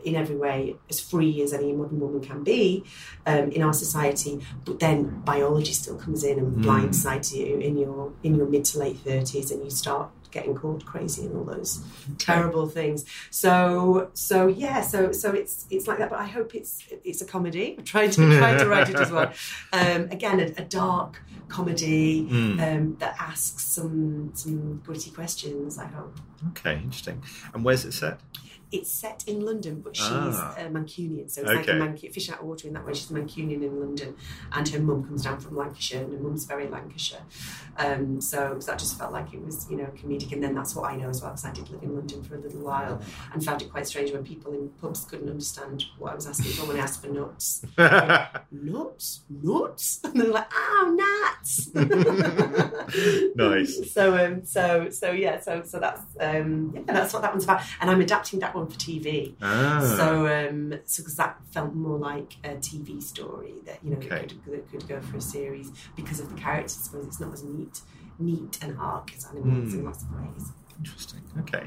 in 0.05 0.15
every 0.17 0.37
way 0.37 0.77
as 0.91 1.01
free 1.01 1.41
as 1.43 1.53
any 1.53 1.73
modern 1.73 2.01
woman 2.01 2.21
can 2.21 2.43
be 2.45 2.85
um, 3.27 3.51
in 3.51 3.62
our 3.62 3.73
society, 3.73 4.41
but 4.65 4.79
then 4.81 5.21
biology 5.25 5.73
still 5.73 5.97
comes 5.97 6.25
in 6.25 6.38
and 6.38 6.57
Mm. 6.57 6.65
blindsides 6.65 7.35
you 7.35 7.57
in 7.59 7.77
your 7.79 8.12
in 8.23 8.35
your 8.37 8.47
mid 8.47 8.65
to 8.67 8.79
late 8.79 8.99
thirties, 8.99 9.51
and 9.51 9.62
you 9.65 9.71
start 9.71 10.11
getting 10.31 10.55
called 10.55 10.83
crazy 10.87 11.27
and 11.27 11.37
all 11.37 11.45
those 11.45 11.85
terrible 12.19 12.67
things. 12.67 13.05
So 13.31 14.11
so 14.15 14.47
yeah, 14.47 14.81
so 14.81 15.12
so 15.12 15.31
it's 15.33 15.67
it's 15.71 15.87
like 15.87 15.99
that. 15.99 16.11
But 16.11 16.21
I 16.21 16.27
hope 16.27 16.55
it's 16.55 16.83
it's 17.05 17.21
a 17.23 17.27
comedy. 17.27 17.75
I'm 17.79 17.85
trying 17.85 18.11
to 18.12 18.38
trying 18.38 18.59
to 18.59 18.67
write 18.69 18.88
it 18.91 18.97
as 18.97 19.11
well. 19.11 19.33
Um, 19.75 20.03
again, 20.11 20.38
a, 20.41 20.47
a 20.62 20.65
dark 20.65 21.23
comedy 21.49 22.25
Hmm. 22.25 22.61
um, 22.61 22.97
that 22.99 23.15
asks 23.19 23.65
some 23.65 24.31
some 24.35 24.79
gritty 24.87 25.11
questions. 25.11 25.79
I 25.79 25.87
hope. 25.87 26.15
Okay, 26.51 26.75
interesting. 26.75 27.23
And 27.55 27.65
where's 27.65 27.85
it 27.85 27.93
set? 27.93 28.21
It's 28.73 28.91
set 28.91 29.25
in 29.27 29.45
London, 29.45 29.81
but 29.85 29.95
she's 29.95 30.07
Ah. 30.09 30.55
a 30.59 30.63
Mancunian, 30.71 31.31
so 31.31 31.43
it's 31.43 31.51
like 31.51 31.69
a 31.69 31.73
Okay. 31.73 31.79
Mancu- 32.09 32.13
fish 32.13 32.31
out 32.31 32.41
of 32.41 32.47
water 32.47 32.67
in 32.69 32.75
that 32.75 32.87
way. 32.87 32.95
She's 32.95 33.11
a 33.11 33.15
Mancunian 33.15 33.63
in 33.63 33.79
London, 33.79 34.17
and 34.53 34.67
her 34.71 34.81
mum 34.81 35.05
comes 35.05 35.25
down 35.25 35.39
from 35.41 35.57
Lancashire, 35.57 36.03
and 36.05 36.13
her 36.15 36.19
mum's 36.19 36.45
very 36.47 36.67
Lancashire. 36.69 37.21
Um, 37.77 38.21
so, 38.21 38.59
so 38.59 38.71
that 38.71 38.79
just 38.79 38.99
felt 38.99 39.13
like 39.13 39.33
it 39.35 39.45
was, 39.45 39.67
you 39.71 39.77
know, 39.77 39.91
comedic. 39.97 40.33
And 40.33 40.43
then 40.43 40.55
that's 40.55 40.75
what 40.75 40.91
I 40.91 40.97
know 40.97 41.11
as 41.11 41.21
well, 41.23 41.33
because 41.33 41.45
I 41.45 41.53
did 41.53 41.69
live 41.71 41.83
in 41.83 41.95
London 41.95 42.23
for 42.23 42.35
a 42.37 42.39
little 42.39 42.61
while, 42.61 43.01
and 43.33 43.45
found 43.45 43.61
it 43.63 43.71
quite 43.71 43.87
strange 43.87 44.11
when 44.13 44.25
people 44.25 44.53
in 44.55 44.71
pubs 44.81 45.05
couldn't 45.05 45.29
understand 45.29 45.85
what 45.99 46.13
I 46.13 46.15
was 46.15 46.27
asking 46.27 46.53
for 46.53 46.67
when 46.67 46.79
I 46.79 46.81
asked 46.81 47.03
for 47.03 47.09
nuts. 47.09 47.63
nuts, 48.51 49.21
nuts, 49.29 50.01
and 50.05 50.15
they're 50.21 50.29
like, 50.29 50.51
"Oh, 50.55 50.95
nuts!" 50.97 51.71
Nice. 53.35 53.93
So, 53.93 54.17
um, 54.17 54.45
so, 54.45 54.89
so 54.91 55.11
yeah, 55.11 55.41
so, 55.41 55.63
so 55.65 55.79
that's 55.81 56.03
um, 56.21 56.73
yeah, 56.75 56.83
that's 56.87 57.13
what 57.13 57.23
that 57.23 57.33
one's 57.33 57.45
about, 57.45 57.63
and 57.81 57.91
I'm 57.91 58.01
adapting 58.01 58.41
that 58.41 58.55
one 58.55 58.62
for 58.66 58.79
TV. 58.79 59.35
ah. 59.42 59.81
So, 59.96 60.27
um, 60.27 60.75
so 60.85 61.03
because 61.03 61.16
that 61.16 61.38
felt 61.51 61.75
more 61.75 61.98
like 61.98 62.37
a 62.44 62.51
TV 62.57 63.03
story 63.03 63.55
that 63.66 63.79
you 63.85 63.90
know 63.90 63.96
Okay. 63.98 64.27
could, 64.27 64.53
that 64.53 64.70
could 64.70 64.88
go 64.88 65.01
for 65.01 65.16
a 65.18 65.20
series 65.20 65.70
because 65.96 66.20
of 66.20 66.29
the 66.29 66.40
characters. 66.40 66.79
I 66.81 66.83
suppose 66.85 67.07
it's 67.07 67.20
not 67.20 67.33
as 67.33 67.42
neat, 67.44 67.81
neat 68.18 68.59
and 68.62 68.77
arc 68.79 69.14
as 69.16 69.25
animals 69.27 69.72
Hmm. 69.72 69.79
in 69.81 69.85
lots 69.85 70.03
of 70.03 70.11
ways. 70.12 70.53
Interesting. 70.79 71.20
Okay. 71.40 71.66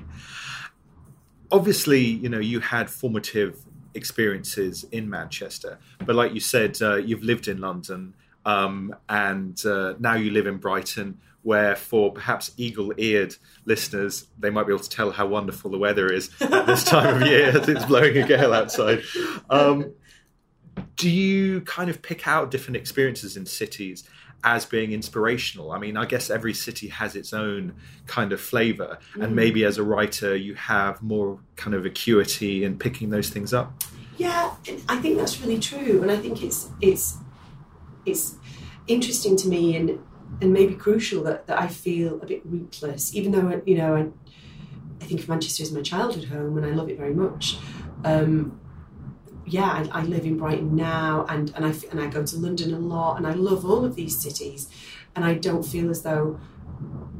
Obviously, 1.51 1.99
you 2.01 2.27
know, 2.27 2.39
you 2.39 2.60
had 2.60 2.89
formative 2.89 3.58
experiences 3.93 4.84
in 4.91 5.10
Manchester, 5.10 5.79
but 6.05 6.15
like 6.15 6.34
you 6.34 6.39
said, 6.39 6.81
uh, 6.81 6.95
you've 6.95 7.23
lived 7.23 7.47
in 7.47 7.60
London, 7.60 8.13
um, 8.45 8.93
and 9.08 9.63
uh, 9.65 9.93
now 9.99 10.15
you 10.15 10.31
live 10.31 10.47
in 10.47 10.58
Brighton, 10.58 11.17
where 11.45 11.75
for 11.75 12.12
perhaps 12.12 12.51
eagle-eared 12.58 13.36
listeners, 13.65 14.25
they 14.39 14.49
might 14.49 14.65
be 14.65 14.73
able 14.73 14.84
to 14.84 14.89
tell 14.89 15.12
how 15.12 15.27
wonderful 15.27 15.69
the 15.69 15.77
weather 15.77 16.12
is 16.12 16.31
at 16.41 16.65
this 16.65 16.84
time 16.84 17.21
of 17.21 17.27
year 17.27 17.49
as 17.49 17.69
it's 17.73 17.86
blowing 17.86 18.17
a 18.17 18.27
gale 18.27 18.51
outside. 18.51 19.03
Um, 19.47 19.93
do 20.95 21.08
you 21.08 21.62
kind 21.62 21.91
of 21.91 22.01
pick 22.01 22.27
out 22.27 22.49
different 22.49 22.77
experiences 22.77 23.38
in 23.38 23.45
cities 23.45 24.03
as 24.43 24.63
being 24.63 24.91
inspirational. 24.91 25.71
I 25.71 25.79
mean, 25.79 25.97
I 25.97 26.05
guess 26.05 26.29
every 26.29 26.53
city 26.53 26.88
has 26.89 27.15
its 27.15 27.34
own 27.34 27.73
kind 28.05 28.31
of 28.31 28.39
flavor, 28.39 28.99
Mm. 29.15 29.23
and 29.23 29.36
maybe 29.36 29.63
as 29.63 29.79
a 29.79 29.84
writer, 29.84 30.36
you 30.36 30.53
have 30.53 31.01
more 31.01 31.39
kind 31.55 31.73
of 31.73 31.84
acuity 31.84 32.63
in 32.63 32.77
picking 32.77 33.10
those 33.10 33.29
things 33.29 33.53
up. 33.53 33.84
Yeah, 34.17 34.53
I 34.88 34.97
think 34.97 35.17
that's 35.17 35.41
really 35.41 35.60
true, 35.60 36.01
and 36.03 36.12
I 36.12 36.17
think 36.17 36.43
it's 36.43 36.69
it's 36.79 37.17
it's 38.05 38.36
interesting 38.88 39.36
to 39.38 39.47
me 39.47 39.75
and 39.75 39.97
and 40.41 40.51
maybe 40.51 40.75
crucial 40.75 41.23
that, 41.23 41.47
that 41.47 41.59
I 41.59 41.67
feel 41.67 42.21
a 42.21 42.25
bit 42.25 42.41
rootless, 42.45 43.15
even 43.15 43.31
though 43.31 43.61
you 43.65 43.77
know 43.77 43.95
I, 43.95 44.07
I 45.01 45.05
think 45.05 45.27
Manchester 45.27 45.63
as 45.63 45.71
my 45.71 45.81
childhood 45.81 46.25
home 46.25 46.57
and 46.57 46.65
I 46.65 46.69
love 46.69 46.89
it 46.89 46.97
very 46.97 47.13
much. 47.13 47.57
Um, 48.03 48.59
yeah, 49.45 49.88
I, 49.91 49.99
I 49.99 50.03
live 50.03 50.25
in 50.25 50.38
Brighton 50.38 50.75
now, 50.75 51.25
and 51.29 51.53
and 51.55 51.65
I 51.65 51.73
and 51.91 51.99
I 51.99 52.07
go 52.07 52.25
to 52.25 52.38
London 52.38 52.73
a 52.73 52.79
lot, 52.79 53.17
and 53.17 53.27
I 53.27 53.33
love 53.33 53.65
all 53.65 53.85
of 53.85 53.95
these 53.95 54.19
cities, 54.19 54.69
and 55.15 55.23
I 55.23 55.35
don't 55.35 55.63
feel 55.63 55.89
as 55.89 56.01
though 56.01 56.39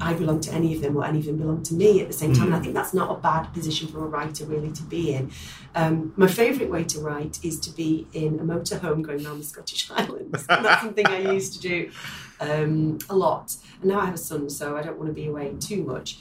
I 0.02 0.14
belong 0.14 0.42
to 0.42 0.54
any 0.54 0.76
of 0.76 0.82
them 0.82 0.98
or 0.98 1.06
any 1.06 1.20
of 1.20 1.26
them 1.26 1.38
belong 1.38 1.64
to 1.64 1.74
me 1.74 2.02
at 2.02 2.08
the 2.08 2.14
same 2.14 2.34
time. 2.34 2.48
And 2.48 2.56
I 2.56 2.60
think 2.60 2.74
that's 2.74 2.94
not 2.94 3.12
a 3.12 3.20
bad 3.20 3.54
position 3.54 3.88
for 3.88 4.00
a 4.00 4.08
writer 4.08 4.46
really 4.46 4.72
to 4.72 4.84
be 4.84 5.14
in. 5.14 5.32
Um, 5.74 6.14
my 6.16 6.28
favourite 6.28 6.72
way 6.72 6.84
to 6.86 7.00
write 7.00 7.44
is 7.44 7.60
to 7.62 7.72
be 7.72 8.08
in 8.14 8.40
a 8.40 8.44
motorhome 8.44 9.02
going 9.02 9.26
around 9.26 9.40
the 9.40 9.46
Scottish 9.46 9.88
Highlands. 9.90 10.46
And 10.50 10.66
that's 10.66 10.82
something 10.82 11.08
I 11.08 11.20
used 11.32 11.54
to 11.54 11.60
do 11.60 11.92
um, 12.40 13.00
a 13.10 13.16
lot. 13.16 13.56
And 13.82 13.92
now 13.92 14.00
I 14.00 14.06
have 14.06 14.16
a 14.16 14.20
son, 14.20 14.50
so 14.50 14.76
I 14.78 14.82
don't 14.82 14.98
want 14.98 15.10
to 15.10 15.14
be 15.14 15.28
away 15.28 15.56
too 15.60 15.84
much. 15.84 16.18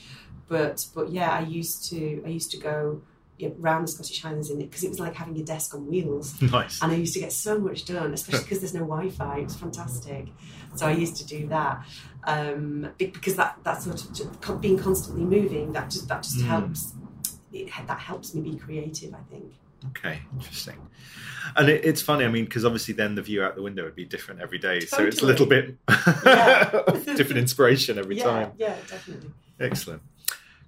But 0.49 0.87
but 0.95 1.11
yeah, 1.11 1.31
I 1.31 1.41
used 1.41 1.89
to 1.91 2.23
I 2.25 2.29
used 2.29 2.51
to 2.51 2.59
go 2.59 3.01
yeah, 3.39 3.49
round 3.59 3.89
the 3.89 3.93
Scottish 3.93 4.23
Highlands 4.23 4.51
in 4.51 4.61
it 4.61 4.71
because 4.71 4.85
it 4.85 4.89
was 4.91 5.01
like 5.01 5.15
having 5.15 5.37
a 5.39 5.43
desk 5.43 5.75
on 5.75 5.87
wheels. 5.87 6.35
Nice. 6.43 6.81
And 6.83 6.93
I 6.93 6.95
used 6.97 7.15
to 7.15 7.21
get 7.21 7.33
so 7.33 7.59
much 7.59 7.85
done, 7.85 8.15
especially 8.15 8.45
because 8.45 8.61
there's 8.61 8.75
no 8.75 8.81
Wi-Fi. 8.81 9.39
It 9.39 9.45
was 9.45 9.57
fantastic. 9.57 10.29
So 10.77 10.87
I 10.87 10.93
used 10.93 11.17
to 11.17 11.27
do 11.27 11.47
that 11.49 11.85
um, 12.25 12.89
because 12.99 13.37
that 13.37 13.59
that 13.65 13.83
sort 13.83 14.03
of 14.05 14.13
just 14.13 14.61
being 14.61 14.79
constantly 14.79 15.25
moving 15.25 15.73
that 15.73 15.91
just 15.91 16.09
that 16.09 16.23
just 16.23 16.39
Mm. 16.39 16.47
helps. 16.47 16.95
It, 17.53 17.71
that 17.87 17.99
helps 18.01 18.35
me 18.35 18.41
be 18.51 18.57
creative. 18.59 19.15
I 19.15 19.21
think. 19.31 19.53
Okay, 19.91 20.21
interesting. 20.35 20.77
And 21.57 21.69
it, 21.69 21.85
it's 21.85 22.01
funny, 22.01 22.25
I 22.25 22.29
mean, 22.29 22.47
because 22.47 22.65
obviously 22.65 22.95
then 22.95 23.15
the 23.17 23.23
view 23.23 23.43
out 23.45 23.55
the 23.55 23.63
window 23.63 23.85
would 23.85 23.95
be 23.95 24.07
different 24.07 24.41
every 24.41 24.59
day. 24.59 24.81
So 24.81 25.05
it's 25.05 25.21
a 25.23 25.27
little 25.27 25.45
bit 25.47 25.77
different 25.87 27.39
inspiration 27.39 27.99
every 27.99 28.17
yeah, 28.19 28.25
time. 28.25 28.53
yeah, 28.57 28.77
definitely. 28.89 29.31
Excellent. 29.61 30.03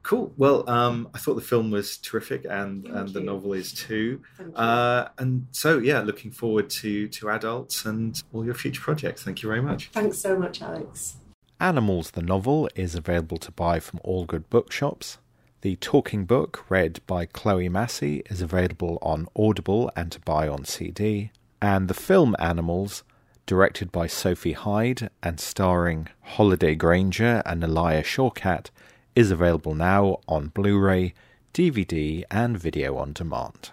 Cool. 0.07 0.33
Well, 0.37 0.71
um, 0.71 1.09
I 1.15 1.19
thought 1.19 1.35
the 1.35 1.41
film 1.41 1.73
was 1.73 1.97
terrific, 1.99 2.47
and 2.49 2.85
Thank 2.85 2.97
and 2.97 3.09
the 3.09 3.21
novel 3.21 3.55
is 3.55 3.73
too. 3.73 4.23
Thank 4.37 4.51
you. 4.51 4.55
Uh, 4.55 5.09
and 5.19 5.49
so, 5.51 5.79
yeah, 5.79 5.99
looking 5.99 6.31
forward 6.31 6.71
to 6.71 7.09
to 7.09 7.29
adults 7.31 7.85
and 7.85 8.23
all 8.33 8.45
your 8.45 8.55
future 8.55 8.81
projects. 8.81 9.25
Thank 9.25 9.43
you 9.43 9.49
very 9.49 9.61
much. 9.61 9.89
Thanks 9.89 10.19
so 10.19 10.39
much, 10.39 10.63
Alex. 10.63 11.17
Animals 11.59 12.13
the 12.13 12.23
novel 12.23 12.69
is 12.77 12.95
available 12.95 13.39
to 13.39 13.51
buy 13.51 13.81
from 13.81 13.99
all 14.05 14.25
good 14.25 14.49
bookshops. 14.49 15.19
The 15.63 15.75
talking 15.75 16.25
book, 16.25 16.65
read 16.69 17.01
by 17.09 17.27
Chloe 17.27 17.69
Massey, 17.69 18.23
is 18.27 18.41
available 18.41 18.99
on 19.03 19.27
Audible 19.35 19.91
and 19.97 20.13
to 20.13 20.21
buy 20.21 20.47
on 20.47 20.65
CD. 20.67 21.33
And 21.61 21.89
the 21.89 21.95
film 21.95 22.37
Animals, 22.39 23.03
directed 23.45 23.91
by 23.91 24.07
Sophie 24.07 24.53
Hyde 24.53 25.11
and 25.21 25.41
starring 25.41 26.07
Holliday 26.21 26.77
Grainger 26.77 27.43
and 27.45 27.65
Alia 27.65 28.05
Shawkat, 28.05 28.71
is 29.17 29.33
available 29.33 29.75
now 29.75 30.21
on 30.29 30.49
Blu 30.49 30.79
ray, 30.79 31.15
DVD, 31.55 32.23
and 32.31 32.59
video 32.59 32.99
on 32.99 33.15
demand. 33.15 33.71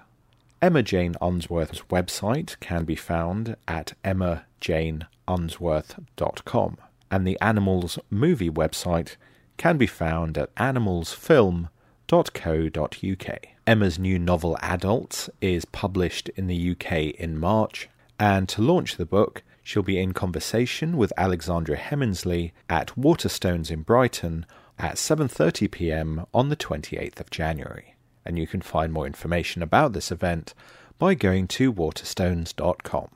Emma 0.62 0.82
Jane 0.82 1.16
Unsworth's 1.22 1.82
website 1.90 2.58
can 2.62 2.86
be 2.86 2.96
found 2.96 3.58
at 3.68 3.92
emmajaneunsworth.com, 4.06 6.78
and 7.12 7.28
the 7.28 7.38
Animals 7.42 8.00
movie 8.10 8.50
website 8.50 9.18
can 9.58 9.78
be 9.78 9.86
found 9.86 10.38
at 10.38 10.56
animalsfilm.co.uk. 10.56 13.40
Emma's 13.68 14.00
new 14.00 14.18
novel 14.18 14.58
Adults 14.62 15.30
is 15.42 15.66
published 15.66 16.30
in 16.30 16.48
the 16.48 16.72
UK 16.72 16.92
in 17.20 17.38
March, 17.38 17.90
and 18.18 18.48
to 18.48 18.62
launch 18.62 18.96
the 18.96 19.06
book, 19.06 19.44
she'll 19.62 19.84
be 19.84 20.00
in 20.00 20.14
conversation 20.14 20.96
with 20.96 21.12
Alexandra 21.18 21.76
Heminsley 21.76 22.54
at 22.70 22.96
Waterstones 22.96 23.70
in 23.70 23.82
Brighton 23.82 24.46
at 24.80 24.96
7:30 24.96 25.70
p.m. 25.72 26.26
on 26.34 26.50
the 26.50 26.56
28th 26.56 27.20
of 27.20 27.30
January 27.30 27.94
and 28.26 28.38
you 28.38 28.48
can 28.48 28.62
find 28.62 28.94
more 28.94 29.06
information 29.06 29.62
about 29.62 29.94
this 29.94 30.12
event 30.12 30.54
by 31.00 31.14
going 31.14 31.48
to 31.48 31.74
waterstones.com. 31.74 33.10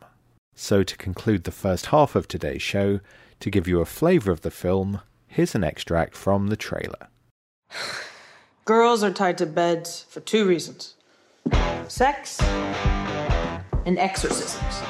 So, 0.56 0.84
to 0.84 0.98
conclude 0.98 1.43
the 1.43 1.52
first 1.52 1.88
half 1.88 2.15
of 2.15 2.28
today's 2.28 2.62
show, 2.62 3.00
to 3.39 3.50
give 3.52 3.67
you 3.67 3.80
a 3.80 3.86
flavour 3.86 4.32
of 4.32 4.41
the 4.41 4.52
film, 4.52 5.02
here's 5.28 5.54
an 5.54 5.63
extract 5.63 6.15
from 6.15 6.48
the 6.48 6.58
trailer. 6.58 7.08
Girls 8.65 9.04
are 9.04 9.12
tied 9.12 9.38
to 9.38 9.46
beds 9.46 10.06
for 10.10 10.20
two 10.20 10.46
reasons 10.46 10.96
sex 11.88 12.41
and 13.86 13.98
exorcisms. 13.98 14.82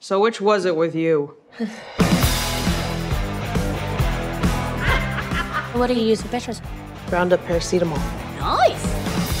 So, 0.00 0.20
which 0.20 0.40
was 0.40 0.64
it 0.64 0.76
with 0.76 0.94
you? 0.94 1.36
What 5.78 5.86
do 5.86 5.94
you 5.94 6.02
use 6.02 6.20
for 6.20 6.28
bitters? 6.28 6.60
Ground 7.08 7.32
up 7.32 7.40
paracetamol. 7.46 7.96
Nice. 8.40 8.84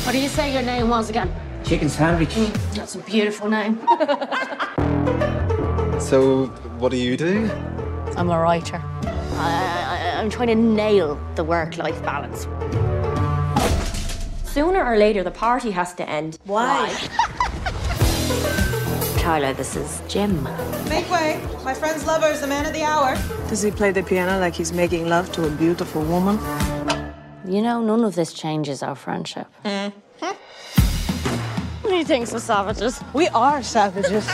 What 0.06 0.12
do 0.12 0.18
you 0.18 0.28
say 0.28 0.52
your 0.52 0.62
name 0.62 0.88
was 0.88 1.10
again? 1.10 1.34
Chicken 1.64 1.88
sandwich. 1.88 2.30
Mm, 2.30 2.74
that's 2.76 2.94
a 2.94 2.98
beautiful 3.00 3.48
name. 3.48 3.78
So, 6.00 6.46
what 6.78 6.92
do 6.92 6.96
you 6.96 7.16
do? 7.16 7.50
I'm 8.16 8.30
a 8.30 8.38
writer. 8.38 8.80
I, 9.02 10.14
I, 10.14 10.20
I'm 10.20 10.30
trying 10.30 10.46
to 10.46 10.54
nail 10.54 11.18
the 11.34 11.42
work-life 11.42 12.00
balance. 12.04 12.46
Sooner 14.48 14.82
or 14.84 14.96
later, 14.96 15.24
the 15.24 15.32
party 15.32 15.72
has 15.72 15.92
to 15.94 16.08
end. 16.08 16.38
Why? 16.44 16.88
Tyler, 19.18 19.52
this 19.60 19.74
is 19.74 20.00
Jim. 20.06 20.46
Make 20.88 21.10
way. 21.10 21.40
My 21.64 21.74
friend's 21.74 22.06
lover 22.06 22.28
is 22.28 22.40
the 22.40 22.46
man 22.46 22.64
of 22.64 22.72
the 22.72 22.82
hour. 22.82 23.14
Does 23.48 23.62
he 23.62 23.70
play 23.70 23.90
the 23.92 24.02
piano 24.02 24.40
like 24.40 24.54
he's 24.54 24.72
making 24.72 25.08
love 25.08 25.30
to 25.32 25.46
a 25.46 25.50
beautiful 25.50 26.02
woman? 26.02 26.38
You 27.44 27.60
know, 27.62 27.82
none 27.82 28.04
of 28.04 28.14
this 28.14 28.32
changes 28.32 28.82
our 28.82 28.94
friendship. 28.94 29.46
Mm-hmm. 29.64 29.98
He 31.88 32.04
thinks 32.04 32.32
we're 32.32 32.38
savages. 32.38 33.02
We 33.12 33.28
are 33.28 33.62
savages. 33.62 34.26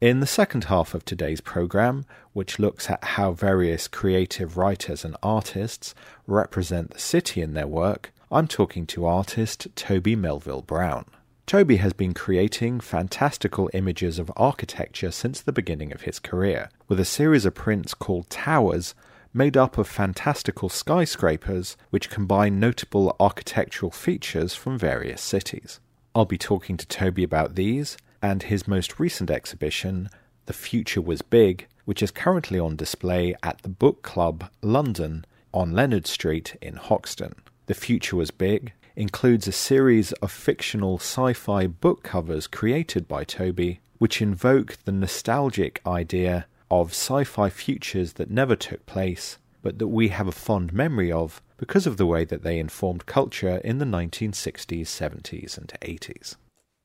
In 0.00 0.20
the 0.20 0.26
second 0.26 0.64
half 0.64 0.94
of 0.94 1.04
today's 1.04 1.40
programme, 1.40 2.04
which 2.32 2.60
looks 2.60 2.88
at 2.88 3.02
how 3.02 3.32
various 3.32 3.88
creative 3.88 4.56
writers 4.56 5.04
and 5.04 5.16
artists 5.22 5.94
represent 6.26 6.90
the 6.92 7.00
city 7.00 7.40
in 7.40 7.54
their 7.54 7.66
work, 7.66 8.12
I'm 8.30 8.46
talking 8.46 8.86
to 8.86 9.06
artist 9.06 9.66
Toby 9.74 10.14
Melville 10.14 10.62
Brown. 10.62 11.06
Toby 11.48 11.76
has 11.76 11.94
been 11.94 12.12
creating 12.12 12.78
fantastical 12.78 13.70
images 13.72 14.18
of 14.18 14.30
architecture 14.36 15.10
since 15.10 15.40
the 15.40 15.50
beginning 15.50 15.92
of 15.92 16.02
his 16.02 16.18
career, 16.18 16.68
with 16.88 17.00
a 17.00 17.06
series 17.06 17.46
of 17.46 17.54
prints 17.54 17.94
called 17.94 18.28
Towers 18.28 18.94
made 19.32 19.56
up 19.56 19.78
of 19.78 19.88
fantastical 19.88 20.68
skyscrapers 20.68 21.78
which 21.88 22.10
combine 22.10 22.60
notable 22.60 23.16
architectural 23.18 23.90
features 23.90 24.54
from 24.54 24.76
various 24.76 25.22
cities. 25.22 25.80
I'll 26.14 26.26
be 26.26 26.36
talking 26.36 26.76
to 26.76 26.86
Toby 26.86 27.22
about 27.22 27.54
these 27.54 27.96
and 28.20 28.42
his 28.42 28.68
most 28.68 29.00
recent 29.00 29.30
exhibition, 29.30 30.10
The 30.44 30.52
Future 30.52 31.00
Was 31.00 31.22
Big, 31.22 31.66
which 31.86 32.02
is 32.02 32.10
currently 32.10 32.58
on 32.58 32.76
display 32.76 33.34
at 33.42 33.62
the 33.62 33.70
Book 33.70 34.02
Club 34.02 34.50
London 34.60 35.24
on 35.54 35.72
Leonard 35.72 36.06
Street 36.06 36.56
in 36.60 36.76
Hoxton. 36.76 37.36
The 37.64 37.74
Future 37.74 38.16
Was 38.16 38.30
Big 38.30 38.74
includes 38.98 39.46
a 39.46 39.52
series 39.52 40.10
of 40.14 40.32
fictional 40.32 40.98
sci 40.98 41.32
fi 41.32 41.68
book 41.68 42.02
covers 42.02 42.48
created 42.48 43.06
by 43.06 43.22
Toby, 43.22 43.78
which 43.98 44.20
invoke 44.20 44.76
the 44.84 44.92
nostalgic 44.92 45.80
idea 45.86 46.46
of 46.68 46.90
sci 46.90 47.22
fi 47.22 47.48
futures 47.48 48.14
that 48.14 48.28
never 48.28 48.56
took 48.56 48.84
place, 48.86 49.38
but 49.62 49.78
that 49.78 49.86
we 49.86 50.08
have 50.08 50.26
a 50.26 50.32
fond 50.32 50.72
memory 50.72 51.12
of 51.12 51.40
because 51.58 51.86
of 51.86 51.96
the 51.96 52.06
way 52.06 52.24
that 52.24 52.42
they 52.42 52.58
informed 52.58 53.06
culture 53.06 53.58
in 53.58 53.78
the 53.78 53.84
1960s, 53.84 54.86
70s, 54.86 55.56
and 55.56 55.68
80s. 55.80 56.34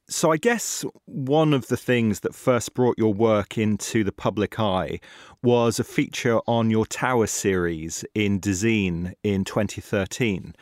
So, 0.07 0.31
I 0.31 0.37
guess 0.37 0.85
one 1.05 1.53
of 1.53 1.67
the 1.67 1.77
things 1.77 2.19
that 2.19 2.35
first 2.35 2.75
brought 2.75 2.99
your 2.99 3.13
work 3.13 3.57
into 3.57 4.03
the 4.03 4.11
public 4.11 4.59
eye 4.59 4.99
was 5.41 5.79
a 5.79 5.83
feature 5.83 6.39
on 6.45 6.69
your 6.69 6.85
Tower 6.85 7.25
series 7.25 8.05
in 8.13 8.39
Dezeen 8.39 9.13
in 9.23 9.45
2013. 9.45 10.53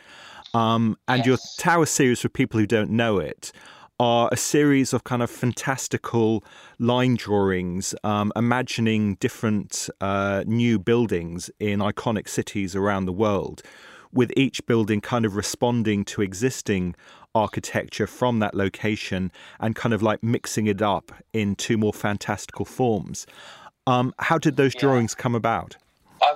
Um, 0.54 0.97
and 1.08 1.26
your 1.26 1.38
Tower 1.58 1.86
series, 1.86 2.22
for 2.22 2.30
people 2.30 2.60
who 2.60 2.68
don't 2.68 2.91
know 2.91 3.20
it, 3.20 3.52
are 3.99 4.30
a 4.32 4.38
series 4.38 4.93
of 4.93 5.04
kind 5.04 5.22
of 5.22 5.30
fantastical 5.30 6.43
line 6.80 7.16
drawings, 7.16 7.93
um, 8.04 8.34
imagining 8.36 9.16
different 9.16 9.89
uh, 10.02 10.43
new 10.47 10.80
buildings 10.80 11.52
in 11.60 11.80
iconic 11.80 12.28
cities 12.28 12.76
around 12.76 13.06
the 13.06 13.14
world, 13.14 13.62
with 14.12 14.34
each 14.36 14.66
building 14.66 14.99
kind 15.02 15.24
of 15.24 15.36
responding 15.36 16.04
to 16.04 16.22
existing 16.22 16.95
architecture 17.34 18.08
from 18.08 18.39
that 18.39 18.54
location 18.54 19.32
and 19.60 19.76
kind 19.76 19.93
of 19.93 20.02
like 20.02 20.22
mixing 20.22 20.68
it 20.68 20.82
up 20.82 21.14
into 21.32 21.78
more 21.78 21.93
fantastical 21.93 22.66
forms. 22.66 23.26
Um, 23.88 24.14
how 24.20 24.38
did 24.38 24.58
those 24.58 24.74
Yeah. 24.76 24.82
drawings 24.82 25.16
come 25.16 25.34
about? 25.36 25.78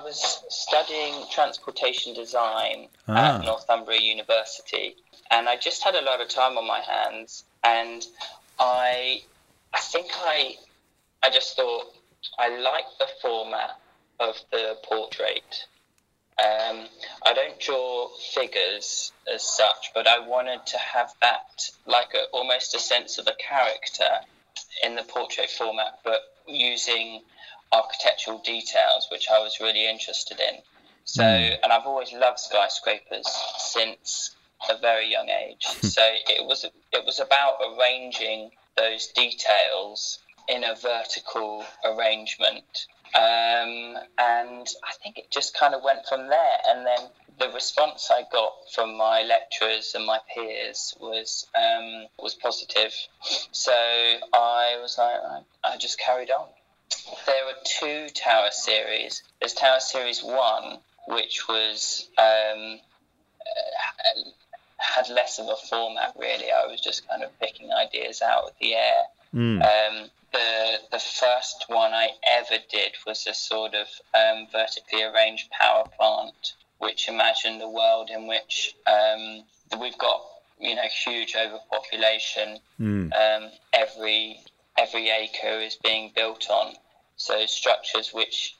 I 0.06 0.10
was 0.10 0.44
studying 0.50 1.24
transportation 1.32 2.14
design 2.14 2.86
Ah. 3.08 3.38
at 3.38 3.44
Northumbria 3.44 4.00
University, 4.00 4.94
and 5.32 5.48
I 5.48 5.56
just 5.56 5.82
had 5.82 5.96
a 5.96 6.00
lot 6.00 6.20
of 6.20 6.28
time 6.28 6.56
on 6.56 6.64
my 6.64 6.78
hands, 6.78 7.42
and 7.64 8.06
I, 8.56 9.22
I 9.74 9.80
think 9.80 10.06
I, 10.14 10.58
I 11.24 11.30
just 11.30 11.56
thought 11.56 11.92
I 12.38 12.56
like 12.56 12.84
the 13.00 13.08
format 13.20 13.80
of 14.20 14.36
the 14.52 14.78
portrait. 14.84 15.66
Um, 16.38 16.86
I 17.24 17.32
don't 17.34 17.58
draw 17.58 18.08
figures 18.32 19.10
as 19.26 19.42
such, 19.42 19.90
but 19.92 20.06
I 20.06 20.20
wanted 20.20 20.64
to 20.66 20.78
have 20.78 21.12
that 21.20 21.68
like 21.84 22.14
a, 22.14 22.26
almost 22.32 22.76
a 22.76 22.78
sense 22.78 23.18
of 23.18 23.26
a 23.26 23.34
character 23.34 24.20
in 24.84 24.94
the 24.94 25.02
portrait 25.02 25.50
format, 25.50 25.98
but 26.04 26.20
using 26.46 27.22
architectural 27.72 28.38
details, 28.38 29.08
which 29.10 29.28
I 29.30 29.38
was 29.38 29.58
really 29.60 29.88
interested 29.88 30.40
in. 30.40 30.60
So, 31.04 31.22
and 31.22 31.72
I've 31.72 31.86
always 31.86 32.12
loved 32.12 32.40
skyscrapers 32.40 33.26
since 33.58 34.34
a 34.68 34.76
very 34.78 35.10
young 35.10 35.28
age. 35.28 35.64
so 35.66 36.02
it 36.02 36.44
was 36.44 36.64
it 36.64 37.04
was 37.04 37.20
about 37.20 37.58
arranging 37.62 38.50
those 38.76 39.08
details 39.08 40.18
in 40.48 40.64
a 40.64 40.74
vertical 40.74 41.64
arrangement. 41.84 42.86
Um, 43.14 43.96
and 44.18 44.66
I 44.84 44.92
think 45.02 45.18
it 45.18 45.30
just 45.30 45.56
kind 45.56 45.74
of 45.74 45.82
went 45.82 46.06
from 46.06 46.28
there. 46.28 46.58
And 46.68 46.86
then 46.86 47.08
the 47.38 47.48
response 47.50 48.10
I 48.10 48.24
got 48.32 48.52
from 48.74 48.96
my 48.96 49.22
lecturers 49.22 49.92
and 49.94 50.04
my 50.04 50.18
peers 50.34 50.94
was 51.00 51.46
um, 51.54 52.06
was 52.18 52.34
positive. 52.34 52.92
So 53.52 53.72
I 53.72 54.78
was 54.80 54.96
like, 54.98 55.16
I, 55.64 55.72
I 55.74 55.76
just 55.76 55.98
carried 55.98 56.30
on. 56.30 56.46
There 57.26 57.44
are 57.46 57.54
two 57.64 58.08
tower 58.10 58.50
series. 58.50 59.22
There's 59.40 59.54
Tower 59.54 59.80
Series 59.80 60.22
One, 60.22 60.78
which 61.08 61.48
was 61.48 62.08
um, 62.18 62.78
uh, 63.40 64.30
had 64.78 65.08
less 65.08 65.38
of 65.38 65.48
a 65.48 65.56
format 65.68 66.14
really. 66.18 66.50
I 66.50 66.66
was 66.66 66.80
just 66.80 67.08
kind 67.08 67.22
of 67.22 67.38
picking 67.40 67.72
ideas 67.72 68.22
out 68.22 68.44
of 68.44 68.50
the 68.60 68.74
air. 68.74 69.02
Mm. 69.34 69.62
Um, 69.62 70.10
the 70.32 70.78
the 70.92 70.98
first 70.98 71.64
one 71.68 71.92
I 71.92 72.10
ever 72.30 72.62
did 72.70 72.92
was 73.06 73.26
a 73.26 73.34
sort 73.34 73.74
of 73.74 73.86
um, 74.14 74.46
vertically 74.50 75.02
arranged 75.02 75.50
power 75.50 75.84
plant, 75.96 76.54
which 76.78 77.08
imagined 77.08 77.62
a 77.62 77.68
world 77.68 78.10
in 78.10 78.26
which 78.26 78.74
um, 78.86 79.44
we've 79.80 79.98
got 79.98 80.22
you 80.60 80.74
know 80.74 80.88
huge 81.04 81.34
overpopulation. 81.36 82.58
Mm. 82.80 83.12
Um, 83.14 83.50
every 83.72 84.40
every 84.78 85.08
acre 85.10 85.60
is 85.60 85.76
being 85.82 86.12
built 86.14 86.48
on, 86.50 86.74
so 87.16 87.46
structures 87.46 88.12
which 88.12 88.56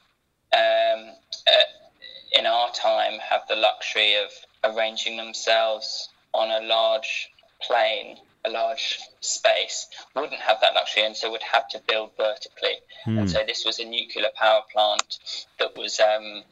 um, 0.52 1.12
uh, 1.46 2.38
in 2.38 2.46
our 2.46 2.70
time 2.72 3.18
have 3.18 3.42
the 3.48 3.56
luxury 3.56 4.14
of 4.16 4.30
arranging 4.64 5.16
themselves 5.16 6.08
on 6.32 6.50
a 6.50 6.66
large 6.66 7.30
plane, 7.66 8.16
a 8.44 8.50
large 8.50 9.00
space, 9.20 9.88
wouldn't 10.14 10.40
have 10.40 10.60
that 10.60 10.74
luxury 10.74 11.04
and 11.04 11.16
so 11.16 11.30
would 11.30 11.42
have 11.42 11.68
to 11.68 11.80
build 11.88 12.10
vertically. 12.16 12.76
And 13.20 13.30
so 13.30 13.42
this 13.46 13.64
was 13.64 13.78
a 13.78 13.84
nuclear 13.84 14.28
power 14.36 14.62
plant 14.72 15.18
that 15.58 15.76
was 15.76 16.00
um, 16.00 16.42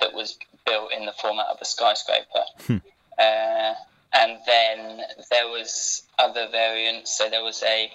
that 0.00 0.14
was 0.14 0.38
built 0.64 0.92
in 0.92 1.06
the 1.06 1.12
format 1.12 1.46
of 1.46 1.58
a 1.60 1.64
skyscraper. 1.64 2.44
Uh, 3.18 3.74
and 4.18 4.38
then 4.46 5.02
there 5.30 5.48
was 5.48 6.02
other 6.18 6.48
variants. 6.50 7.16
So 7.16 7.28
there 7.28 7.42
was 7.42 7.62
a 7.62 7.90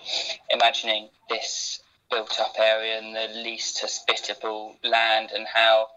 imagining 0.52 1.10
this 1.30 1.82
built 2.10 2.40
up 2.40 2.54
area 2.60 3.00
and 3.00 3.16
the 3.16 3.40
least 3.42 3.80
hospitable 3.82 4.76
land 4.84 5.32
and 5.34 5.48
how 5.48 5.88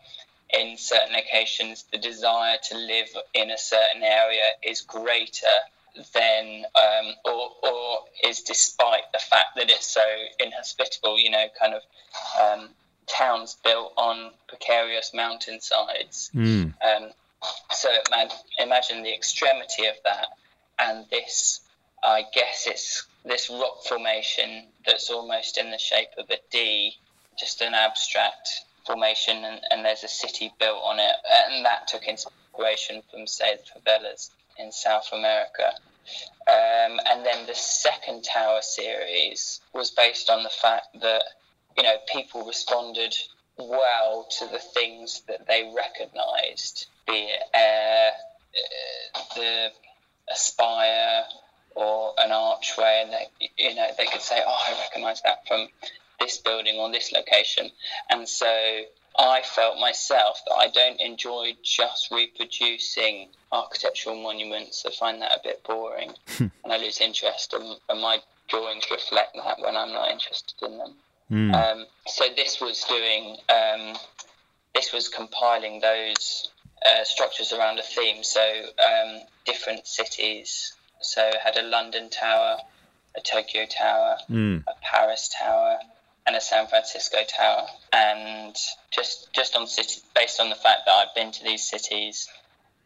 in 0.57 0.77
certain 0.77 1.15
occasions 1.17 1.85
the 1.91 1.99
desire 1.99 2.57
to 2.63 2.77
live 2.77 3.09
in 3.35 3.51
a 3.51 3.59
certain 3.59 4.03
area 4.03 4.51
is 4.63 4.81
greater 4.83 5.47
than 6.13 6.65
um, 6.77 7.15
or, 7.25 7.51
or 7.63 7.99
is 8.25 8.43
despite 8.43 9.03
the 9.13 9.19
fact 9.19 9.57
that 9.57 9.71
it's 9.71 9.87
so 9.87 10.05
inhospitable 10.39 11.19
you 11.19 11.31
know 11.31 11.47
kind 11.61 11.75
of 11.75 11.83
um, 12.41 12.69
towns 13.07 13.57
built 13.65 13.93
on 13.97 14.31
precarious 14.49 15.13
mountainsides 15.15 16.31
Mm. 16.35 16.75
um, 16.85 17.11
so 17.71 17.91
ima- 18.13 18.31
imagine 18.59 19.03
the 19.03 19.13
extremity 19.13 19.87
of 19.87 19.95
that, 20.05 20.29
and 20.79 21.07
this, 21.11 21.61
I 22.03 22.25
guess 22.35 22.67
it's 22.67 23.07
this 23.25 23.51
rock 23.51 23.85
formation 23.87 24.69
that's 24.87 25.11
almost 25.11 25.59
in 25.59 25.71
the 25.71 25.79
shape 25.79 26.11
of 26.19 26.29
a 26.31 26.39
D, 26.51 26.93
just 27.39 27.61
an 27.63 27.75
abstract 27.75 28.49
formation, 28.87 29.45
and, 29.45 29.61
and 29.71 29.85
there's 29.85 30.05
a 30.05 30.09
city 30.09 30.53
built 30.59 30.81
on 30.83 30.99
it, 30.99 31.17
and 31.51 31.65
that 31.65 31.89
took 31.89 32.05
inspiration 32.05 33.03
from, 33.11 33.27
say, 33.27 33.57
the 33.57 33.81
favelas 33.81 34.31
in 34.59 34.71
South 34.71 35.09
America. 35.13 35.73
Um, 36.47 37.01
and 37.07 37.25
then 37.25 37.47
the 37.47 37.55
second 37.55 38.25
tower 38.25 38.61
series 38.61 39.61
was 39.73 39.91
based 39.91 40.29
on 40.29 40.43
the 40.43 40.51
fact 40.51 41.01
that 41.01 41.23
you 41.77 41.83
know 41.83 41.97
people 42.13 42.47
responded 42.47 43.17
well 43.57 44.27
to 44.39 44.47
the 44.47 44.59
things 44.59 45.23
that 45.29 45.47
they 45.47 45.73
recognised, 45.75 46.87
be 47.07 47.31
it 47.31 47.43
uh, 47.55 48.11
the 49.35 49.71
a 50.31 50.37
spire 50.37 51.25
or 51.75 52.15
an 52.19 52.33
archway, 52.33 53.03
and 53.05 53.13
they 53.13 53.51
you 53.59 53.75
know 53.75 53.89
they 53.99 54.07
could 54.07 54.23
say, 54.23 54.41
"Oh, 54.47 54.65
I 54.69 54.79
recognise 54.81 55.23
that 55.23 55.47
from 55.47 55.69
this 56.21 56.39
building 56.39 56.77
or 56.77 56.91
this 56.91 57.13
location," 57.13 57.71
and 58.11 58.29
so 58.29 58.85
I 59.19 59.43
felt 59.43 59.79
myself 59.79 60.41
that 60.47 60.55
I 60.55 60.69
don't 60.69 61.01
enjoy 61.01 61.57
just 61.63 62.11
reproducing 62.11 63.29
architectural 63.53 64.21
monuments. 64.21 64.85
I 64.87 64.91
find 64.91 65.23
that 65.23 65.33
a 65.33 65.41
bit 65.43 65.63
boring, 65.65 66.13
and 66.39 66.53
I 66.69 66.77
lose 66.79 67.01
interest, 67.01 67.55
and, 67.55 67.77
and 67.89 68.01
my 68.01 68.19
drawings 68.49 68.85
reflect 68.91 69.37
that 69.37 69.61
when 69.61 69.77
I'm 69.77 69.93
not 69.93 70.11
interested 70.11 70.55
in 70.63 70.79
them. 70.79 70.95
Mm. 71.31 71.55
Um, 71.55 71.87
so 72.07 72.25
this 72.37 72.61
was 72.61 72.85
doing, 72.85 73.37
um, 73.49 73.97
this 74.75 74.93
was 74.93 75.09
compiling 75.09 75.81
those 75.81 76.51
uh, 76.85 77.05
structures 77.05 77.53
around 77.53 77.79
a 77.79 77.83
theme. 77.83 78.23
So 78.23 78.41
um, 78.41 79.21
different 79.45 79.87
cities. 79.87 80.75
So 81.01 81.27
it 81.27 81.37
had 81.43 81.57
a 81.57 81.63
London 81.63 82.11
tower, 82.11 82.59
a 83.17 83.21
Tokyo 83.21 83.67
tower, 83.67 84.19
Mm. 84.31 84.65
a 84.67 84.75
Paris 84.83 85.29
tower, 85.29 85.79
and 86.27 86.37
a 86.37 86.41
San 86.41 86.67
Francisco 86.67 87.19
tower. 87.25 87.67
And 87.93 88.57
just 88.91 89.33
just 89.33 89.57
on 89.57 89.67
city, 89.67 90.01
based 90.15 90.41
on 90.41 90.49
the 90.49 90.57
fact 90.57 90.83
that 90.87 90.93
I've 90.93 91.15
been 91.15 91.33
to 91.33 91.45
these 91.45 91.69
cities, 91.69 92.29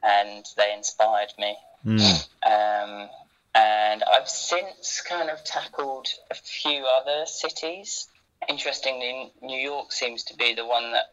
and 0.03 0.45
they 0.57 0.73
inspired 0.75 1.33
me. 1.39 1.57
Mm. 1.87 2.29
Um, 2.43 3.09
and 3.55 4.03
I've 4.05 4.29
since 4.29 5.01
kind 5.01 5.31
of 5.31 5.45
tackled 5.45 6.09
a 6.31 6.35
few 6.35 6.87
other 6.87 7.27
cities. 7.27 8.09
Interestingly, 8.49 9.33
New 9.43 9.59
York 9.59 9.93
seems 9.93 10.25
to 10.25 10.37
be 10.37 10.55
the 10.55 10.67
one 10.67 10.93
that 10.93 11.07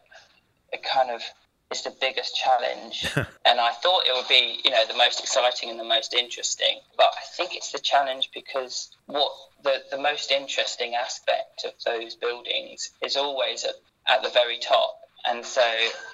kind 0.84 1.10
of 1.10 1.22
is 1.70 1.82
the 1.82 1.94
biggest 2.00 2.36
challenge. 2.36 3.06
and 3.44 3.60
I 3.60 3.72
thought 3.72 4.04
it 4.06 4.14
would 4.14 4.28
be, 4.28 4.60
you 4.64 4.70
know, 4.70 4.84
the 4.86 4.96
most 4.96 5.20
exciting 5.20 5.70
and 5.70 5.78
the 5.78 5.84
most 5.84 6.14
interesting. 6.14 6.80
But 6.96 7.06
I 7.06 7.22
think 7.36 7.54
it's 7.54 7.72
the 7.72 7.78
challenge 7.78 8.30
because 8.32 8.90
what 9.06 9.30
the, 9.62 9.82
the 9.90 9.98
most 9.98 10.30
interesting 10.30 10.94
aspect 10.94 11.64
of 11.64 11.72
those 11.84 12.14
buildings 12.14 12.90
is 13.02 13.16
always 13.16 13.64
at, 13.64 13.74
at 14.08 14.22
the 14.22 14.30
very 14.30 14.58
top. 14.58 14.94
And 15.28 15.44
so, 15.44 15.62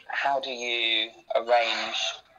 how 0.09 0.41
do 0.41 0.51
you 0.51 1.11
arrange 1.37 1.97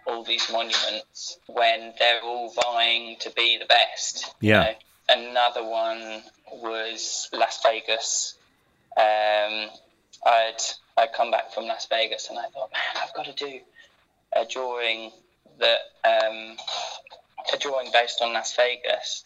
all 0.07 0.23
these 0.23 0.51
monuments 0.51 1.37
when 1.47 1.93
they're 1.99 2.21
all 2.23 2.51
vying 2.51 3.17
to 3.19 3.29
be 3.31 3.57
the 3.59 3.65
best? 3.65 4.33
you 4.39 4.49
Yeah. 4.49 4.63
know? 4.63 4.73
Another 5.09 5.63
one 5.63 6.23
was 6.51 7.29
Las 7.31 7.59
Vegas. 7.63 8.35
Um, 8.97 9.69
I'd 10.25 10.61
I'd 10.97 11.13
come 11.13 11.31
back 11.31 11.51
from 11.51 11.65
Las 11.65 11.87
Vegas 11.87 12.29
and 12.29 12.37
I 12.37 12.45
thought, 12.49 12.71
man, 12.71 13.03
I've 13.03 13.13
got 13.13 13.25
to 13.25 13.33
do 13.33 13.59
a 14.35 14.45
drawing 14.45 15.11
that 15.59 15.79
um, 16.03 16.57
a 17.53 17.57
drawing 17.59 17.89
based 17.91 18.21
on 18.21 18.33
Las 18.33 18.55
Vegas. 18.55 19.23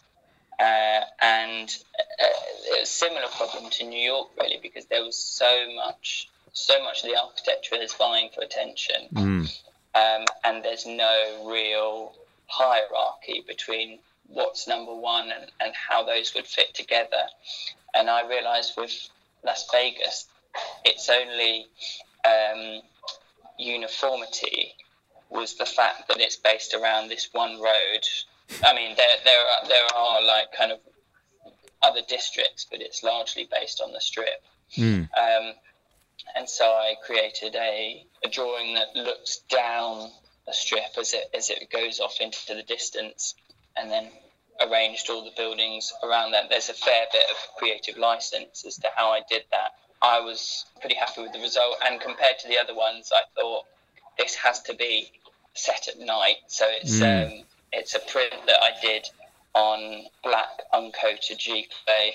Uh, 0.60 1.02
and 1.22 1.76
uh, 2.00 2.24
was 2.68 2.82
a 2.82 2.86
similar 2.86 3.28
problem 3.36 3.70
to 3.70 3.84
New 3.84 4.00
York, 4.00 4.28
really, 4.40 4.58
because 4.62 4.86
there 4.86 5.02
was 5.04 5.16
so 5.16 5.72
much, 5.76 6.28
so 6.52 6.82
much 6.82 7.04
of 7.04 7.10
the 7.10 7.16
architecture 7.16 7.76
is 7.76 7.94
vying 7.94 8.28
for 8.34 8.42
attention, 8.42 9.08
Mm. 9.12 9.60
um, 9.94 10.24
and 10.44 10.64
there's 10.64 10.86
no 10.86 11.44
real 11.48 12.12
hierarchy 12.46 13.44
between 13.46 13.98
what's 14.26 14.66
number 14.68 14.94
one 14.94 15.30
and, 15.30 15.50
and 15.60 15.72
how 15.74 16.02
those 16.02 16.34
would 16.34 16.46
fit 16.46 16.74
together. 16.74 17.28
And 17.94 18.10
I 18.10 18.28
realised 18.28 18.74
with 18.76 18.92
Las 19.44 19.66
Vegas, 19.72 20.26
it's 20.84 21.08
only 21.08 21.66
um, 22.24 22.82
uniformity 23.58 24.74
was 25.30 25.56
the 25.56 25.66
fact 25.66 26.08
that 26.08 26.20
it's 26.20 26.36
based 26.36 26.74
around 26.74 27.08
this 27.08 27.28
one 27.32 27.60
road. 27.60 28.00
I 28.64 28.74
mean, 28.74 28.96
there 28.96 29.16
there 29.24 29.40
are 29.40 29.68
there 29.68 29.84
are 29.94 30.22
like 30.22 30.52
kind 30.56 30.72
of 30.72 30.78
other 31.82 32.00
districts, 32.08 32.66
but 32.70 32.80
it's 32.80 33.02
largely 33.02 33.48
based 33.50 33.80
on 33.80 33.92
the 33.92 34.00
strip. 34.00 34.42
Mm. 34.76 35.08
Um, 35.16 35.54
and 36.36 36.48
so 36.48 36.64
I 36.64 36.94
created 37.04 37.54
a, 37.54 38.04
a 38.24 38.28
drawing 38.28 38.74
that 38.74 38.94
looks 38.94 39.38
down 39.50 40.10
a 40.46 40.52
strip 40.52 40.96
as 40.98 41.12
it 41.12 41.30
as 41.34 41.50
it 41.50 41.70
goes 41.70 42.00
off 42.00 42.20
into 42.20 42.54
the 42.54 42.62
distance, 42.62 43.34
and 43.76 43.90
then 43.90 44.08
arranged 44.66 45.08
all 45.10 45.24
the 45.24 45.32
buildings 45.36 45.92
around 46.02 46.32
that. 46.32 46.48
There's 46.50 46.68
a 46.68 46.74
fair 46.74 47.06
bit 47.12 47.24
of 47.30 47.36
creative 47.58 47.96
license 47.96 48.64
as 48.66 48.76
to 48.78 48.88
how 48.96 49.10
I 49.10 49.20
did 49.28 49.42
that. 49.52 49.72
I 50.02 50.20
was 50.20 50.64
pretty 50.80 50.96
happy 50.96 51.22
with 51.22 51.32
the 51.32 51.40
result, 51.40 51.76
and 51.86 52.00
compared 52.00 52.38
to 52.40 52.48
the 52.48 52.58
other 52.58 52.74
ones, 52.74 53.10
I 53.14 53.22
thought 53.34 53.64
this 54.18 54.34
has 54.36 54.62
to 54.62 54.74
be 54.74 55.10
set 55.54 55.88
at 55.88 55.98
night. 55.98 56.36
So 56.46 56.66
it's 56.68 57.00
mm. 57.00 57.40
um, 57.40 57.44
it's 57.72 57.94
a 57.94 58.00
print 58.00 58.34
that 58.46 58.62
I 58.62 58.70
did 58.80 59.08
on 59.54 60.04
black 60.22 60.62
uncoated 60.72 61.38
G 61.38 61.66
clay 61.84 62.14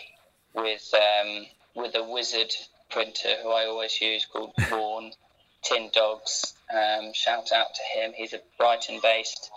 with 0.54 0.94
um, 0.94 1.46
with 1.76 1.96
a 1.96 2.04
wizard 2.04 2.54
printer 2.90 3.36
who 3.42 3.50
I 3.50 3.66
always 3.66 4.00
use 4.00 4.26
called 4.26 4.54
Vaughan 4.70 5.12
Tin 5.64 5.90
Dogs. 5.94 6.54
Um, 6.74 7.14
shout 7.14 7.52
out 7.52 7.76
to 7.76 8.00
him. 8.00 8.14
He's 8.16 8.34
a 8.34 8.40
Brighton-based 8.58 9.52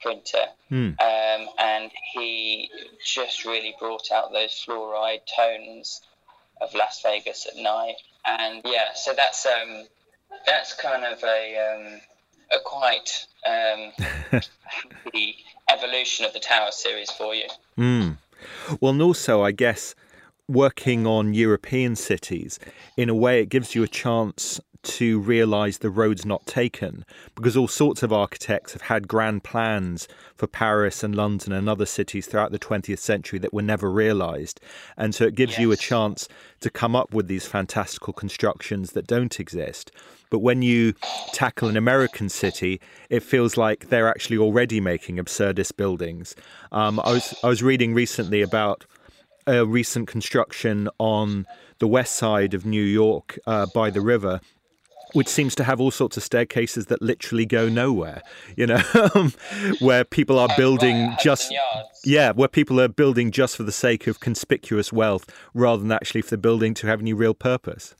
printer, 0.00 0.46
mm. 0.70 0.98
um, 1.00 1.48
and 1.58 1.90
he 2.14 2.70
just 3.04 3.44
really 3.44 3.74
brought 3.78 4.10
out 4.10 4.32
those 4.32 4.52
fluoride 4.52 5.20
tones 5.36 6.00
of 6.62 6.74
Las 6.74 7.00
Vegas 7.02 7.46
at 7.46 7.60
night. 7.60 7.96
And 8.24 8.62
yeah, 8.64 8.94
so 8.94 9.12
that's 9.14 9.46
um, 9.46 9.86
that's 10.46 10.74
kind 10.74 11.04
of 11.04 11.22
a 11.22 11.56
um, 11.58 12.00
a 12.52 12.60
quite 12.64 13.26
um, 13.46 13.92
happy 14.64 15.36
evolution 15.72 16.24
of 16.24 16.32
the 16.32 16.40
Tower 16.40 16.70
series 16.70 17.10
for 17.10 17.34
you. 17.34 17.48
Mm. 17.78 18.18
Well, 18.80 18.92
and 18.92 19.02
also, 19.02 19.42
I 19.42 19.52
guess 19.52 19.94
working 20.48 21.06
on 21.06 21.34
European 21.34 21.96
cities, 21.96 22.58
in 22.96 23.08
a 23.08 23.14
way, 23.14 23.40
it 23.40 23.48
gives 23.48 23.74
you 23.74 23.82
a 23.82 23.88
chance 23.88 24.60
to 24.82 25.20
realise 25.20 25.78
the 25.78 25.90
road's 25.90 26.26
not 26.26 26.44
taken 26.46 27.04
because 27.36 27.56
all 27.56 27.68
sorts 27.68 28.02
of 28.02 28.12
architects 28.12 28.72
have 28.72 28.82
had 28.82 29.06
grand 29.06 29.44
plans 29.44 30.08
for 30.34 30.48
Paris 30.48 31.04
and 31.04 31.14
London 31.14 31.52
and 31.52 31.68
other 31.68 31.86
cities 31.86 32.26
throughout 32.26 32.50
the 32.50 32.58
20th 32.58 32.98
century 32.98 33.38
that 33.38 33.54
were 33.54 33.62
never 33.62 33.90
realised. 33.90 34.60
And 34.96 35.14
so 35.14 35.24
it 35.24 35.36
gives 35.36 35.52
yes. 35.52 35.60
you 35.60 35.72
a 35.72 35.76
chance 35.76 36.28
to 36.62 36.70
come 36.70 36.96
up 36.96 37.12
with 37.14 37.28
these 37.28 37.46
fantastical 37.46 38.12
constructions 38.12 38.92
that 38.92 39.06
don't 39.06 39.38
exist. 39.38 39.92
But 40.30 40.38
when 40.38 40.62
you 40.62 40.94
tackle 41.32 41.68
an 41.68 41.76
American 41.76 42.28
city, 42.28 42.80
it 43.10 43.22
feels 43.22 43.56
like 43.56 43.88
they're 43.88 44.08
actually 44.08 44.38
already 44.38 44.80
making 44.80 45.16
absurdist 45.16 45.76
buildings. 45.76 46.34
Um, 46.72 46.98
I 47.00 47.12
was 47.12 47.34
I 47.44 47.48
was 47.48 47.62
reading 47.62 47.94
recently 47.94 48.40
about 48.40 48.86
a 49.46 49.66
recent 49.66 50.08
construction 50.08 50.88
on 50.98 51.46
the 51.78 51.88
west 51.88 52.14
side 52.14 52.54
of 52.54 52.64
New 52.64 52.82
York 52.82 53.38
uh, 53.46 53.66
by 53.74 53.90
the 53.90 54.00
river 54.00 54.40
which 55.12 55.28
seems 55.28 55.54
to 55.56 55.64
have 55.64 55.80
all 55.80 55.90
sorts 55.90 56.16
of 56.16 56.22
staircases 56.22 56.86
that 56.86 57.02
literally 57.02 57.46
go 57.46 57.68
nowhere, 57.68 58.22
you 58.56 58.66
know, 58.66 58.80
where 59.80 60.04
people 60.04 60.38
are 60.38 60.48
building 60.56 61.14
just 61.22 61.52
yeah, 62.04 62.32
where 62.32 62.48
people 62.48 62.80
are 62.80 62.88
building 62.88 63.30
just 63.30 63.56
for 63.56 63.62
the 63.62 63.72
sake 63.72 64.06
of 64.06 64.20
conspicuous 64.20 64.92
wealth 64.92 65.28
rather 65.54 65.82
than 65.82 65.92
actually 65.92 66.22
for 66.22 66.30
the 66.30 66.38
building 66.38 66.74
to 66.74 66.86
have 66.86 67.00
any 67.00 67.12
real 67.12 67.34
purpose. 67.34 67.94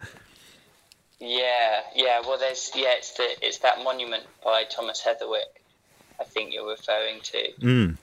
Yeah, 1.21 1.81
yeah. 1.95 2.21
Well, 2.21 2.39
there's 2.39 2.71
yeah, 2.75 2.95
it's 2.97 3.13
the 3.13 3.29
it's 3.41 3.59
that 3.59 3.85
monument 3.85 4.25
by 4.45 4.65
Thomas 4.65 5.01
Heatherwick. 5.07 5.61
I 6.21 6.25
think 6.25 6.53
you're 6.53 6.69
referring 6.69 7.21
to, 7.21 7.49
mm. 7.61 7.97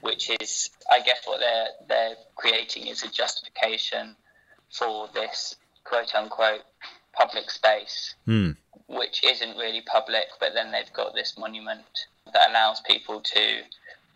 which 0.00 0.30
is, 0.40 0.70
I 0.90 1.00
guess, 1.00 1.22
what 1.24 1.40
they're 1.40 1.68
they're 1.88 2.16
creating 2.36 2.86
is 2.86 3.02
a 3.02 3.08
justification 3.08 4.14
for 4.70 5.08
this 5.14 5.56
quote 5.82 6.14
unquote 6.14 6.62
public 7.16 7.50
space, 7.50 8.14
mm. 8.26 8.56
which 8.88 9.22
isn't 9.24 9.56
really 9.56 9.82
public, 9.82 10.26
but 10.40 10.54
then 10.54 10.72
they've 10.72 10.92
got 10.92 11.14
this 11.14 11.36
monument 11.38 11.84
that 12.32 12.50
allows 12.50 12.80
people 12.80 13.20
to 13.20 13.60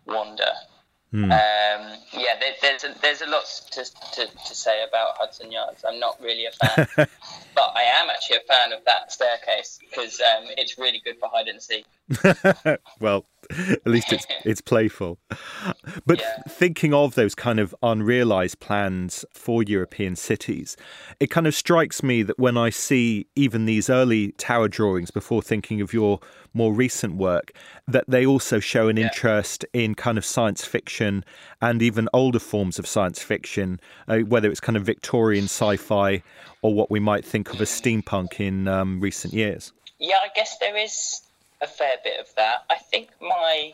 wander 0.05 0.51
Mm. 1.13 1.23
Um, 1.23 1.97
yeah, 2.13 2.35
there, 2.39 2.53
there's 2.61 2.83
a, 2.83 2.99
there's 3.01 3.21
a 3.21 3.25
lot 3.25 3.43
to, 3.71 3.83
to, 3.83 4.27
to, 4.27 4.55
say 4.55 4.83
about 4.87 5.17
Hudson 5.17 5.51
Yards. 5.51 5.83
I'm 5.87 5.99
not 5.99 6.21
really 6.21 6.45
a 6.45 6.51
fan, 6.51 6.87
but 7.55 7.73
I 7.75 7.81
am 7.99 8.11
actually 8.11 8.37
a 8.37 8.41
fan 8.41 8.73
of 8.73 8.85
that 8.85 9.11
staircase 9.11 9.79
because 9.89 10.21
um, 10.21 10.45
it's 10.55 10.77
really 10.77 11.01
good 11.03 11.17
for 11.19 11.27
hide 11.33 11.47
and 11.47 11.59
seek. 11.59 11.85
well, 12.99 13.25
at 13.49 13.87
least 13.87 14.13
it's 14.13 14.27
it's 14.45 14.61
playful. 14.61 15.17
But 16.05 16.19
yeah. 16.19 16.43
thinking 16.47 16.93
of 16.93 17.15
those 17.15 17.33
kind 17.33 17.59
of 17.59 17.73
unrealized 17.81 18.59
plans 18.59 19.25
for 19.33 19.63
European 19.63 20.15
cities, 20.15 20.77
it 21.19 21.31
kind 21.31 21.47
of 21.47 21.55
strikes 21.55 22.03
me 22.03 22.21
that 22.21 22.37
when 22.37 22.55
I 22.55 22.69
see 22.69 23.25
even 23.35 23.65
these 23.65 23.89
early 23.89 24.33
tower 24.33 24.67
drawings 24.67 25.09
before 25.09 25.41
thinking 25.41 25.81
of 25.81 25.91
your 25.91 26.19
more 26.53 26.73
recent 26.73 27.15
work, 27.15 27.51
that 27.87 28.05
they 28.07 28.25
also 28.25 28.59
show 28.59 28.87
an 28.87 28.97
yeah. 28.97 29.05
interest 29.05 29.65
in 29.73 29.95
kind 29.95 30.17
of 30.17 30.25
science 30.25 30.65
fiction 30.65 31.23
and 31.61 31.81
even 31.81 32.09
older 32.13 32.39
forms 32.39 32.79
of 32.79 32.87
science 32.87 33.21
fiction, 33.21 33.79
uh, 34.07 34.19
whether 34.19 34.49
it's 34.49 34.59
kind 34.59 34.77
of 34.77 34.83
Victorian 34.83 35.45
sci-fi 35.45 36.21
or 36.61 36.73
what 36.73 36.91
we 36.91 36.99
might 36.99 37.25
think 37.25 37.53
of 37.53 37.61
as 37.61 37.69
steampunk 37.69 38.39
in 38.39 38.67
um, 38.67 38.99
recent 38.99 39.33
years. 39.33 39.71
Yeah, 39.99 40.17
I 40.23 40.29
guess 40.35 40.57
there 40.59 40.77
is 40.77 41.21
a 41.61 41.67
fair 41.67 41.97
bit 42.03 42.19
of 42.19 42.33
that. 42.35 42.63
I 42.69 42.75
think 42.75 43.09
my 43.21 43.73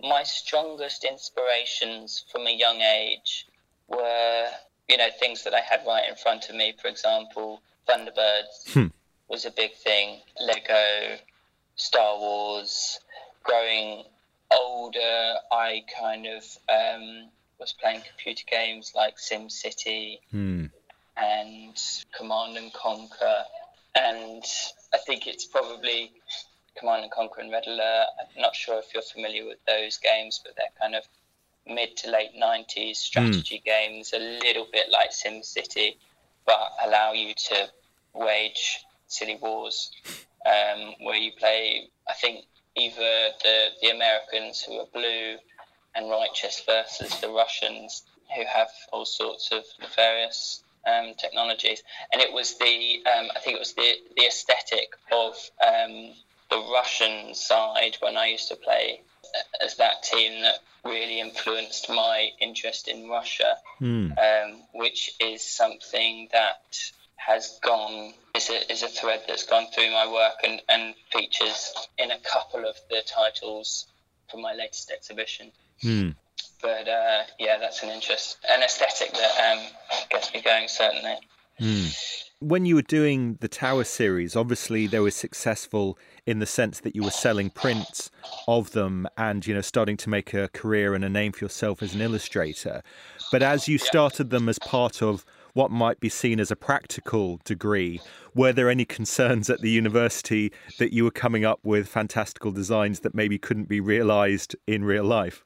my 0.00 0.22
strongest 0.22 1.04
inspirations 1.04 2.24
from 2.30 2.46
a 2.46 2.56
young 2.56 2.80
age 2.80 3.48
were, 3.88 4.46
you 4.88 4.96
know, 4.96 5.08
things 5.18 5.42
that 5.42 5.54
I 5.54 5.60
had 5.60 5.80
right 5.86 6.08
in 6.08 6.14
front 6.14 6.48
of 6.48 6.54
me. 6.54 6.74
For 6.80 6.86
example, 6.88 7.60
Thunderbirds 7.88 8.72
hmm. 8.72 8.86
was 9.28 9.44
a 9.44 9.50
big 9.50 9.74
thing. 9.74 10.20
Lego, 10.40 11.16
Star 11.78 12.18
Wars. 12.18 13.00
Growing 13.44 14.04
older, 14.50 15.34
I 15.50 15.84
kind 15.98 16.26
of 16.26 16.44
um, 16.68 17.30
was 17.58 17.72
playing 17.72 18.02
computer 18.06 18.44
games 18.50 18.92
like 18.94 19.18
Sim 19.18 19.48
City 19.48 20.20
hmm. 20.30 20.66
and 21.16 21.82
Command 22.16 22.58
and 22.58 22.72
Conquer. 22.72 23.44
And 23.94 24.44
I 24.92 24.98
think 25.06 25.26
it's 25.26 25.46
probably 25.46 26.12
Command 26.76 27.04
and 27.04 27.12
Conquer 27.12 27.40
and 27.40 27.50
Red 27.50 27.66
Alert. 27.66 28.06
I'm 28.20 28.42
not 28.42 28.54
sure 28.54 28.78
if 28.78 28.92
you're 28.92 29.02
familiar 29.02 29.46
with 29.46 29.58
those 29.66 29.98
games, 29.98 30.40
but 30.44 30.54
they're 30.56 30.66
kind 30.80 30.94
of 30.94 31.04
mid 31.66 31.96
to 31.98 32.10
late 32.10 32.30
90s 32.38 32.96
strategy 32.96 33.60
mm. 33.60 33.64
games, 33.64 34.12
a 34.12 34.18
little 34.18 34.66
bit 34.72 34.86
like 34.90 35.10
SimCity, 35.10 35.96
but 36.44 36.72
allow 36.84 37.12
you 37.12 37.34
to 37.34 37.68
wage 38.14 38.80
silly 39.06 39.38
wars 39.40 39.90
um, 40.48 40.94
where 41.00 41.16
you 41.16 41.32
play, 41.38 41.88
I 42.08 42.14
think, 42.14 42.44
either 42.76 43.30
the, 43.42 43.68
the 43.82 43.90
Americans 43.90 44.62
who 44.62 44.78
are 44.78 44.86
blue 44.92 45.36
and 45.94 46.10
righteous 46.10 46.62
versus 46.66 47.20
the 47.20 47.28
Russians 47.28 48.04
who 48.34 48.44
have 48.44 48.68
all 48.92 49.04
sorts 49.04 49.50
of 49.52 49.64
nefarious 49.80 50.62
um, 50.86 51.14
technologies. 51.18 51.82
And 52.12 52.22
it 52.22 52.32
was 52.32 52.56
the, 52.58 53.02
um, 53.06 53.28
I 53.34 53.40
think 53.40 53.56
it 53.56 53.60
was 53.60 53.74
the, 53.74 53.94
the 54.16 54.26
aesthetic 54.26 54.90
of 55.12 55.34
um, 55.66 56.12
the 56.50 56.62
Russian 56.72 57.34
side 57.34 57.96
when 58.00 58.16
I 58.16 58.26
used 58.26 58.48
to 58.48 58.56
play 58.56 59.02
as 59.62 59.76
that 59.76 60.02
team 60.02 60.42
that 60.42 60.60
really 60.84 61.20
influenced 61.20 61.88
my 61.90 62.30
interest 62.40 62.88
in 62.88 63.08
Russia, 63.08 63.56
mm. 63.80 64.12
um, 64.18 64.62
which 64.72 65.14
is 65.20 65.42
something 65.42 66.28
that 66.32 66.92
has 67.18 67.58
gone 67.62 68.14
is 68.34 68.48
a, 68.48 68.72
is 68.72 68.82
a 68.82 68.88
thread 68.88 69.22
that's 69.28 69.44
gone 69.44 69.66
through 69.74 69.90
my 69.90 70.10
work 70.10 70.34
and, 70.44 70.62
and 70.68 70.94
features 71.12 71.74
in 71.98 72.10
a 72.10 72.18
couple 72.20 72.64
of 72.64 72.76
the 72.90 73.02
titles 73.06 73.86
from 74.30 74.40
my 74.40 74.54
latest 74.54 74.90
exhibition. 74.90 75.50
Mm. 75.82 76.14
But 76.62 76.88
uh, 76.88 77.22
yeah, 77.38 77.58
that's 77.58 77.82
an 77.82 77.90
interest, 77.90 78.38
an 78.50 78.62
aesthetic 78.62 79.12
that 79.12 79.58
um, 79.58 79.66
gets 80.10 80.32
me 80.32 80.40
going 80.40 80.68
certainly. 80.68 81.16
Mm. 81.60 82.24
When 82.40 82.64
you 82.64 82.76
were 82.76 82.82
doing 82.82 83.36
the 83.40 83.48
Tower 83.48 83.82
series, 83.82 84.36
obviously 84.36 84.86
they 84.86 85.00
were 85.00 85.10
successful 85.10 85.98
in 86.24 86.38
the 86.38 86.46
sense 86.46 86.80
that 86.80 86.94
you 86.94 87.02
were 87.02 87.10
selling 87.10 87.50
prints 87.50 88.10
of 88.46 88.72
them 88.72 89.08
and 89.16 89.46
you 89.46 89.54
know 89.54 89.60
starting 89.60 89.96
to 89.96 90.10
make 90.10 90.34
a 90.34 90.48
career 90.48 90.94
and 90.94 91.04
a 91.04 91.08
name 91.08 91.32
for 91.32 91.44
yourself 91.44 91.82
as 91.82 91.94
an 91.94 92.02
illustrator 92.02 92.82
but 93.32 93.42
as 93.42 93.66
you 93.66 93.78
started 93.78 94.28
them 94.28 94.46
as 94.46 94.58
part 94.58 95.02
of 95.02 95.24
what 95.52 95.70
might 95.70 96.00
be 96.00 96.08
seen 96.08 96.40
as 96.40 96.50
a 96.50 96.56
practical 96.56 97.40
degree. 97.44 98.00
Were 98.34 98.52
there 98.52 98.70
any 98.70 98.84
concerns 98.84 99.50
at 99.50 99.60
the 99.60 99.70
university 99.70 100.52
that 100.78 100.92
you 100.92 101.04
were 101.04 101.10
coming 101.10 101.44
up 101.44 101.60
with 101.62 101.88
fantastical 101.88 102.52
designs 102.52 103.00
that 103.00 103.14
maybe 103.14 103.38
couldn't 103.38 103.68
be 103.68 103.80
realized 103.80 104.54
in 104.66 104.84
real 104.84 105.04
life? 105.04 105.44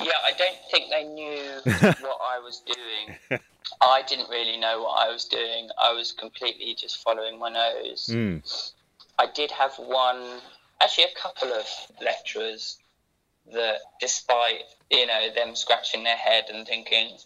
Yeah 0.00 0.10
i 0.24 0.32
don't 0.36 0.58
think 0.70 0.90
they 0.90 1.04
knew 1.04 1.40
what 1.64 2.18
i 2.34 2.38
was 2.42 2.62
doing. 2.66 3.40
I 3.80 4.02
didn't 4.02 4.28
really 4.28 4.56
know 4.56 4.82
what 4.82 5.06
i 5.06 5.12
was 5.12 5.24
doing. 5.24 5.68
I 5.80 5.92
was 5.92 6.12
completely 6.12 6.74
just 6.74 7.02
following 7.02 7.38
my 7.38 7.50
nose. 7.50 8.08
Mm. 8.10 8.42
I 9.18 9.26
did 9.32 9.50
have 9.52 9.74
one, 9.76 10.40
actually 10.82 11.04
a 11.04 11.20
couple 11.20 11.52
of 11.52 11.66
lecturers 12.02 12.78
that, 13.52 13.78
despite 14.00 14.62
you 14.90 15.06
know 15.06 15.28
them 15.34 15.54
scratching 15.54 16.04
their 16.04 16.16
head 16.16 16.46
and 16.52 16.66
thinking, 16.66 17.16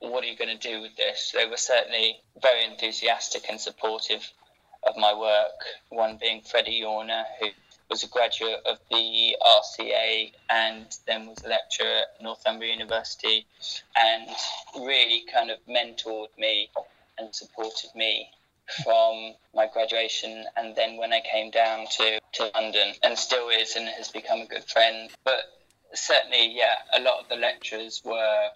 what 0.00 0.24
are 0.24 0.26
you 0.26 0.36
going 0.36 0.56
to 0.56 0.68
do 0.68 0.80
with 0.80 0.96
this? 0.96 1.32
They 1.34 1.46
were 1.46 1.56
certainly 1.56 2.20
very 2.40 2.64
enthusiastic 2.64 3.44
and 3.48 3.60
supportive 3.60 4.30
of 4.86 4.96
my 4.96 5.12
work. 5.14 5.58
One 5.90 6.18
being 6.20 6.42
Freddie 6.42 6.82
Yorner, 6.82 7.24
who 7.40 7.48
was 7.90 8.04
a 8.04 8.08
graduate 8.08 8.60
of 8.66 8.78
the 8.90 9.36
RCA 9.42 10.32
and 10.50 10.86
then 11.06 11.26
was 11.26 11.42
a 11.44 11.48
lecturer 11.48 12.02
at 12.02 12.22
Northumbria 12.22 12.72
University 12.72 13.46
and 13.96 14.28
really 14.76 15.24
kind 15.32 15.50
of 15.50 15.58
mentored 15.68 16.28
me 16.38 16.70
and 17.18 17.34
supported 17.34 17.90
me 17.94 18.28
from 18.84 19.32
my 19.54 19.66
graduation 19.72 20.44
and 20.56 20.76
then 20.76 20.98
when 20.98 21.12
I 21.12 21.20
came 21.20 21.50
down 21.50 21.86
to, 21.92 22.20
to 22.34 22.50
London 22.54 22.92
and 23.02 23.18
still 23.18 23.48
is 23.48 23.74
and 23.76 23.88
has 23.88 24.10
become 24.10 24.40
a 24.40 24.46
good 24.46 24.64
friend. 24.64 25.10
But 25.24 25.40
certainly, 25.94 26.54
yeah, 26.54 26.76
a 26.94 27.00
lot 27.00 27.20
of 27.20 27.28
the 27.30 27.36
lecturers 27.36 28.02
were 28.04 28.48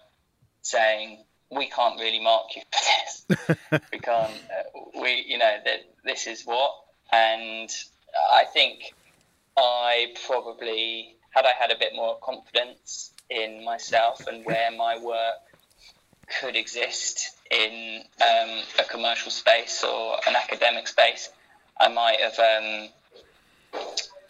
saying, 0.61 1.25
we 1.55 1.67
can't 1.69 1.99
really 1.99 2.19
mark 2.19 2.55
you 2.55 2.61
for 2.71 2.79
this. 2.81 3.49
we 3.91 3.99
can't, 3.99 4.31
uh, 4.31 4.79
we, 4.99 5.23
you 5.27 5.37
know, 5.37 5.57
that 5.65 5.85
this 6.03 6.27
is 6.27 6.43
what. 6.43 6.71
And 7.11 7.69
I 8.31 8.45
think 8.45 8.93
I 9.57 10.13
probably, 10.25 11.15
had 11.31 11.45
I 11.45 11.51
had 11.57 11.71
a 11.71 11.77
bit 11.77 11.93
more 11.95 12.17
confidence 12.21 13.11
in 13.29 13.63
myself 13.63 14.25
and 14.27 14.45
where 14.45 14.71
my 14.71 14.97
work 14.99 15.35
could 16.39 16.55
exist 16.55 17.31
in 17.51 18.01
um, 18.21 18.59
a 18.79 18.83
commercial 18.89 19.31
space 19.31 19.83
or 19.83 20.17
an 20.27 20.35
academic 20.35 20.87
space, 20.87 21.29
I 21.79 21.87
might 21.89 22.19
have 22.19 22.39
um, 22.39 23.81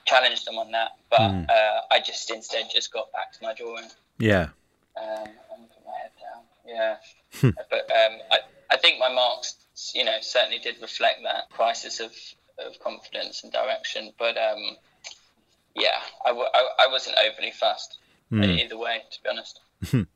challenged 0.06 0.46
them 0.46 0.58
on 0.58 0.72
that. 0.72 0.98
But 1.10 1.20
mm. 1.20 1.50
uh, 1.50 1.82
I 1.92 2.00
just 2.00 2.30
instead 2.32 2.66
just 2.74 2.92
got 2.92 3.12
back 3.12 3.34
to 3.34 3.40
my 3.42 3.54
drawing. 3.54 3.90
Yeah. 4.20 4.50
Um, 4.96 5.28
and 5.28 5.70
put 5.70 5.86
my 5.86 5.98
head 6.02 6.12
down. 6.22 6.44
Yeah. 6.66 6.98
Hmm. 7.34 7.50
but 7.70 7.92
um, 7.92 8.20
I, 8.32 8.40
I 8.72 8.78
think 8.78 9.00
my 9.00 9.14
marks, 9.14 9.56
you 9.94 10.06
know, 10.06 10.18
certainly 10.22 10.60
did 10.60 10.82
reflect 10.82 11.20
that 11.24 11.50
crisis 11.50 12.00
of, 12.00 12.12
of 12.60 12.80
confidence 12.80 13.44
and 13.44 13.52
direction. 13.52 14.14
But 14.18 14.38
um, 14.38 14.78
yeah, 15.76 16.00
I 16.26 16.30
w- 16.30 16.48
I, 16.54 16.68
I 16.86 16.88
wasn't 16.92 17.18
overly 17.18 17.52
fast 17.52 17.98
mm. 18.32 18.60
either 18.60 18.78
way, 18.78 19.02
to 19.12 19.24
be 19.24 19.30
honest. 19.30 19.60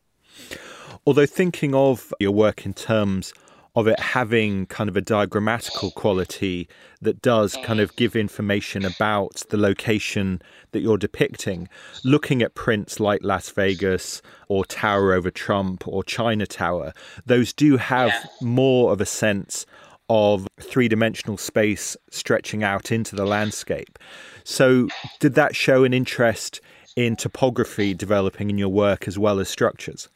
Although 1.05 1.25
thinking 1.25 1.73
of 1.73 2.13
your 2.19 2.31
work 2.31 2.65
in 2.65 2.73
terms 2.73 3.33
of 3.77 3.87
it 3.87 3.99
having 3.99 4.65
kind 4.65 4.89
of 4.89 4.97
a 4.97 5.01
diagrammatical 5.03 5.93
quality 5.93 6.67
that 6.99 7.21
does 7.21 7.55
kind 7.63 7.79
of 7.79 7.95
give 7.95 8.15
information 8.15 8.83
about 8.83 9.43
the 9.49 9.57
location 9.57 10.41
that 10.71 10.79
you're 10.79 10.97
depicting. 10.97 11.69
Looking 12.03 12.41
at 12.41 12.55
prints 12.55 12.99
like 12.99 13.21
Las 13.21 13.51
Vegas 13.51 14.23
or 14.47 14.65
Tower 14.65 15.13
over 15.13 15.29
Trump 15.29 15.87
or 15.87 16.03
China 16.03 16.47
Tower, 16.47 16.91
those 17.27 17.53
do 17.53 17.77
have 17.77 18.11
more 18.41 18.91
of 18.91 18.99
a 18.99 19.05
sense 19.05 19.67
of 20.09 20.47
three 20.59 20.87
dimensional 20.87 21.37
space 21.37 21.95
stretching 22.09 22.63
out 22.63 22.91
into 22.91 23.15
the 23.15 23.25
landscape. 23.25 23.99
So, 24.43 24.87
did 25.19 25.35
that 25.35 25.55
show 25.55 25.83
an 25.83 25.93
interest 25.93 26.61
in 26.95 27.15
topography 27.15 27.93
developing 27.93 28.49
in 28.49 28.57
your 28.57 28.69
work 28.69 29.07
as 29.07 29.19
well 29.19 29.39
as 29.39 29.49
structures? 29.49 30.09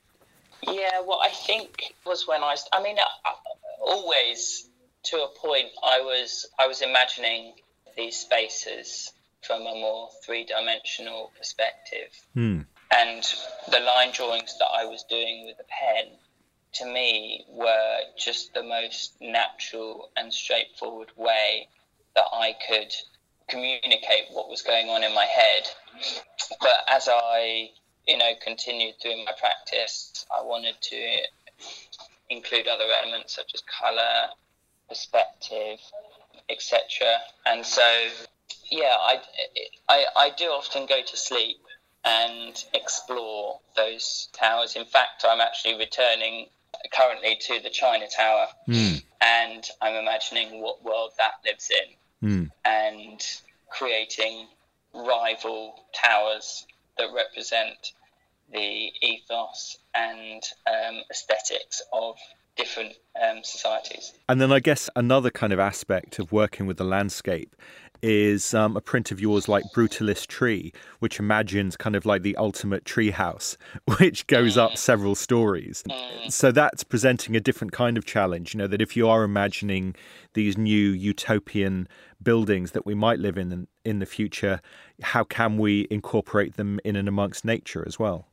Yeah, 0.63 1.01
well, 1.05 1.19
I 1.21 1.29
think 1.29 1.93
was 2.05 2.27
when 2.27 2.43
I, 2.43 2.55
I 2.71 2.83
mean, 2.83 2.97
I, 2.99 3.33
always 3.81 4.69
to 5.03 5.17
a 5.23 5.27
point, 5.39 5.67
I 5.83 6.01
was 6.01 6.45
I 6.59 6.67
was 6.67 6.81
imagining 6.81 7.53
these 7.97 8.17
spaces 8.17 9.11
from 9.41 9.61
a 9.61 9.73
more 9.73 10.09
three 10.23 10.45
dimensional 10.45 11.31
perspective, 11.37 12.09
hmm. 12.33 12.61
and 12.95 13.23
the 13.71 13.79
line 13.79 14.11
drawings 14.11 14.57
that 14.59 14.67
I 14.73 14.85
was 14.85 15.03
doing 15.03 15.45
with 15.45 15.57
a 15.59 15.63
pen, 15.63 16.13
to 16.73 16.85
me, 16.85 17.45
were 17.49 17.99
just 18.17 18.53
the 18.53 18.63
most 18.63 19.15
natural 19.19 20.09
and 20.15 20.31
straightforward 20.31 21.09
way 21.15 21.67
that 22.15 22.27
I 22.31 22.55
could 22.67 22.93
communicate 23.47 24.25
what 24.31 24.49
was 24.49 24.61
going 24.61 24.87
on 24.89 25.03
in 25.03 25.13
my 25.13 25.25
head. 25.25 25.67
But 26.59 26.85
as 26.87 27.09
I 27.11 27.71
you 28.07 28.17
know, 28.17 28.31
continued 28.43 28.95
doing 29.01 29.25
my 29.25 29.33
practice, 29.39 30.25
I 30.35 30.43
wanted 30.43 30.75
to 30.81 31.17
include 32.29 32.67
other 32.67 32.85
elements 33.01 33.35
such 33.35 33.51
as 33.53 33.61
color, 33.61 34.29
perspective, 34.89 35.79
etc. 36.49 36.81
And 37.45 37.65
so, 37.65 37.83
yeah, 38.69 38.95
I, 38.99 39.17
I, 39.89 40.05
I 40.17 40.29
do 40.37 40.45
often 40.45 40.85
go 40.85 41.01
to 41.01 41.17
sleep 41.17 41.57
and 42.03 42.63
explore 42.73 43.59
those 43.75 44.29
towers. 44.33 44.75
In 44.75 44.85
fact, 44.85 45.23
I'm 45.27 45.39
actually 45.39 45.77
returning 45.77 46.47
currently 46.93 47.37
to 47.41 47.59
the 47.61 47.69
China 47.69 48.05
Tower, 48.15 48.47
mm. 48.67 49.03
and 49.21 49.63
I'm 49.81 49.95
imagining 49.95 50.61
what 50.61 50.83
world 50.83 51.11
that 51.17 51.33
lives 51.45 51.69
in, 51.69 52.29
mm. 52.29 52.51
and 52.65 53.21
creating 53.69 54.47
rival 54.93 55.75
towers 55.93 56.65
that 57.01 57.13
represent 57.13 57.93
the 58.51 58.91
ethos 59.01 59.77
and 59.95 60.43
um, 60.67 61.01
aesthetics 61.09 61.81
of 61.93 62.15
different 62.57 62.93
um, 63.21 63.39
societies. 63.43 64.13
And 64.27 64.41
then 64.41 64.51
I 64.51 64.59
guess 64.59 64.89
another 64.95 65.29
kind 65.29 65.53
of 65.53 65.59
aspect 65.59 66.19
of 66.19 66.31
working 66.31 66.65
with 66.65 66.77
the 66.77 66.83
landscape 66.83 67.55
is 68.01 68.53
um, 68.53 68.75
a 68.75 68.81
print 68.81 69.11
of 69.11 69.21
yours 69.21 69.47
like 69.47 69.63
Brutalist 69.75 70.27
Tree, 70.27 70.73
which 70.99 71.19
imagines 71.19 71.77
kind 71.77 71.95
of 71.95 72.05
like 72.05 72.23
the 72.23 72.35
ultimate 72.35 72.83
tree 72.83 73.11
house, 73.11 73.57
which 73.99 74.25
goes 74.27 74.55
mm. 74.55 74.61
up 74.61 74.77
several 74.77 75.15
stories. 75.15 75.83
Mm. 75.87 76.31
So 76.31 76.51
that's 76.51 76.83
presenting 76.83 77.35
a 77.35 77.39
different 77.39 77.73
kind 77.73 77.97
of 77.97 78.05
challenge, 78.05 78.53
you 78.53 78.57
know, 78.57 78.67
that 78.67 78.81
if 78.81 78.97
you 78.97 79.07
are 79.07 79.23
imagining 79.23 79.95
these 80.33 80.57
new 80.57 80.89
utopian 80.89 81.87
buildings 82.21 82.71
that 82.71 82.85
we 82.85 82.95
might 82.95 83.19
live 83.19 83.37
in 83.37 83.67
in 83.83 83.99
the 83.99 84.05
future, 84.05 84.61
how 85.01 85.23
can 85.23 85.57
we 85.57 85.87
incorporate 85.89 86.55
them 86.57 86.79
in 86.83 86.95
and 86.95 87.07
amongst 87.07 87.45
nature 87.45 87.83
as 87.85 87.99
well? 87.99 88.27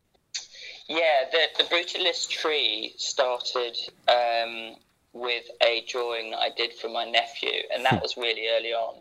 Yeah, 0.88 1.24
the, 1.30 1.62
the 1.62 1.64
Brutalist 1.64 2.30
Tree 2.30 2.94
started 2.96 3.76
um, 4.08 4.76
with 5.12 5.44
a 5.62 5.84
drawing 5.88 6.30
that 6.30 6.38
I 6.38 6.50
did 6.56 6.72
for 6.72 6.88
my 6.88 7.04
nephew, 7.04 7.62
and 7.72 7.84
that 7.84 7.94
hmm. 7.94 8.02
was 8.02 8.16
really 8.16 8.48
early 8.48 8.72
on. 8.72 8.94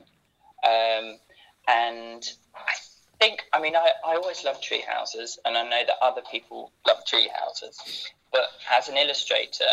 Um, 0.65 1.17
and 1.67 2.23
I 2.55 2.73
think, 3.19 3.43
I 3.53 3.61
mean, 3.61 3.75
I, 3.75 3.91
I 4.05 4.15
always 4.15 4.43
love 4.43 4.61
tree 4.61 4.83
houses, 4.85 5.39
and 5.45 5.57
I 5.57 5.63
know 5.63 5.81
that 5.85 5.95
other 6.01 6.21
people 6.29 6.71
love 6.85 7.05
tree 7.05 7.29
houses. 7.33 8.09
But 8.31 8.49
as 8.77 8.89
an 8.89 8.97
illustrator, 8.97 9.63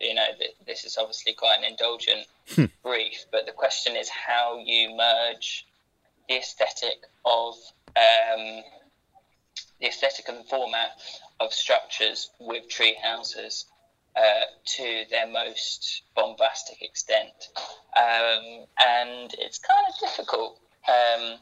you 0.00 0.14
know, 0.14 0.26
this 0.66 0.84
is 0.84 0.96
obviously 0.98 1.32
quite 1.32 1.58
an 1.58 1.64
indulgent 1.64 2.26
hmm. 2.54 2.64
brief, 2.82 3.26
but 3.32 3.46
the 3.46 3.52
question 3.52 3.96
is 3.96 4.08
how 4.08 4.58
you 4.64 4.96
merge 4.96 5.66
the 6.28 6.36
aesthetic 6.36 7.04
of 7.24 7.54
um, 7.96 8.62
the 9.80 9.86
aesthetic 9.88 10.28
and 10.28 10.46
format 10.46 10.90
of 11.40 11.52
structures 11.52 12.30
with 12.40 12.68
tree 12.68 12.96
houses 13.02 13.66
uh, 14.16 14.46
to 14.64 15.04
their 15.10 15.26
most 15.26 16.02
bombastic 16.14 16.82
extent. 16.82 17.48
Um, 17.96 18.66
and 18.78 19.34
it's 19.38 19.58
kind 19.58 19.86
of 19.88 19.98
difficult. 19.98 20.60
Um, 20.88 21.38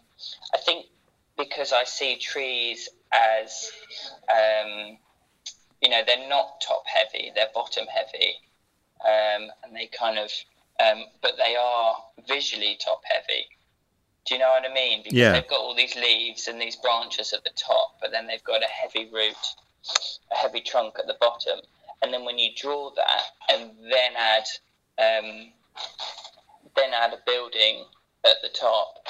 I 0.54 0.58
think 0.64 0.86
because 1.36 1.72
I 1.72 1.84
see 1.84 2.16
trees 2.16 2.88
as, 3.12 3.70
um, 4.30 4.98
you 5.80 5.88
know, 5.88 6.02
they're 6.06 6.28
not 6.28 6.62
top 6.66 6.84
heavy, 6.86 7.30
they're 7.34 7.48
bottom 7.54 7.86
heavy. 7.86 8.34
Um, 9.04 9.50
and 9.64 9.74
they 9.74 9.86
kind 9.86 10.18
of, 10.18 10.30
um, 10.80 11.04
but 11.22 11.32
they 11.36 11.56
are 11.56 11.96
visually 12.28 12.78
top 12.82 13.02
heavy. 13.04 13.46
Do 14.26 14.34
you 14.34 14.40
know 14.40 14.48
what 14.50 14.68
I 14.68 14.72
mean? 14.72 15.02
Because 15.02 15.18
yeah. 15.18 15.32
they've 15.32 15.48
got 15.48 15.60
all 15.60 15.74
these 15.74 15.96
leaves 15.96 16.46
and 16.46 16.60
these 16.60 16.76
branches 16.76 17.32
at 17.32 17.42
the 17.42 17.50
top, 17.56 17.96
but 18.00 18.12
then 18.12 18.26
they've 18.26 18.44
got 18.44 18.62
a 18.62 18.66
heavy 18.66 19.10
root, 19.12 19.34
a 20.30 20.36
heavy 20.36 20.60
trunk 20.60 20.94
at 20.98 21.06
the 21.06 21.16
bottom. 21.20 21.58
And 22.02 22.12
then 22.12 22.24
when 22.24 22.38
you 22.38 22.50
draw 22.56 22.90
that 22.94 23.22
and 23.50 23.70
then 23.82 24.12
add 24.16 24.44
um, 24.98 25.48
then 26.76 26.92
add 26.94 27.12
a 27.12 27.18
building 27.26 27.84
at 28.24 28.36
the 28.42 28.48
top, 28.48 29.06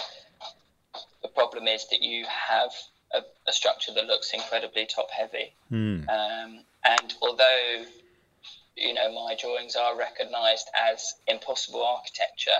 the 1.22 1.28
problem 1.28 1.66
is 1.66 1.88
that 1.90 2.02
you 2.02 2.24
have 2.26 2.70
a, 3.14 3.20
a 3.48 3.52
structure 3.52 3.92
that 3.94 4.06
looks 4.06 4.32
incredibly 4.32 4.86
top 4.86 5.10
heavy. 5.10 5.52
Mm. 5.70 6.08
Um, 6.08 6.60
and 6.84 7.14
although 7.20 7.84
you 8.76 8.94
know 8.94 9.12
my 9.12 9.36
drawings 9.40 9.76
are 9.76 9.96
recognised 9.96 10.68
as 10.90 11.14
impossible 11.26 11.84
architecture, 11.84 12.50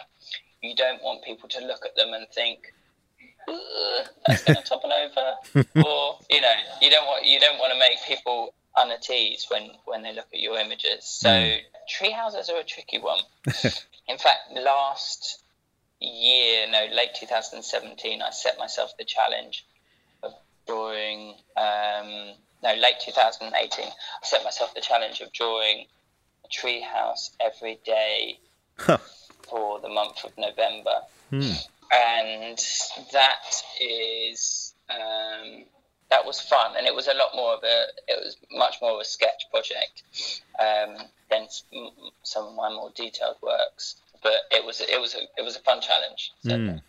you 0.63 0.75
don't 0.75 1.03
want 1.03 1.25
people 1.25 1.49
to 1.49 1.61
look 1.67 1.85
at 1.85 1.97
them 1.97 2.13
and 2.15 2.27
think 2.29 2.73
that's 4.27 4.45
going 4.45 4.57
to 4.57 4.63
topple 4.63 4.93
over, 4.93 5.65
or 5.87 6.19
you 6.31 6.41
know, 6.41 6.53
you 6.81 6.91
don't 6.91 7.07
want 7.07 7.27
you 7.27 7.41
don't 7.41 7.59
want 7.59 7.73
to 7.73 7.79
make 7.79 7.99
people 8.07 8.55
uneasy 8.77 8.95
at 8.95 9.11
ease 9.11 9.47
when 9.51 9.71
when 9.85 10.03
they 10.03 10.15
look 10.15 10.29
at 10.33 10.41
your 10.41 10.59
images. 10.59 11.05
So 11.05 11.29
mm. 11.29 11.59
tree 11.89 12.13
houses 12.13 12.49
are 12.49 12.61
a 12.61 12.65
tricky 12.65 12.99
one. 12.99 13.21
In 14.09 14.19
fact, 14.19 14.53
last 14.53 15.43
year, 16.01 16.67
no, 16.71 16.87
late 16.95 17.11
2017, 17.19 18.23
I 18.23 18.31
set 18.31 18.59
myself 18.59 18.93
the 18.99 19.05
challenge 19.05 19.67
of 20.23 20.33
drawing 20.67 21.35
um, 21.57 22.35
no, 22.63 22.75
late 22.75 23.01
2018, 23.05 23.85
I 23.85 23.91
set 24.23 24.45
myself 24.45 24.73
the 24.75 24.81
challenge 24.81 25.21
of 25.21 25.33
drawing 25.33 25.87
a 26.45 26.49
tree 26.49 26.81
house 26.81 27.33
every 27.41 27.81
day 27.85 28.39
Huh. 28.79 28.99
For 29.49 29.81
the 29.81 29.89
month 29.89 30.25
of 30.25 30.37
November. 30.39 31.03
Hmm. 31.31 31.53
And 31.93 32.59
that 33.13 33.63
is 33.81 34.75
um, 34.89 35.65
that 36.11 36.27
was 36.27 36.41
fun, 36.41 36.75
and 36.77 36.87
it 36.87 36.95
was 36.95 37.07
a 37.07 37.15
lot 37.15 37.31
more 37.35 37.55
of 37.55 37.63
a 37.65 37.85
it 38.09 38.19
was 38.23 38.37
much 38.51 38.77
more 38.81 38.93
of 38.93 39.01
a 39.01 39.05
sketch 39.05 39.45
project 39.51 40.03
um, 40.59 40.97
than 41.31 41.47
some 42.23 42.47
of 42.47 42.55
my 42.55 42.71
more 42.71 42.91
detailed 42.95 43.37
works. 43.43 43.97
But 44.23 44.41
it 44.51 44.65
was 44.65 44.81
it 44.81 45.01
was 45.01 45.15
a, 45.15 45.23
it 45.39 45.45
was 45.45 45.57
a 45.57 45.61
fun 45.61 45.81
challenge. 45.81 46.33
Mm. 46.45 46.83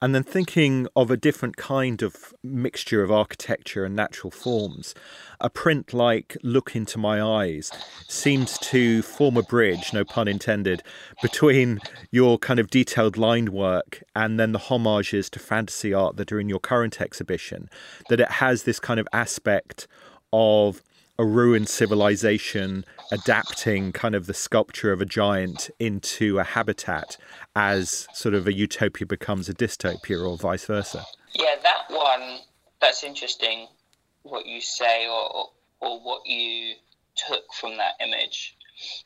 And 0.00 0.14
then 0.14 0.22
thinking 0.22 0.86
of 0.94 1.10
a 1.10 1.16
different 1.16 1.56
kind 1.56 2.02
of 2.02 2.32
mixture 2.44 3.02
of 3.02 3.10
architecture 3.10 3.84
and 3.84 3.96
natural 3.96 4.30
forms, 4.30 4.94
a 5.40 5.50
print 5.50 5.92
like 5.92 6.36
Look 6.44 6.76
Into 6.76 6.98
My 6.98 7.20
Eyes 7.20 7.72
seems 8.06 8.58
to 8.58 9.02
form 9.02 9.36
a 9.36 9.42
bridge, 9.42 9.92
no 9.92 10.04
pun 10.04 10.28
intended, 10.28 10.84
between 11.20 11.80
your 12.12 12.38
kind 12.38 12.60
of 12.60 12.70
detailed 12.70 13.16
lined 13.16 13.48
work 13.48 14.04
and 14.14 14.38
then 14.38 14.52
the 14.52 14.58
homages 14.58 15.28
to 15.30 15.40
fantasy 15.40 15.92
art 15.92 16.16
that 16.16 16.30
are 16.30 16.38
in 16.38 16.48
your 16.48 16.60
current 16.60 17.00
exhibition. 17.00 17.68
That 18.08 18.20
it 18.20 18.30
has 18.30 18.62
this 18.62 18.78
kind 18.78 19.00
of 19.00 19.08
aspect 19.12 19.88
of 20.32 20.80
a 21.18 21.24
ruined 21.24 21.68
civilization 21.68 22.84
adapting 23.10 23.92
kind 23.92 24.14
of 24.14 24.26
the 24.26 24.34
sculpture 24.34 24.92
of 24.92 25.00
a 25.00 25.04
giant 25.06 25.70
into 25.78 26.38
a 26.38 26.44
habitat 26.44 27.16
as 27.56 28.06
sort 28.12 28.34
of 28.34 28.46
a 28.46 28.52
utopia 28.52 29.06
becomes 29.06 29.48
a 29.48 29.54
dystopia 29.54 30.26
or 30.28 30.36
vice 30.36 30.66
versa. 30.66 31.04
Yeah, 31.34 31.56
that 31.62 31.84
one 31.90 32.38
that's 32.80 33.02
interesting. 33.04 33.68
What 34.22 34.46
you 34.46 34.60
say, 34.60 35.08
or 35.08 35.50
or 35.80 36.00
what 36.00 36.26
you 36.26 36.74
took 37.16 37.52
from 37.54 37.76
that 37.78 37.94
image. 38.00 38.56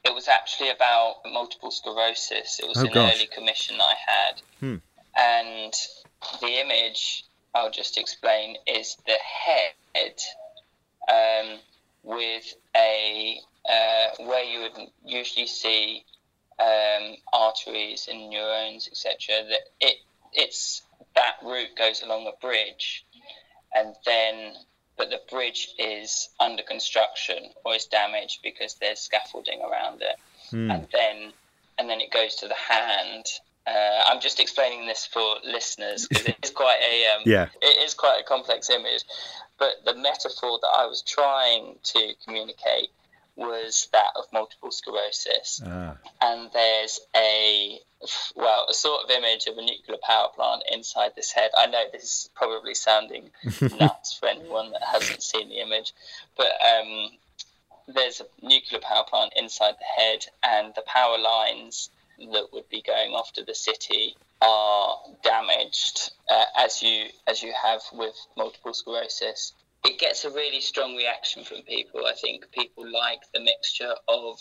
It 0.05 0.15
was 0.15 0.29
actually 0.29 0.69
about 0.71 1.17
multiple 1.33 1.71
sclerosis. 1.71 2.61
It 2.61 2.69
was 2.69 2.79
Oh, 2.79 2.87
an 2.87 2.93
gosh. 2.93 3.15
early 3.15 3.27
commission 3.27 3.77
I 3.81 3.95
had. 4.07 4.43
Hmm. 4.61 4.77
And 5.17 5.73
the 6.41 6.61
image, 6.61 7.25
I'll 7.55 7.71
just 7.71 7.97
explain, 7.99 8.57
is 8.67 8.97
the 9.07 9.17
head 9.17 10.21
um, 11.11 11.59
with 12.03 12.55
a 12.77 13.41
uh, 13.69 14.25
where 14.27 14.45
you 14.45 14.61
would 14.63 14.89
usually 15.05 15.47
see 15.47 16.05
um, 16.59 17.17
arteries 17.33 18.09
and 18.11 18.31
neurons, 18.31 18.89
etc. 18.91 19.45
That 19.49 19.61
it 19.81 19.97
it's 20.33 20.83
that 21.15 21.37
route 21.45 21.77
goes 21.77 22.03
along 22.03 22.27
a 22.27 22.39
bridge, 22.41 23.05
and 23.75 23.95
then 24.05 24.55
but 24.97 25.11
the 25.11 25.21
bridge 25.31 25.69
is 25.79 26.29
under 26.39 26.63
construction 26.63 27.39
or 27.65 27.75
is 27.75 27.87
damaged 27.87 28.41
because 28.43 28.75
there's 28.75 29.01
scaffolding 29.01 29.61
around 29.63 30.03
it 30.03 30.17
Hmm. 30.51 30.71
and 30.71 30.87
then 30.93 31.33
and 31.79 31.89
then 31.89 32.01
it 32.01 32.11
goes 32.13 32.37
to 32.37 32.49
the 32.49 32.55
hand. 32.55 33.25
Uh, 33.67 34.03
I'm 34.07 34.21
just 34.21 34.39
explaining 34.41 34.87
this 34.87 35.07
for 35.07 35.37
listeners 35.45 36.07
because 36.09 36.27
it 36.27 36.37
is 36.43 36.51
quite 36.63 36.79
a 36.83 37.17
um, 37.17 37.23
Yeah. 37.25 37.49
it 37.63 37.85
is 37.87 37.95
quite 37.95 38.21
a 38.21 38.25
complex 38.25 38.69
image. 38.69 39.03
But 39.59 39.85
the 39.85 39.95
metaphor 39.95 40.59
that 40.61 40.71
I 40.77 40.87
was 40.87 41.03
trying 41.03 41.77
to 41.83 42.13
communicate 42.25 42.91
was 43.37 43.89
that 43.93 44.11
of 44.17 44.25
multiple 44.33 44.71
sclerosis, 44.71 45.61
Ah. 45.67 45.97
and 46.21 46.51
there's 46.53 47.01
a 47.17 47.81
well 48.35 48.67
a 48.69 48.75
sort 48.75 49.05
of 49.05 49.11
image 49.11 49.47
of 49.47 49.57
a 49.57 49.63
nuclear 49.63 49.99
power 50.03 50.29
plant 50.35 50.63
inside 50.71 51.13
this 51.17 51.31
head. 51.33 51.51
I 51.57 51.67
know 51.67 51.85
this 51.93 52.03
is 52.05 52.31
probably 52.35 52.75
sounding 52.75 53.31
nuts 53.81 54.15
for 54.19 54.29
anyone 54.29 54.73
that 54.73 54.83
hasn't 54.83 55.23
seen 55.23 55.49
the 55.49 55.61
image, 55.61 55.93
but 56.37 56.49
um, 56.63 57.11
there's 57.89 58.21
a 58.21 58.27
nuclear 58.45 58.81
power 58.81 59.05
plant 59.05 59.33
inside 59.37 59.75
the 59.79 60.03
head, 60.03 60.27
and 60.43 60.75
the 60.75 60.83
power 60.83 61.19
lines 61.19 61.91
that 62.19 62.53
would 62.53 62.69
be 62.69 62.83
going 62.83 63.13
off 63.13 63.33
to 63.33 63.43
the 63.45 63.55
city 63.55 64.15
are 64.43 64.99
damaged, 65.23 66.11
uh, 66.31 66.45
as 66.57 66.83
you 66.83 67.07
as 67.27 67.43
you 67.43 67.53
have 67.55 67.81
with 67.93 68.15
multiple 68.37 68.75
sclerosis. 68.75 69.53
It 69.85 69.99
gets 69.99 70.25
a 70.25 70.31
really 70.31 70.61
strong 70.61 70.97
reaction 70.97 71.45
from 71.45 71.63
people. 71.63 72.07
I 72.07 72.15
think 72.15 72.51
people 72.53 72.85
like 72.91 73.23
the 73.35 73.41
mixture 73.41 73.95
of 74.09 74.39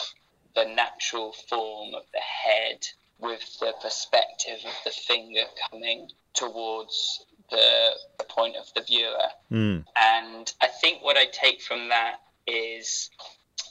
the 0.55 0.65
natural 0.65 1.33
form 1.49 1.95
of 1.95 2.03
the 2.13 2.19
head 2.19 2.85
with 3.19 3.59
the 3.59 3.73
perspective 3.81 4.59
of 4.65 4.73
the 4.83 4.91
finger 4.91 5.43
coming 5.69 6.09
towards 6.33 7.25
the, 7.49 7.91
the 8.17 8.23
point 8.25 8.55
of 8.55 8.65
the 8.75 8.81
viewer. 8.81 9.29
Mm. 9.51 9.85
And 9.95 10.53
I 10.61 10.67
think 10.67 11.03
what 11.03 11.17
I 11.17 11.25
take 11.25 11.61
from 11.61 11.89
that 11.89 12.15
is 12.47 13.09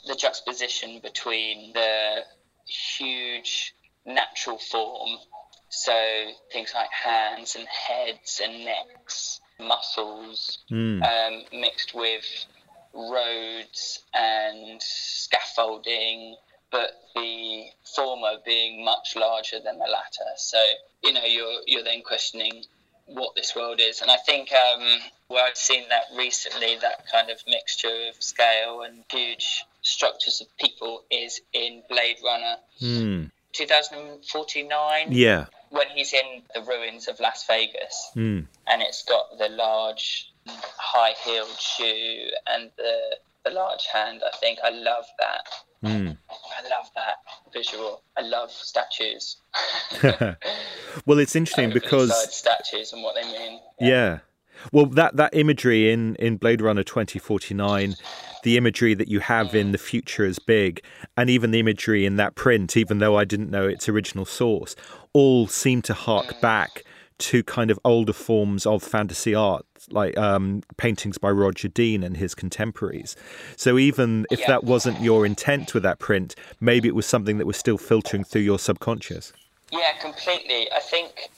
the 0.07 0.15
juxtaposition 0.15 1.01
between 1.01 1.73
the 1.73 2.25
huge 2.67 3.75
natural 4.07 4.59
form, 4.59 5.19
so 5.69 5.93
things 6.53 6.73
like 6.75 6.91
hands 6.91 7.57
and 7.57 7.67
heads 7.67 8.41
and 8.43 8.65
necks, 8.65 9.41
muscles, 9.61 10.59
Mm. 10.71 11.03
um, 11.03 11.45
mixed 11.53 11.95
with 11.95 12.25
roads 12.93 14.01
and 14.15 14.81
scaffolding, 14.83 16.37
but 16.71 16.91
the 17.15 17.65
former 17.95 18.35
being 18.45 18.85
much 18.85 19.17
larger 19.17 19.59
than 19.61 19.79
the 19.79 19.87
latter. 19.87 20.31
So 20.37 20.63
you 21.03 21.13
know 21.13 21.25
you're 21.25 21.61
you're 21.67 21.85
then 21.85 22.03
questioning 22.03 22.65
what 23.07 23.35
this 23.35 23.57
world 23.57 23.81
is, 23.81 24.03
and 24.03 24.11
I 24.11 24.17
think 24.19 24.53
um, 24.53 25.01
where 25.29 25.45
I've 25.45 25.57
seen 25.57 25.89
that 25.89 26.05
recently, 26.17 26.77
that 26.77 27.07
kind 27.11 27.29
of 27.31 27.39
mixture 27.49 28.09
of 28.09 28.23
scale 28.23 28.83
and 28.83 29.05
huge 29.11 29.65
structures 29.83 30.41
of 30.41 30.47
people 30.59 31.03
is 31.11 31.41
in 31.53 31.83
Blade 31.89 32.19
Runner 32.25 32.57
Mm. 32.81 33.31
2049 33.53 35.09
Yeah. 35.13 35.47
When 35.71 35.89
he's 35.95 36.13
in 36.13 36.43
the 36.55 36.63
ruins 36.63 37.09
of 37.09 37.19
Las 37.21 37.45
Vegas 37.47 38.11
Mm. 38.17 38.47
and 38.67 38.83
it's 38.83 39.03
got 39.05 39.39
the 39.39 39.49
large 39.49 40.33
high 40.47 41.15
heeled 41.25 41.59
shoe 41.59 42.29
and 42.47 42.71
the 42.77 43.17
the 43.45 43.51
large 43.51 43.87
hand. 43.87 44.21
I 44.27 44.37
think 44.37 44.59
I 44.63 44.69
love 44.69 45.07
that. 45.19 45.47
Mm. 45.83 46.17
I 46.29 46.69
love 46.69 46.91
that 46.95 47.17
visual. 47.55 48.03
I 48.17 48.21
love 48.21 48.51
statues. 48.51 49.39
well, 51.07 51.19
it's 51.19 51.35
interesting 51.35 51.71
because 51.71 52.13
statues 52.35 52.93
and 52.93 53.03
what 53.03 53.15
they 53.15 53.25
mean. 53.33 53.61
Yeah. 53.81 54.19
Well, 54.73 54.85
that, 54.87 55.17
that 55.17 55.35
imagery 55.35 55.91
in, 55.91 56.17
in 56.17 56.37
Blade 56.37 56.61
Runner 56.61 56.83
2049, 56.83 57.95
the 58.43 58.59
imagery 58.59 58.93
that 58.93 59.09
you 59.09 59.21
have 59.21 59.55
in 59.55 59.73
The 59.73 59.79
Future 59.79 60.27
is 60.27 60.39
Big, 60.39 60.83
and 61.17 61.31
even 61.31 61.51
the 61.51 61.61
imagery 61.61 62.05
in 62.05 62.17
that 62.17 62.35
print, 62.35 62.77
even 62.77 62.99
though 62.99 63.17
I 63.17 63.25
didn't 63.25 63.51
know 63.51 63.67
its 63.67 63.89
original 63.89 64.27
source, 64.27 64.77
all 65.13 65.47
seem 65.47 65.83
to 65.83 65.95
hark 65.95 66.41
back 66.41 66.85
to 67.19 67.43
kind 67.43 67.71
of 67.71 67.79
older 67.85 68.13
forms 68.15 68.65
of 68.65 68.83
fantasy 68.83 69.35
art, 69.35 69.67
like 69.91 70.17
um, 70.17 70.63
paintings 70.79 71.19
by 71.19 71.31
Roger 71.31 71.69
Dean 71.69 72.03
and 72.03 72.17
his 72.17 72.35
contemporaries. 72.35 73.15
So 73.57 73.77
even 73.79 74.27
if 74.31 74.41
Yeah. 74.41 74.47
that 74.49 74.65
wasn't 74.65 75.03
your 75.03 75.27
intent 75.27 75.75
with 75.75 75.83
that 75.83 75.99
print, 75.99 76.35
maybe 76.61 76.89
it 76.89 76.95
was 76.95 77.05
something 77.07 77.37
that 77.39 77.47
was 77.47 77.59
still 77.59 77.77
filtering 77.77 78.25
through 78.25 78.41
your 78.43 78.59
subconscious. 78.59 79.33
Yeah, 79.71 79.93
completely. 80.01 80.73
I 80.73 80.81
think 80.81 81.29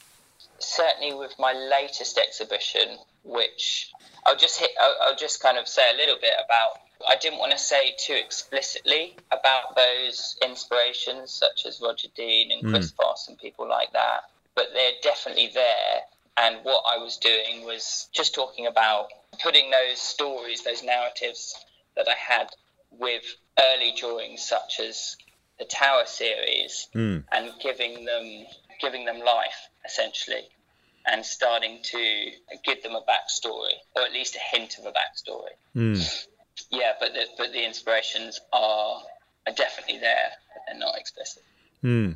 certainly 0.61 1.15
with 1.15 1.35
my 1.39 1.53
latest 1.53 2.17
exhibition, 2.19 2.99
which 3.25 3.91
I'll 4.25 4.37
just 4.37 4.61
hit, 4.61 4.71
I'll, 4.81 4.97
I'll 5.03 5.17
just 5.17 5.43
kind 5.43 5.59
of 5.59 5.67
say 5.67 5.83
a 5.93 5.97
little 5.97 6.17
bit 6.21 6.35
about. 6.45 6.79
I 7.09 7.17
didn't 7.17 7.39
want 7.39 7.53
to 7.53 7.59
say 7.59 7.95
too 7.99 8.15
explicitly 8.15 9.17
about 9.31 9.77
those 9.77 10.37
inspirations, 10.45 11.33
such 11.33 11.67
as 11.67 11.81
Roger 11.81 12.09
Dean 12.17 12.51
and 12.53 12.69
Chris 12.71 12.91
Foss 12.93 13.29
and 13.29 13.39
people 13.39 13.69
like 13.69 13.93
that, 13.93 14.25
but 14.55 14.69
they're 14.73 14.93
definitely 15.03 15.51
there. 15.53 16.03
And 16.37 16.59
what 16.65 16.83
I 16.87 16.97
was 16.99 17.17
doing 17.19 17.65
was 17.65 18.09
just 18.13 18.35
talking 18.35 18.67
about 18.67 19.09
putting 19.43 19.71
those 19.71 19.99
stories, 20.01 20.63
those 20.65 20.83
narratives 20.83 21.55
that 21.97 22.09
I 22.09 22.15
had 22.15 22.49
with 22.91 23.23
early 23.61 23.93
drawings, 23.99 24.43
such 24.47 24.81
as 24.81 25.17
the 25.59 25.65
Tower 25.67 26.05
series, 26.07 26.89
Mm. 26.95 27.25
and 27.33 27.53
giving 27.61 28.05
them 28.05 28.47
giving 28.81 29.05
them 29.05 29.21
life 29.21 29.69
essentially 29.85 30.49
and 31.07 31.25
starting 31.25 31.81
to 31.85 32.33
give 32.65 32.83
them 32.83 32.97
a 32.97 33.03
backstory 33.03 33.75
or 33.95 34.03
at 34.03 34.13
least 34.13 34.35
a 34.35 34.41
hint 34.57 34.77
of 34.79 34.87
a 34.87 34.93
backstory 34.93 35.53
Mm. 35.77 36.27
Yeah 36.71 36.93
but 37.01 37.13
the, 37.13 37.25
but 37.37 37.53
the 37.53 37.65
inspirations 37.65 38.41
are 38.53 39.03
are 39.47 39.55
definitely 39.55 39.99
there 39.99 40.31
but 40.55 40.63
they're 40.67 40.79
not 40.79 40.97
explicit 40.99 41.43
Hmm. 41.83 42.13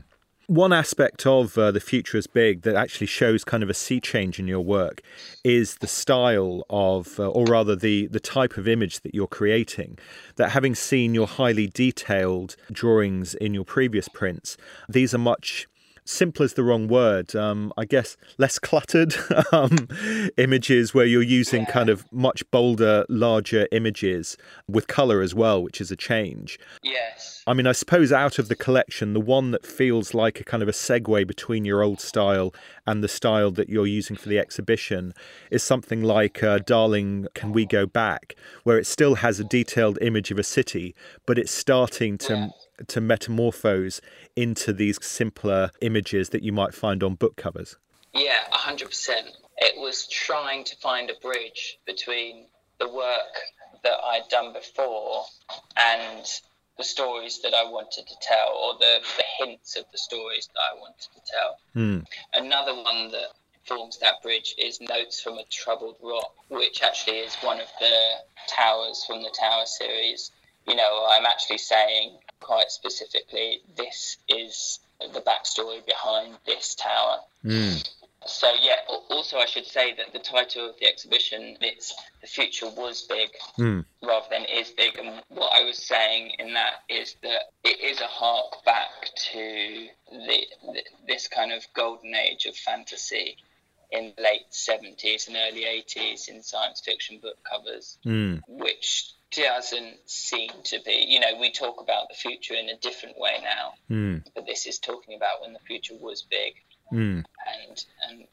One 0.49 0.73
aspect 0.73 1.27
of 1.27 1.59
uh, 1.59 1.73
The 1.73 1.81
Future 1.81 2.17
is 2.17 2.29
Big 2.29 2.63
that 2.63 2.77
actually 2.77 3.09
shows 3.09 3.43
kind 3.43 3.65
of 3.65 3.69
a 3.69 3.75
sea 3.75 3.99
change 3.99 4.39
in 4.39 4.47
your 4.47 4.61
work 4.61 5.03
is 5.43 5.79
the 5.79 5.89
style 5.89 6.63
of, 6.71 7.19
uh, 7.19 7.29
or 7.29 7.47
rather 7.47 7.75
the, 7.75 8.07
the 8.07 8.21
type 8.21 8.57
of 8.57 8.69
image 8.69 9.01
that 9.01 9.13
you're 9.13 9.27
creating. 9.27 9.99
That 10.37 10.53
having 10.53 10.77
seen 10.77 11.15
your 11.15 11.27
highly 11.27 11.67
detailed 11.67 12.55
drawings 12.71 13.35
in 13.35 13.55
your 13.55 13.65
previous 13.65 14.09
prints, 14.09 14.57
these 14.89 15.13
are 15.13 15.19
much 15.19 15.67
simple 16.07 16.45
is 16.45 16.55
the 16.55 16.63
wrong 16.63 16.89
word. 16.89 17.35
Um, 17.35 17.73
I 17.77 17.85
guess 17.85 18.17
less 18.39 18.59
cluttered 18.59 19.15
um, 19.53 19.89
images 20.37 20.95
where 20.95 21.05
you're 21.05 21.23
using 21.23 21.63
yeah. 21.63 21.71
kind 21.71 21.89
of 21.89 22.11
much 22.13 22.49
bolder, 22.51 23.05
larger 23.09 23.69
images 23.73 24.37
with 24.69 24.87
color 24.87 25.21
as 25.21 25.35
well, 25.35 25.63
which 25.63 25.81
is 25.81 25.91
a 25.91 25.97
change. 25.97 26.59
Yes. 26.83 27.43
I 27.47 27.55
mean, 27.55 27.67
I 27.67 27.73
suppose 27.73 28.13
out 28.13 28.39
of 28.39 28.49
the 28.49 28.57
collection, 28.57 29.13
the 29.13 29.21
one 29.21 29.51
that 29.53 29.65
feels 29.65 30.15
like 30.15 30.41
a 30.41 30.45
kind 30.45 30.63
of 30.63 30.69
a 30.69 30.73
segue 30.73 31.27
between 31.27 31.65
your 31.65 31.83
old 31.83 32.01
style 32.01 32.53
and 32.87 33.03
the 33.03 33.09
style 33.09 33.51
that 33.53 33.69
you're 33.69 33.87
using 33.87 34.17
for 34.17 34.29
the 34.29 34.39
exhibition 34.39 35.15
is 35.51 35.63
something 35.63 36.03
like 36.03 36.43
uh, 36.43 36.59
Darling, 36.59 37.29
Can 37.35 37.53
We 37.53 37.67
Go 37.67 37.87
Back, 37.87 38.35
where 38.65 38.79
it 38.79 38.87
still 38.87 39.17
has 39.17 39.39
a 39.39 39.45
detailed 39.45 39.99
image 40.01 40.31
of 40.31 40.39
a 40.39 40.43
city, 40.43 40.95
but 41.27 41.39
it's 41.39 41.53
starting 41.53 42.19
to. 42.19 42.35
Yeah 42.35 42.49
to 42.87 43.01
metamorphose 43.01 44.01
into 44.35 44.73
these 44.73 44.99
simpler 45.05 45.71
images 45.81 46.31
that 46.31 46.43
you 46.43 46.53
might 46.53 46.75
find 46.75 47.03
on 47.03 47.15
book 47.15 47.37
covers. 47.37 47.77
Yeah, 48.15 48.45
100%. 48.53 49.11
It 49.59 49.81
was 49.81 50.07
trying 50.09 50.65
to 50.65 50.77
find 50.77 51.11
a 51.11 51.15
bridge 51.21 51.79
between 51.87 52.47
the 52.79 52.89
work 52.89 53.35
that 53.83 53.99
I'd 54.05 54.29
done 54.31 54.53
before 54.53 55.25
and 55.77 56.27
the 56.77 56.85
stories 56.85 57.41
that 57.43 57.55
I 57.55 57.65
wanted 57.65 58.07
to 58.07 58.15
tell, 58.21 58.49
or 58.55 58.75
the, 58.79 58.99
the 59.17 59.25
hints 59.39 59.77
of 59.77 59.85
the 59.93 59.99
stories 59.99 60.49
that 60.55 60.61
I 60.61 60.79
wanted 60.79 61.09
to 61.15 61.21
tell. 61.33 61.59
Mm. 61.75 62.07
Another 62.35 62.75
one 62.75 63.11
that 63.13 63.29
forms 63.65 63.99
that 63.99 64.23
bridge 64.23 64.55
is 64.59 64.81
Notes 64.81 65.21
from 65.21 65.39
a 65.39 65.45
Troubled 65.51 65.97
Rock, 66.03 66.35
which 66.49 66.83
actually 66.83 67.19
is 67.19 67.35
one 67.37 67.61
of 67.61 67.69
the 67.81 67.99
towers 68.49 69.05
from 69.07 69.23
the 69.23 69.35
Tower 69.39 69.65
series. 69.65 70.31
You 70.67 70.77
know, 70.77 71.07
I'm 71.09 71.27
actually 71.27 71.59
saying 71.59 72.19
quite 72.41 72.71
specifically, 72.71 73.61
this 73.77 74.19
is 74.29 74.81
the 75.01 75.21
backstory 75.21 75.85
behind 75.87 76.37
this 76.47 76.75
tower. 76.75 77.19
Mm. 77.45 77.89
So 78.27 78.53
yeah. 78.61 78.77
Also, 79.11 79.39
I 79.39 79.47
should 79.47 79.67
say 79.67 79.95
that 79.95 80.13
the 80.13 80.19
title 80.19 80.69
of 80.69 80.79
the 80.81 80.87
exhibition 80.87 81.57
it's 81.61 81.95
the 82.21 82.27
future 82.27 82.69
was 82.69 83.03
big 83.03 83.31
mm. 83.59 83.85
rather 84.03 84.27
than 84.31 84.45
is 84.45 84.71
big. 84.71 84.99
And 84.99 85.23
what 85.29 85.53
I 85.55 85.65
was 85.65 85.79
saying 85.79 86.33
in 86.39 86.55
that 86.55 86.83
is 86.89 87.17
that 87.23 87.53
it 87.65 87.81
is 87.81 88.01
a 88.01 88.07
hark 88.07 88.65
back 88.65 88.89
to 89.33 89.89
the, 90.11 90.47
the 90.73 90.83
this 91.07 91.29
kind 91.29 91.53
of 91.53 91.65
golden 91.75 92.15
age 92.15 92.47
of 92.47 92.57
fantasy 92.57 93.37
in 93.93 94.13
the 94.17 94.23
late 94.23 94.51
70s 94.51 95.29
and 95.29 95.37
early 95.37 95.63
80s 95.63 96.29
in 96.29 96.43
science 96.43 96.81
fiction 96.81 97.19
book 97.19 97.37
covers, 97.49 97.99
mm. 98.05 98.41
which 98.49 99.13
doesn't 99.37 99.99
seem 100.07 100.51
to 100.65 100.81
be. 100.85 101.05
You 101.09 101.21
know, 101.21 101.39
we 101.39 101.51
talk 101.51 101.81
about 101.81 102.09
the 102.09 102.15
future 102.15 102.55
in 102.55 102.69
a 102.69 102.77
different 102.77 103.19
way 103.19 103.39
now, 103.43 103.73
mm. 103.91 104.25
but 104.35 104.47
this 104.47 104.67
is 104.67 104.79
talking 104.79 105.15
about 105.17 105.43
when 105.43 105.53
the 105.53 105.59
future 105.61 105.95
was 105.99 106.27
big, 106.29 106.55
mm. 106.93 107.25
and 107.25 107.85
and 108.09 108.25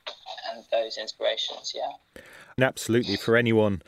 and 0.51 0.63
those 0.71 0.97
inspirations. 0.97 1.73
Yeah, 1.75 2.21
and 2.57 2.63
absolutely 2.63 3.17
for 3.17 3.35
anyone 3.35 3.81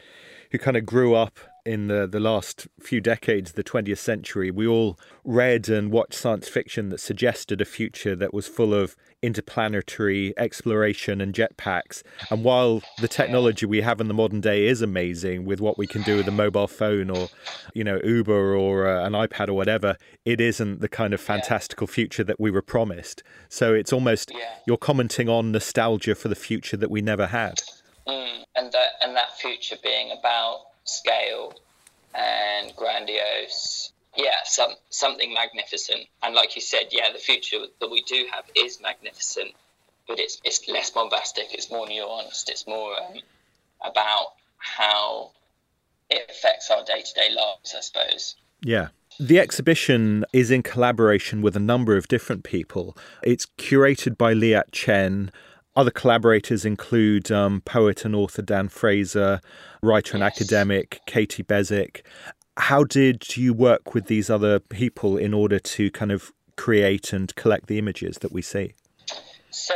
who 0.51 0.57
kind 0.57 0.77
of 0.77 0.85
grew 0.85 1.15
up 1.15 1.39
in 1.65 1.87
the, 1.87 2.07
the 2.07 2.19
last 2.19 2.67
few 2.79 3.01
decades 3.01 3.49
of 3.49 3.55
the 3.55 3.63
20th 3.63 3.97
century, 3.97 4.51
we 4.51 4.67
all 4.67 4.99
read 5.25 5.67
and 5.69 5.91
watched 5.91 6.13
science 6.13 6.47
fiction 6.47 6.89
that 6.89 6.99
suggested 6.99 7.59
a 7.59 7.65
future 7.65 8.15
that 8.15 8.33
was 8.33 8.47
full 8.47 8.73
of 8.73 8.95
interplanetary 9.21 10.33
exploration 10.37 11.19
and 11.19 11.33
jetpacks. 11.33 12.03
And 12.29 12.43
while 12.43 12.83
the 13.01 13.07
technology 13.07 13.65
we 13.65 13.81
have 13.81 13.99
in 13.99 14.07
the 14.07 14.13
modern 14.13 14.39
day 14.39 14.67
is 14.67 14.81
amazing 14.81 15.45
with 15.45 15.59
what 15.59 15.77
we 15.77 15.87
can 15.87 16.03
do 16.03 16.17
with 16.17 16.27
a 16.27 16.31
mobile 16.31 16.67
phone 16.67 17.09
or, 17.09 17.29
you 17.73 17.83
know, 17.83 17.99
Uber 18.03 18.55
or 18.55 18.87
uh, 18.87 19.05
an 19.05 19.13
iPad 19.13 19.49
or 19.49 19.53
whatever, 19.53 19.97
it 20.25 20.39
isn't 20.39 20.79
the 20.79 20.89
kind 20.89 21.13
of 21.13 21.19
fantastical 21.19 21.87
future 21.87 22.23
that 22.23 22.39
we 22.39 22.51
were 22.51 22.61
promised. 22.61 23.23
So 23.49 23.73
it's 23.73 23.91
almost 23.91 24.31
you're 24.67 24.77
commenting 24.77 25.27
on 25.27 25.51
nostalgia 25.51 26.13
for 26.13 26.27
the 26.27 26.35
future 26.35 26.77
that 26.77 26.91
we 26.91 27.01
never 27.01 27.27
had. 27.27 27.61
Mm, 28.07 28.43
and 28.55 28.71
that 28.71 28.89
and 29.01 29.15
that 29.15 29.35
future 29.37 29.77
being 29.81 30.11
about 30.11 30.59
scale 30.83 31.53
and 32.13 32.75
grandiose. 32.75 33.91
Yeah, 34.17 34.35
some 34.45 34.71
something 34.89 35.33
magnificent. 35.33 36.07
And 36.23 36.35
like 36.35 36.55
you 36.55 36.61
said, 36.61 36.87
yeah, 36.91 37.11
the 37.11 37.19
future 37.19 37.57
that 37.79 37.89
we 37.89 38.01
do 38.03 38.25
have 38.33 38.45
is 38.55 38.79
magnificent, 38.81 39.51
but 40.07 40.19
it's 40.19 40.39
it's 40.43 40.67
less 40.67 40.89
bombastic. 40.89 41.45
It's 41.51 41.69
more 41.69 41.85
nuanced. 41.85 42.49
It's 42.49 42.65
more 42.67 42.93
um, 42.93 43.19
about 43.83 44.27
how 44.57 45.31
it 46.09 46.29
affects 46.29 46.71
our 46.71 46.83
day 46.83 47.01
to 47.01 47.13
day 47.13 47.29
lives, 47.29 47.75
I 47.77 47.81
suppose. 47.81 48.35
Yeah. 48.61 48.89
The 49.17 49.39
exhibition 49.39 50.25
is 50.33 50.51
in 50.51 50.61
collaboration 50.61 51.41
with 51.41 51.55
a 51.55 51.59
number 51.59 51.95
of 51.95 52.07
different 52.09 52.43
people. 52.43 52.97
It's 53.23 53.45
curated 53.57 54.17
by 54.17 54.33
Liat 54.33 54.71
Chen, 54.73 55.31
other 55.75 55.91
collaborators 55.91 56.63
include 56.63 57.31
um, 57.31 57.61
poet 57.61 58.05
and 58.05 58.15
author 58.15 58.41
Dan 58.41 58.69
Fraser, 58.69 59.41
writer 59.81 60.13
and 60.13 60.21
yes. 60.21 60.33
academic 60.33 61.01
Katie 61.05 61.43
Beswick. 61.43 62.05
How 62.57 62.83
did 62.83 63.35
you 63.35 63.53
work 63.53 63.93
with 63.93 64.05
these 64.07 64.29
other 64.29 64.59
people 64.59 65.17
in 65.17 65.33
order 65.33 65.59
to 65.59 65.91
kind 65.91 66.11
of 66.11 66.31
create 66.55 67.11
and 67.11 67.33
collect 67.35 67.67
the 67.67 67.77
images 67.77 68.17
that 68.19 68.31
we 68.31 68.41
see? 68.41 68.73
So 69.51 69.73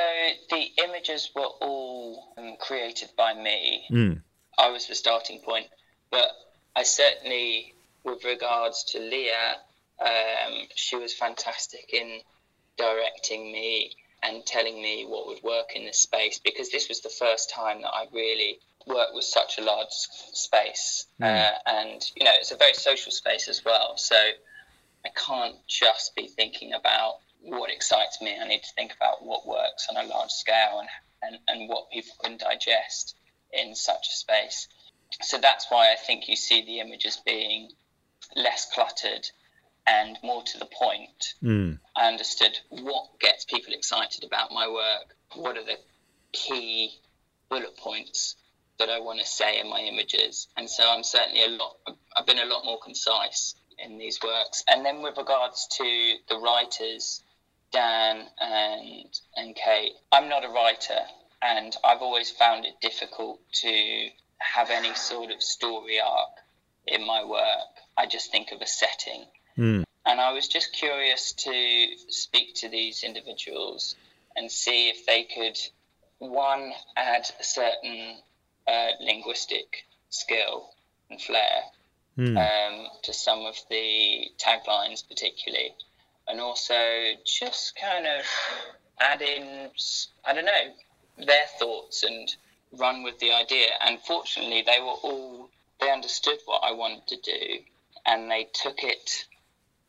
the 0.50 0.66
images 0.84 1.30
were 1.36 1.42
all 1.62 2.34
um, 2.38 2.56
created 2.60 3.10
by 3.18 3.34
me. 3.34 3.86
Mm. 3.92 4.22
I 4.58 4.70
was 4.70 4.88
the 4.88 4.96
starting 4.96 5.40
point, 5.40 5.68
but 6.12 6.30
I 6.76 6.84
certainly, 6.84 7.74
with 8.04 8.24
regards 8.24 8.84
to 8.92 9.00
Leah, 9.00 9.56
um, 10.00 10.68
she 10.76 10.96
was 10.96 11.14
fantastic 11.14 11.94
in 11.94 12.20
directing 12.78 13.52
me 13.52 13.92
and 14.24 14.46
telling 14.46 14.82
me 14.82 15.06
what 15.08 15.28
would 15.28 15.44
work 15.44 15.76
in 15.76 15.86
this 15.86 16.00
space 16.00 16.40
because 16.40 16.70
this 16.70 16.90
was 16.90 17.02
the 17.02 17.10
first 17.10 17.50
time 17.50 17.82
that 17.82 17.90
I 17.90 18.06
really 18.14 18.60
worked 18.90 19.14
with 19.14 19.24
such 19.24 19.58
a 19.58 19.62
large 19.62 19.92
space. 19.92 21.06
Mm. 21.22 21.26
Uh, 21.26 21.52
and, 21.66 22.02
you 22.16 22.26
know, 22.26 22.34
it's 22.34 22.52
a 22.52 22.58
very 22.58 22.74
social 22.74 23.12
space 23.12 23.48
as 23.48 23.64
well. 23.64 23.96
So 23.96 24.16
I 24.16 25.10
can't 25.16 25.56
just 25.68 26.16
be 26.16 26.28
thinking 26.28 26.74
about 26.74 27.20
what 27.42 27.72
excites 27.72 28.22
me. 28.22 28.36
I 28.42 28.48
need 28.48 28.64
to 28.64 28.74
think 28.76 28.94
about 28.94 29.24
what 29.24 29.48
works 29.48 29.88
on 29.90 30.04
a 30.04 30.08
large 30.08 30.32
scale 30.32 30.82
and, 30.82 30.90
and, 31.22 31.40
and 31.48 31.70
what 31.70 31.90
people 31.92 32.14
can 32.22 32.38
digest 32.38 33.16
in 33.54 33.76
such 33.76 34.08
a 34.10 34.12
space. 34.12 34.68
So 35.22 35.38
that's 35.38 35.68
why 35.70 35.94
I 35.94 35.96
think 35.96 36.28
you 36.28 36.36
see 36.36 36.66
the 36.66 36.80
images 36.80 37.22
being 37.26 37.70
less 38.36 38.70
cluttered 38.74 39.30
and 39.88 40.18
more 40.24 40.44
to 40.44 40.60
the 40.60 40.66
point. 40.68 41.34
Mm. 41.42 41.80
I 41.96 42.08
understood 42.08 42.58
what 42.70 43.20
gets 43.20 43.46
people 43.46 43.74
excited 43.74 44.24
about 44.24 44.52
my 44.52 44.68
work. 44.68 45.16
What 45.36 45.58
are 45.58 45.64
the 45.64 45.78
key 46.32 46.92
bullet 47.50 47.76
points 47.78 48.36
that 48.80 48.90
I 48.90 49.00
want 49.00 49.20
to 49.20 49.26
say 49.26 49.60
in 49.60 49.70
my 49.70 49.82
images? 49.82 50.48
And 50.58 50.70
so 50.70 50.84
I'm 50.90 51.04
certainly 51.04 51.44
a 51.44 51.50
lot. 51.50 51.78
I've 52.18 52.26
been 52.26 52.40
a 52.40 52.46
lot 52.46 52.66
more 52.66 52.80
concise 52.84 53.56
in 53.78 53.98
these 53.98 54.20
works. 54.24 54.64
And 54.68 54.86
then 54.86 55.02
with 55.02 55.18
regards 55.18 55.68
to 55.78 56.14
the 56.28 56.38
writers, 56.38 57.22
Dan 57.72 58.26
and 58.42 59.20
and 59.36 59.56
Kate, 59.56 59.94
I'm 60.12 60.28
not 60.30 60.44
a 60.44 60.50
writer, 60.50 61.02
and 61.42 61.76
I've 61.84 62.02
always 62.02 62.32
found 62.32 62.66
it 62.66 62.82
difficult 62.82 63.40
to 63.62 64.08
have 64.40 64.70
any 64.70 64.94
sort 64.96 65.32
of 65.32 65.44
story 65.44 66.00
arc 66.00 66.30
in 66.88 67.06
my 67.06 67.24
work. 67.24 67.70
I 67.98 68.06
just 68.06 68.32
think 68.32 68.52
of 68.52 68.62
a 68.62 68.68
setting 68.68 69.26
Mm. 69.60 69.84
And 70.06 70.22
I 70.22 70.32
was 70.32 70.48
just 70.48 70.72
curious 70.72 71.34
to 71.34 71.88
speak 72.08 72.56
to 72.56 72.70
these 72.70 73.04
individuals 73.04 73.96
and 74.36 74.50
see 74.50 74.90
if 74.90 75.06
they 75.06 75.24
could, 75.24 75.58
one, 76.20 76.72
add 76.96 77.30
a 77.40 77.44
certain 77.44 78.16
uh, 78.70 78.90
linguistic 79.02 79.86
skill 80.10 80.70
and 81.10 81.22
flair 81.22 81.62
mm. 82.18 82.38
um, 82.38 82.88
to 83.04 83.14
some 83.14 83.46
of 83.46 83.56
the 83.70 84.30
taglines, 84.38 85.08
particularly, 85.08 85.74
and 86.28 86.40
also 86.40 86.76
just 87.26 87.76
kind 87.76 88.06
of 88.06 88.26
add 89.00 89.22
in, 89.22 89.70
I 90.26 90.34
don't 90.34 90.46
know, 90.46 91.26
their 91.26 91.46
thoughts 91.58 92.04
and 92.04 92.30
run 92.78 93.04
with 93.04 93.20
the 93.20 93.34
idea. 93.34 93.70
And 93.82 94.00
fortunately, 94.00 94.64
they 94.66 94.80
were 94.80 94.88
all, 94.88 95.50
they 95.80 95.92
understood 95.92 96.38
what 96.46 96.62
I 96.64 96.74
wanted 96.74 97.08
to 97.08 97.18
do 97.18 97.60
and 98.06 98.30
they 98.30 98.48
took 98.54 98.84
it 98.84 99.26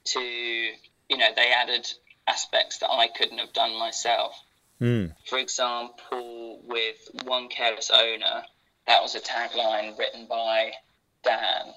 to, 0.04 0.20
you 0.20 1.16
know, 1.16 1.28
they 1.34 1.52
added 1.52 1.86
aspects 2.26 2.78
that 2.78 2.90
I 2.90 3.08
couldn't 3.08 3.38
have 3.38 3.52
done 3.52 3.78
myself. 3.78 4.34
Mm. 4.80 5.14
For 5.26 5.38
example, 5.38 6.60
with 6.64 6.96
One 7.24 7.48
Careless 7.48 7.90
Owner, 7.90 8.44
that 8.86 9.02
was 9.02 9.14
a 9.14 9.20
tagline 9.20 9.98
written 9.98 10.26
by 10.26 10.72
Dan. 11.22 11.74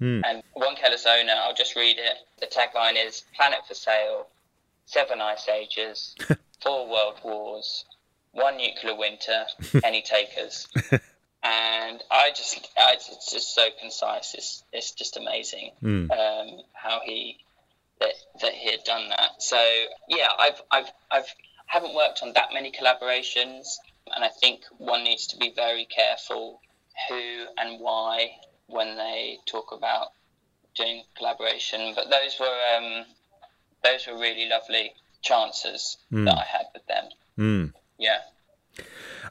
Mm. 0.00 0.22
And 0.24 0.42
One 0.54 0.76
Careless 0.76 1.06
Owner, 1.06 1.34
I'll 1.36 1.54
just 1.54 1.76
read 1.76 1.98
it. 1.98 2.16
The 2.40 2.46
tagline 2.46 2.94
is 2.96 3.24
Planet 3.34 3.60
for 3.66 3.74
Sale, 3.74 4.26
Seven 4.86 5.20
Ice 5.20 5.48
Ages, 5.48 6.14
Four 6.62 6.88
World 6.88 7.20
Wars, 7.24 7.84
One 8.32 8.56
Nuclear 8.56 8.96
Winter, 8.96 9.46
Any 9.84 10.02
Takers. 10.02 10.68
and 11.42 12.02
I 12.10 12.30
just, 12.34 12.68
I, 12.76 12.94
it's 12.94 13.30
just 13.30 13.54
so 13.54 13.66
concise. 13.80 14.34
It's, 14.34 14.64
it's 14.72 14.92
just 14.92 15.16
amazing 15.16 15.70
mm. 15.82 16.10
um, 16.10 16.60
how 16.74 17.00
he 17.04 17.38
that 18.00 18.14
that 18.42 18.52
he 18.52 18.70
had 18.70 18.84
done 18.84 19.08
that. 19.08 19.42
So 19.42 19.56
yeah, 20.08 20.28
I've 20.38 20.60
I've 20.70 20.90
I've 21.10 21.26
haven't 21.66 21.94
worked 21.94 22.22
on 22.22 22.32
that 22.34 22.48
many 22.52 22.70
collaborations, 22.70 23.76
and 24.14 24.24
I 24.24 24.28
think 24.28 24.62
one 24.78 25.04
needs 25.04 25.26
to 25.28 25.36
be 25.36 25.52
very 25.54 25.86
careful 25.86 26.60
who 27.08 27.46
and 27.58 27.80
why 27.80 28.30
when 28.66 28.96
they 28.96 29.38
talk 29.46 29.72
about 29.72 30.08
doing 30.74 31.02
collaboration. 31.16 31.92
But 31.94 32.10
those 32.10 32.38
were 32.38 32.58
um, 32.76 33.04
those 33.82 34.06
were 34.06 34.18
really 34.18 34.48
lovely 34.48 34.92
chances 35.22 35.98
Mm. 36.12 36.26
that 36.26 36.38
I 36.38 36.44
had 36.44 36.66
with 36.74 36.86
them. 36.86 37.04
Mm. 37.38 37.72
Yeah. 37.98 38.18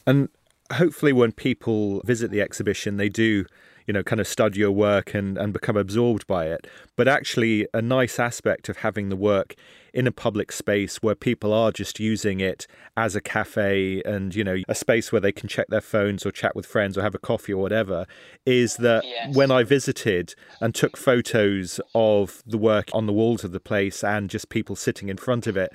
And 0.05 0.29
hopefully, 0.71 1.13
when 1.13 1.31
people 1.31 2.01
visit 2.03 2.31
the 2.31 2.41
exhibition, 2.41 2.97
they 2.97 3.09
do, 3.09 3.45
you 3.85 3.93
know, 3.93 4.03
kind 4.03 4.19
of 4.19 4.27
study 4.27 4.59
your 4.59 4.71
work 4.71 5.13
and, 5.13 5.37
and 5.37 5.53
become 5.53 5.77
absorbed 5.77 6.25
by 6.27 6.47
it. 6.47 6.67
But 6.95 7.07
actually, 7.07 7.67
a 7.73 7.81
nice 7.81 8.19
aspect 8.19 8.69
of 8.69 8.77
having 8.77 9.09
the 9.09 9.15
work 9.15 9.55
in 9.93 10.07
a 10.07 10.11
public 10.11 10.51
space 10.51 10.97
where 11.03 11.13
people 11.15 11.53
are 11.53 11.71
just 11.71 11.99
using 11.99 12.39
it 12.39 12.65
as 12.97 13.15
a 13.15 13.21
cafe 13.21 14.01
and, 14.03 14.33
you 14.33 14.43
know, 14.43 14.57
a 14.67 14.73
space 14.75 15.11
where 15.11 15.21
they 15.21 15.31
can 15.31 15.47
check 15.47 15.67
their 15.67 15.81
phones 15.81 16.25
or 16.25 16.31
chat 16.31 16.55
with 16.55 16.65
friends 16.65 16.97
or 16.97 17.03
have 17.03 17.13
a 17.13 17.19
coffee 17.19 17.53
or 17.53 17.61
whatever 17.61 18.05
is 18.45 18.77
that 18.77 19.03
Yes. 19.05 19.35
when 19.35 19.51
I 19.51 19.63
visited 19.63 20.33
and 20.59 20.73
took 20.73 20.97
photos 20.97 21.79
of 21.93 22.41
the 22.45 22.57
work 22.57 22.89
on 22.93 23.05
the 23.05 23.13
walls 23.13 23.43
of 23.43 23.51
the 23.51 23.59
place 23.59 24.03
and 24.03 24.29
just 24.29 24.49
people 24.49 24.75
sitting 24.75 25.09
in 25.09 25.17
front 25.17 25.45
of 25.45 25.55
it, 25.57 25.71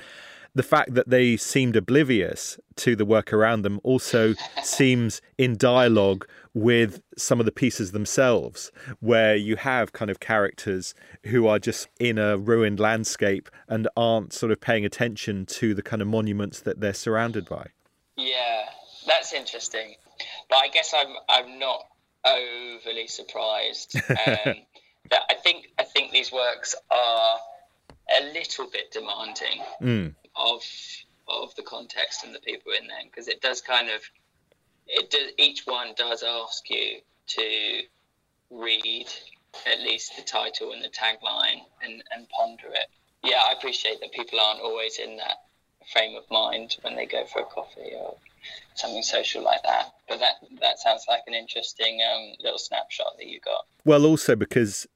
the 0.55 0.63
fact 0.65 0.95
that 0.95 1.09
they 1.09 1.37
seemed 1.37 1.77
oblivious 1.77 2.59
to 2.77 2.97
the 2.97 3.05
work 3.05 3.33
around 3.33 3.63
them 3.63 3.79
also 3.85 4.35
seems 4.65 5.21
in 5.37 5.57
dialogue 5.57 6.27
with 6.59 7.01
some 7.17 7.39
of 7.41 7.47
the 7.47 7.53
pieces 7.53 7.93
themselves, 7.93 8.73
where 9.01 9.37
you 9.37 9.57
have 9.57 9.93
kind 9.93 10.11
of 10.11 10.19
characters 10.21 10.95
who 11.27 11.47
are 11.47 11.59
just 11.59 11.89
in 12.01 12.19
a 12.19 12.37
ruined 12.37 12.81
landscape 12.81 13.49
and 13.69 13.87
aren't 13.97 14.33
sort 14.33 14.51
of 14.53 14.61
paying 14.61 14.85
attention 14.85 15.47
to 15.47 15.75
the 15.75 15.83
kind 15.83 16.03
of 16.03 16.09
monuments 16.09 16.61
that 16.61 16.81
they're 16.81 16.95
surrounded 16.95 17.49
by. 17.49 17.67
Yeah, 18.17 18.65
that's 19.07 19.33
interesting. 19.33 19.95
But 20.51 20.57
I 20.57 20.69
guess 20.69 20.93
I'm 20.95 21.15
I'm 21.29 21.59
not 21.59 21.83
overly 22.25 23.07
surprised. 23.07 23.95
Um, 24.09 24.55
that 25.11 25.23
I 25.31 25.35
think 25.35 25.69
I 25.79 25.85
think 25.85 26.13
these 26.13 26.31
works 26.33 26.75
are 26.91 27.39
a 28.21 28.25
little 28.35 28.67
bit 28.71 28.91
demanding 28.93 29.63
Mm. 29.81 30.15
of 30.37 30.63
of 31.29 31.55
the 31.55 31.63
context 31.63 32.25
and 32.25 32.35
the 32.35 32.41
people 32.41 32.73
in 32.73 32.87
there 32.89 32.99
because 33.05 33.29
it 33.29 33.41
does 33.41 33.61
kind 33.63 33.89
of 33.91 34.01
does 35.11 35.33
each 35.39 35.63
one 35.67 35.95
does 35.97 36.23
ask 36.23 36.69
you 36.71 37.01
to 37.29 37.83
read 38.51 39.07
at 39.67 39.81
least 39.81 40.17
the 40.17 40.23
title 40.23 40.73
and 40.73 40.83
the 40.83 40.89
tagline 40.89 41.63
and, 41.83 42.03
and 42.15 42.29
ponder 42.31 42.69
it. 42.69 42.89
Yeah, 43.23 43.41
I 43.49 43.53
appreciate 43.53 44.01
that 44.01 44.13
people 44.13 44.39
aren't 44.41 44.61
always 44.61 44.99
in 44.99 45.17
that 45.17 45.39
frame 45.93 46.17
of 46.17 46.25
mind 46.31 46.77
when 46.83 46.97
they 46.97 47.07
go 47.07 47.25
for 47.27 47.41
a 47.41 47.45
coffee 47.45 47.93
or 47.97 48.17
something 48.75 49.03
social 49.03 49.43
like 49.43 49.63
that. 49.65 49.93
But 50.09 50.21
that 50.21 50.35
that 50.61 50.79
sounds 50.79 51.07
like 51.09 51.23
an 51.27 51.35
interesting 51.35 52.01
um, 52.03 52.35
little 52.43 52.59
snapshot 52.59 53.17
that 53.19 53.27
you 53.27 53.41
got. 53.41 53.67
Well, 53.85 54.05
also 54.05 54.37
because 54.37 54.87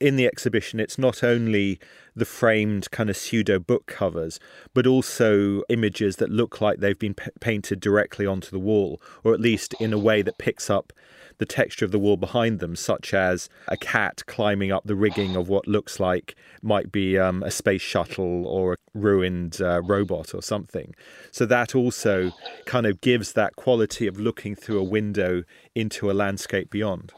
in 0.00 0.16
the 0.16 0.26
exhibition, 0.26 0.80
it's 0.80 0.98
not 0.98 1.22
only 1.22 1.78
the 2.18 2.24
framed 2.24 2.90
kind 2.90 3.08
of 3.08 3.16
pseudo 3.16 3.58
book 3.58 3.86
covers, 3.86 4.38
but 4.74 4.86
also 4.86 5.62
images 5.68 6.16
that 6.16 6.30
look 6.30 6.60
like 6.60 6.78
they've 6.78 6.98
been 6.98 7.14
p- 7.14 7.30
painted 7.40 7.80
directly 7.80 8.26
onto 8.26 8.50
the 8.50 8.58
wall, 8.58 9.00
or 9.24 9.32
at 9.34 9.40
least 9.40 9.74
in 9.80 9.92
a 9.92 9.98
way 9.98 10.22
that 10.22 10.38
picks 10.38 10.68
up 10.68 10.92
the 11.38 11.46
texture 11.46 11.84
of 11.84 11.92
the 11.92 11.98
wall 11.98 12.16
behind 12.16 12.58
them, 12.58 12.74
such 12.74 13.14
as 13.14 13.48
a 13.68 13.76
cat 13.76 14.22
climbing 14.26 14.72
up 14.72 14.84
the 14.84 14.96
rigging 14.96 15.36
of 15.36 15.48
what 15.48 15.68
looks 15.68 16.00
like 16.00 16.34
might 16.62 16.90
be 16.90 17.16
um, 17.16 17.42
a 17.44 17.50
space 17.50 17.80
shuttle 17.80 18.46
or 18.46 18.72
a 18.72 18.76
ruined 18.92 19.60
uh, 19.60 19.80
robot 19.82 20.34
or 20.34 20.42
something. 20.42 20.94
So 21.30 21.46
that 21.46 21.74
also 21.74 22.32
kind 22.66 22.86
of 22.86 23.00
gives 23.00 23.32
that 23.34 23.54
quality 23.56 24.06
of 24.06 24.18
looking 24.18 24.56
through 24.56 24.80
a 24.80 24.84
window 24.84 25.44
into 25.74 26.10
a 26.10 26.12
landscape 26.12 26.70
beyond. 26.70 27.12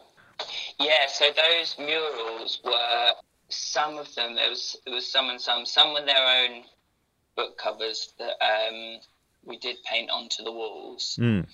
Yeah, 0.78 1.06
so 1.08 1.30
those 1.34 1.76
murals 1.78 2.60
were 2.64 3.12
some 3.50 3.98
of 3.98 4.14
them. 4.14 4.34
There 4.36 4.48
was 4.48 4.76
there 4.84 4.94
was 4.94 5.10
some 5.10 5.28
and 5.30 5.40
some. 5.40 5.66
Some 5.66 5.92
were 5.92 6.04
their 6.04 6.26
own 6.44 6.64
book 7.36 7.56
covers 7.58 8.12
that 8.18 8.34
um, 8.44 9.00
we 9.44 9.56
did 9.58 9.76
paint 9.84 10.10
onto 10.10 10.42
the 10.42 10.52
walls, 10.52 11.16
Mm. 11.20 11.46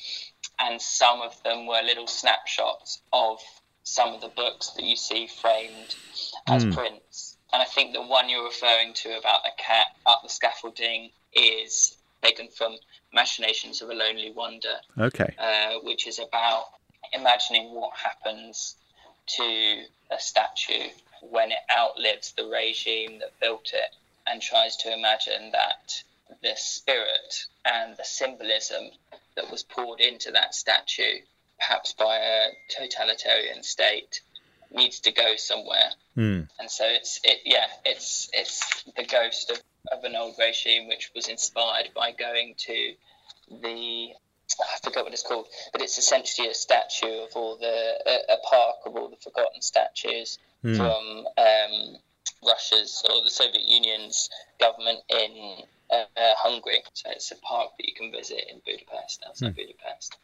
and 0.59 0.81
some 0.81 1.21
of 1.23 1.41
them 1.43 1.67
were 1.67 1.81
little 1.83 2.07
snapshots 2.07 3.01
of 3.13 3.41
some 3.83 4.15
of 4.15 4.21
the 4.21 4.29
books 4.29 4.71
that 4.71 4.85
you 4.85 4.97
see 4.97 5.27
framed 5.27 5.95
as 6.49 6.65
Mm. 6.65 6.75
prints. 6.75 7.37
And 7.53 7.63
I 7.63 7.65
think 7.67 7.93
the 7.93 8.03
one 8.03 8.29
you're 8.29 8.45
referring 8.45 8.93
to 8.95 9.17
about 9.17 9.45
the 9.45 9.53
cat 9.57 9.87
up 10.05 10.23
the 10.23 10.29
scaffolding 10.29 11.13
is 11.33 11.97
taken 12.23 12.49
from 12.51 12.77
Machinations 13.13 13.83
of 13.83 13.91
a 13.91 13.95
Lonely 13.95 14.33
Wonder 14.33 14.81
Okay. 14.99 15.33
uh, 15.39 15.79
which 15.85 16.09
is 16.09 16.19
about 16.19 16.65
imagining 17.13 17.73
what 17.73 17.97
happens 17.97 18.77
to 19.27 19.85
a 20.11 20.19
statue 20.19 20.89
when 21.31 21.51
it 21.51 21.59
outlives 21.77 22.33
the 22.33 22.47
regime 22.47 23.19
that 23.21 23.39
built 23.41 23.71
it 23.73 23.95
and 24.27 24.43
tries 24.43 24.77
to 24.77 24.93
imagine 24.93 25.53
that 25.53 26.03
the 26.43 26.55
spirit 26.57 27.47
and 27.65 27.97
the 27.97 28.05
symbolism 28.05 28.91
that 29.37 29.51
was 29.51 29.63
poured 29.63 30.01
into 30.01 30.31
that 30.33 30.55
statue, 30.55 31.21
perhaps 31.59 31.93
by 31.93 32.17
a 32.17 32.49
totalitarian 32.69 33.63
state, 33.63 34.21
needs 34.73 35.01
to 35.01 35.13
go 35.13 35.37
somewhere. 35.37 35.91
Mm. 36.17 36.49
And 36.59 36.71
so 36.71 36.85
it's 36.87 37.21
it 37.25 37.41
yeah, 37.45 37.67
it's 37.85 38.29
it's 38.33 38.85
the 38.97 39.05
ghost 39.05 39.51
of, 39.51 39.61
of 39.93 40.05
an 40.05 40.17
old 40.17 40.35
regime 40.39 40.89
which 40.89 41.11
was 41.15 41.29
inspired 41.29 41.91
by 41.95 42.13
going 42.13 42.55
to 42.59 42.95
the 43.63 44.09
I 44.61 44.79
forgot 44.83 45.05
what 45.05 45.13
it's 45.13 45.23
called, 45.23 45.47
but 45.73 45.83
it's 45.83 45.99
essentially 45.99 46.49
a 46.49 46.55
statue 46.55 47.25
of 47.25 47.31
all 47.35 47.57
the 47.57 47.99
a, 48.07 48.35
a 48.35 48.39
park 48.49 48.77
of 48.87 48.97
all 48.97 49.09
the 49.09 49.17
forgotten 49.17 49.61
statues 49.61 50.39
Hmm. 50.67 50.75
from 50.75 51.27
um, 51.39 51.97
Russia's 52.45 53.05
or 53.09 53.23
the 53.23 53.31
Soviet 53.31 53.63
Union's 53.65 54.29
government 54.59 54.99
in 55.09 55.63
uh, 55.91 56.05
Hungary. 56.17 56.83
So 56.95 57.11
it's 57.11 57.31
a 57.31 57.37
park 57.37 57.71
that 57.79 57.87
you 57.87 57.95
can 57.95 58.11
visit 58.11 58.45
in 58.51 58.61
Budapest, 58.67 59.25
outside 59.27 59.49
Hmm. 59.49 59.55
Budapest. 59.55 60.17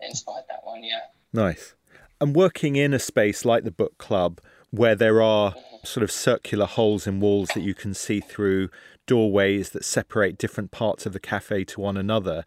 Inspired 0.00 0.44
that 0.48 0.60
one, 0.64 0.84
yeah. 0.84 1.00
Nice. 1.32 1.74
And 2.20 2.36
working 2.36 2.76
in 2.76 2.94
a 2.94 2.98
space 2.98 3.44
like 3.44 3.64
the 3.64 3.70
book 3.72 3.98
club, 3.98 4.40
where 4.70 4.94
there 4.94 5.20
are 5.20 5.54
sort 5.82 6.02
of 6.02 6.10
circular 6.10 6.66
holes 6.66 7.06
in 7.06 7.20
walls 7.20 7.50
that 7.54 7.62
you 7.62 7.74
can 7.74 7.94
see 7.94 8.20
through, 8.20 8.70
doorways 9.06 9.70
that 9.70 9.84
separate 9.84 10.38
different 10.38 10.70
parts 10.70 11.04
of 11.04 11.12
the 11.12 11.20
cafe 11.20 11.64
to 11.64 11.80
one 11.80 11.96
another, 11.96 12.44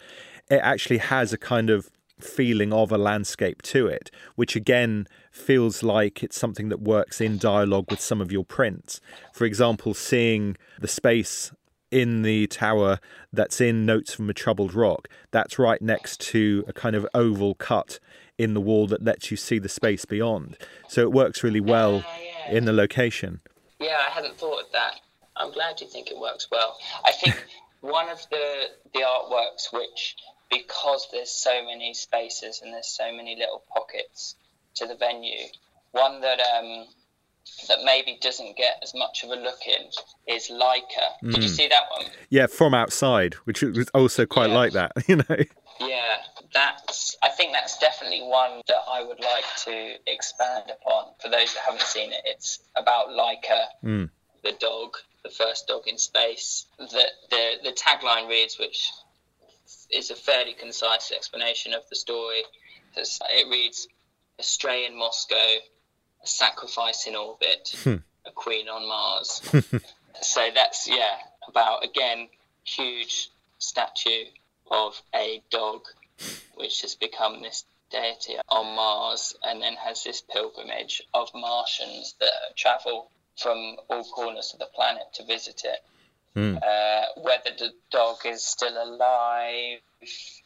it 0.49 0.59
actually 0.63 0.97
has 0.97 1.33
a 1.33 1.37
kind 1.37 1.69
of 1.69 1.89
feeling 2.19 2.73
of 2.73 2.91
a 2.91 2.97
landscape 2.97 3.61
to 3.61 3.87
it, 3.87 4.09
which 4.35 4.55
again 4.55 5.07
feels 5.31 5.83
like 5.83 6.23
it's 6.23 6.39
something 6.39 6.69
that 6.69 6.81
works 6.81 7.21
in 7.21 7.37
dialogue 7.37 7.85
with 7.89 8.01
some 8.01 8.21
of 8.21 8.31
your 8.31 8.43
prints. 8.43 8.99
For 9.33 9.45
example, 9.45 9.93
seeing 9.93 10.57
the 10.79 10.87
space 10.87 11.51
in 11.91 12.21
the 12.21 12.47
tower 12.47 12.99
that's 13.31 13.61
in 13.61 13.85
Notes 13.85 14.13
from 14.13 14.29
a 14.29 14.33
Troubled 14.33 14.73
Rock, 14.73 15.07
that's 15.31 15.57
right 15.57 15.81
next 15.81 16.19
to 16.21 16.65
a 16.67 16.73
kind 16.73 16.95
of 16.95 17.07
oval 17.13 17.55
cut 17.55 17.99
in 18.37 18.53
the 18.53 18.61
wall 18.61 18.87
that 18.87 19.03
lets 19.03 19.31
you 19.31 19.37
see 19.37 19.59
the 19.59 19.69
space 19.69 20.05
beyond. 20.05 20.57
So 20.87 21.01
it 21.01 21.11
works 21.11 21.43
really 21.43 21.61
well 21.61 22.03
in 22.49 22.65
the 22.65 22.73
location. 22.73 23.41
Yeah, 23.79 23.97
I 24.07 24.11
hadn't 24.11 24.37
thought 24.37 24.65
of 24.65 24.71
that. 24.73 24.99
I'm 25.35 25.51
glad 25.51 25.79
you 25.81 25.87
think 25.87 26.09
it 26.09 26.17
works 26.17 26.47
well. 26.51 26.77
I 27.05 27.11
think 27.11 27.45
one 27.81 28.09
of 28.09 28.25
the 28.29 28.69
the 28.93 29.01
artworks 29.01 29.71
which 29.71 30.15
because 30.49 31.07
there's 31.11 31.31
so 31.31 31.63
many 31.65 31.93
spaces 31.93 32.61
and 32.63 32.73
there's 32.73 32.87
so 32.87 33.11
many 33.13 33.35
little 33.35 33.63
pockets 33.73 34.35
to 34.75 34.85
the 34.87 34.95
venue, 34.95 35.45
one 35.91 36.21
that 36.21 36.39
um 36.39 36.85
that 37.69 37.77
maybe 37.85 38.17
doesn't 38.21 38.57
get 38.57 38.75
as 38.83 38.93
much 38.93 39.23
of 39.23 39.29
a 39.29 39.35
look 39.35 39.59
in 39.65 39.87
is 40.35 40.49
Laika. 40.51 41.31
Did 41.31 41.43
you 41.43 41.49
Mm. 41.49 41.55
see 41.55 41.67
that 41.69 41.83
one? 41.89 42.05
Yeah, 42.29 42.45
from 42.47 42.73
outside, 42.73 43.35
which 43.45 43.61
was 43.61 43.89
also 43.93 44.25
quite 44.25 44.49
like 44.49 44.73
that, 44.73 44.91
you 45.07 45.15
know. 45.17 45.37
Yeah, 45.79 46.17
that's. 46.53 47.15
I 47.23 47.29
think 47.29 47.53
that's 47.53 47.77
definitely 47.77 48.21
one 48.23 48.61
that 48.67 48.81
I 48.89 49.01
would 49.03 49.19
like 49.19 49.45
to 49.65 49.95
expand 50.07 50.65
upon. 50.71 51.13
For 51.21 51.29
those 51.29 51.53
that 51.53 51.63
haven't 51.65 51.83
seen 51.83 52.11
it, 52.11 52.21
it's 52.25 52.59
about 52.75 53.09
Laika, 53.09 53.65
Mm. 53.83 54.09
the 54.43 54.51
dog, 54.59 54.97
the 55.23 55.29
first 55.29 55.67
dog 55.67 55.87
in 55.87 55.97
space. 55.97 56.65
The 56.79 57.05
the 57.29 57.51
the 57.63 57.71
tagline 57.71 58.27
reads, 58.27 58.57
which 58.59 58.91
is 59.89 60.11
a 60.11 60.15
fairly 60.15 60.53
concise 60.53 61.11
explanation 61.11 61.73
of 61.73 61.87
the 61.89 61.95
story. 61.95 62.43
It's- 62.91 63.19
It 63.29 63.47
reads: 63.47 63.87
"A 64.39 64.43
stray 64.43 64.85
in 64.85 64.95
Moscow, 64.95 65.57
a 66.23 66.27
sacrifice 66.27 67.07
in 67.07 67.15
orbit, 67.15 67.73
Hmm. 67.83 67.97
a 68.25 68.31
queen 68.31 68.67
on 68.69 68.85
Mars." 68.87 69.41
so 70.21 70.49
that's 70.51 70.87
yeah 70.87 71.19
about 71.47 71.83
again 71.83 72.29
huge 72.63 73.29
statue 73.59 74.25
of 74.69 75.01
a 75.15 75.41
dog 75.49 75.87
which 76.55 76.81
has 76.81 76.95
become 76.95 77.41
this 77.41 77.63
deity 77.89 78.37
on 78.49 78.75
Mars 78.75 79.33
and 79.43 79.61
then 79.61 79.75
has 79.75 80.03
this 80.03 80.19
pilgrimage 80.21 81.01
of 81.13 81.33
Martians 81.33 82.15
that 82.19 82.33
travel 82.57 83.09
from 83.37 83.77
all 83.89 84.03
corners 84.03 84.51
of 84.53 84.59
the 84.59 84.65
planet 84.65 85.13
to 85.13 85.23
visit 85.23 85.63
it. 85.63 85.79
Hmm. 86.37 86.57
Uh, 86.61 87.01
whether 87.23 87.49
the 87.57 87.71
dog 87.89 88.17
is 88.25 88.45
still 88.45 88.77
alive 88.77 89.79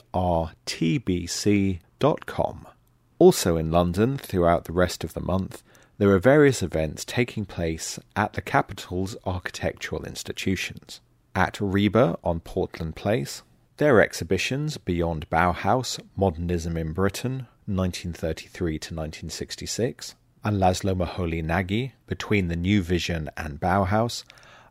Also 3.18 3.56
in 3.56 3.72
London, 3.72 4.16
throughout 4.16 4.64
the 4.64 4.72
rest 4.72 5.02
of 5.02 5.14
the 5.14 5.20
month, 5.20 5.64
there 5.98 6.10
are 6.10 6.20
various 6.20 6.62
events 6.62 7.04
taking 7.04 7.44
place 7.44 7.98
at 8.14 8.34
the 8.34 8.40
capital's 8.40 9.16
architectural 9.26 10.04
institutions. 10.04 11.00
At 11.34 11.54
RIBA 11.54 12.18
on 12.22 12.38
Portland 12.38 12.94
Place, 12.94 13.42
there 13.78 13.96
are 13.96 14.02
exhibitions 14.02 14.76
Beyond 14.76 15.30
Bauhaus, 15.30 16.00
Modernism 16.16 16.76
in 16.76 16.92
Britain, 16.92 17.46
1933 17.66 18.72
to 18.72 18.94
1966, 18.94 20.16
and 20.42 20.60
Laszlo 20.60 20.96
Moholy 20.96 21.44
Nagy, 21.44 21.94
Between 22.08 22.48
the 22.48 22.56
New 22.56 22.82
Vision 22.82 23.30
and 23.36 23.60
Bauhaus, 23.60 24.24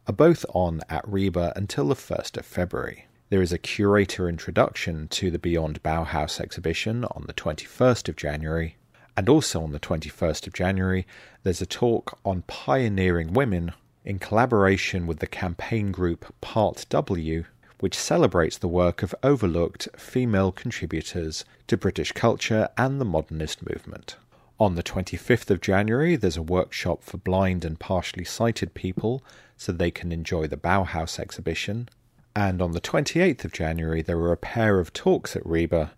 are 0.07 0.13
both 0.13 0.45
on 0.53 0.81
at 0.89 1.09
RIBA 1.09 1.53
until 1.55 1.87
the 1.87 1.95
1st 1.95 2.35
of 2.35 2.45
February. 2.45 3.05
There 3.29 3.41
is 3.41 3.53
a 3.53 3.57
curator 3.57 4.27
introduction 4.27 5.07
to 5.09 5.31
the 5.31 5.39
Beyond 5.39 5.81
Bauhaus 5.83 6.41
exhibition 6.41 7.05
on 7.05 7.23
the 7.27 7.33
21st 7.33 8.09
of 8.09 8.17
January, 8.17 8.75
and 9.15 9.29
also 9.29 9.63
on 9.63 9.71
the 9.71 9.79
21st 9.79 10.47
of 10.47 10.53
January, 10.53 11.07
there's 11.43 11.61
a 11.61 11.65
talk 11.65 12.19
on 12.25 12.43
pioneering 12.47 13.31
women 13.31 13.71
in 14.03 14.19
collaboration 14.19 15.07
with 15.07 15.19
the 15.19 15.27
campaign 15.27 15.93
group 15.93 16.35
Part 16.41 16.85
W, 16.89 17.45
which 17.79 17.97
celebrates 17.97 18.57
the 18.57 18.67
work 18.67 19.03
of 19.03 19.15
overlooked 19.23 19.87
female 19.97 20.51
contributors 20.51 21.45
to 21.67 21.77
British 21.77 22.11
culture 22.11 22.69
and 22.77 22.99
the 22.99 23.05
modernist 23.05 23.67
movement. 23.69 24.15
On 24.59 24.75
the 24.75 24.83
25th 24.83 25.51
of 25.51 25.61
January, 25.61 26.15
there's 26.15 26.37
a 26.37 26.41
workshop 26.41 27.03
for 27.03 27.17
blind 27.17 27.63
and 27.63 27.79
partially 27.79 28.25
sighted 28.25 28.73
people 28.73 29.23
so 29.55 29.71
they 29.71 29.91
can 29.91 30.11
enjoy 30.11 30.47
the 30.47 30.57
Bauhaus 30.57 31.19
exhibition. 31.19 31.89
And 32.35 32.61
on 32.61 32.71
the 32.71 32.81
28th 32.81 33.45
of 33.45 33.51
January, 33.51 34.01
there 34.01 34.19
are 34.19 34.31
a 34.31 34.37
pair 34.37 34.79
of 34.79 34.93
talks 34.93 35.35
at 35.35 35.43
RIBA 35.43 35.91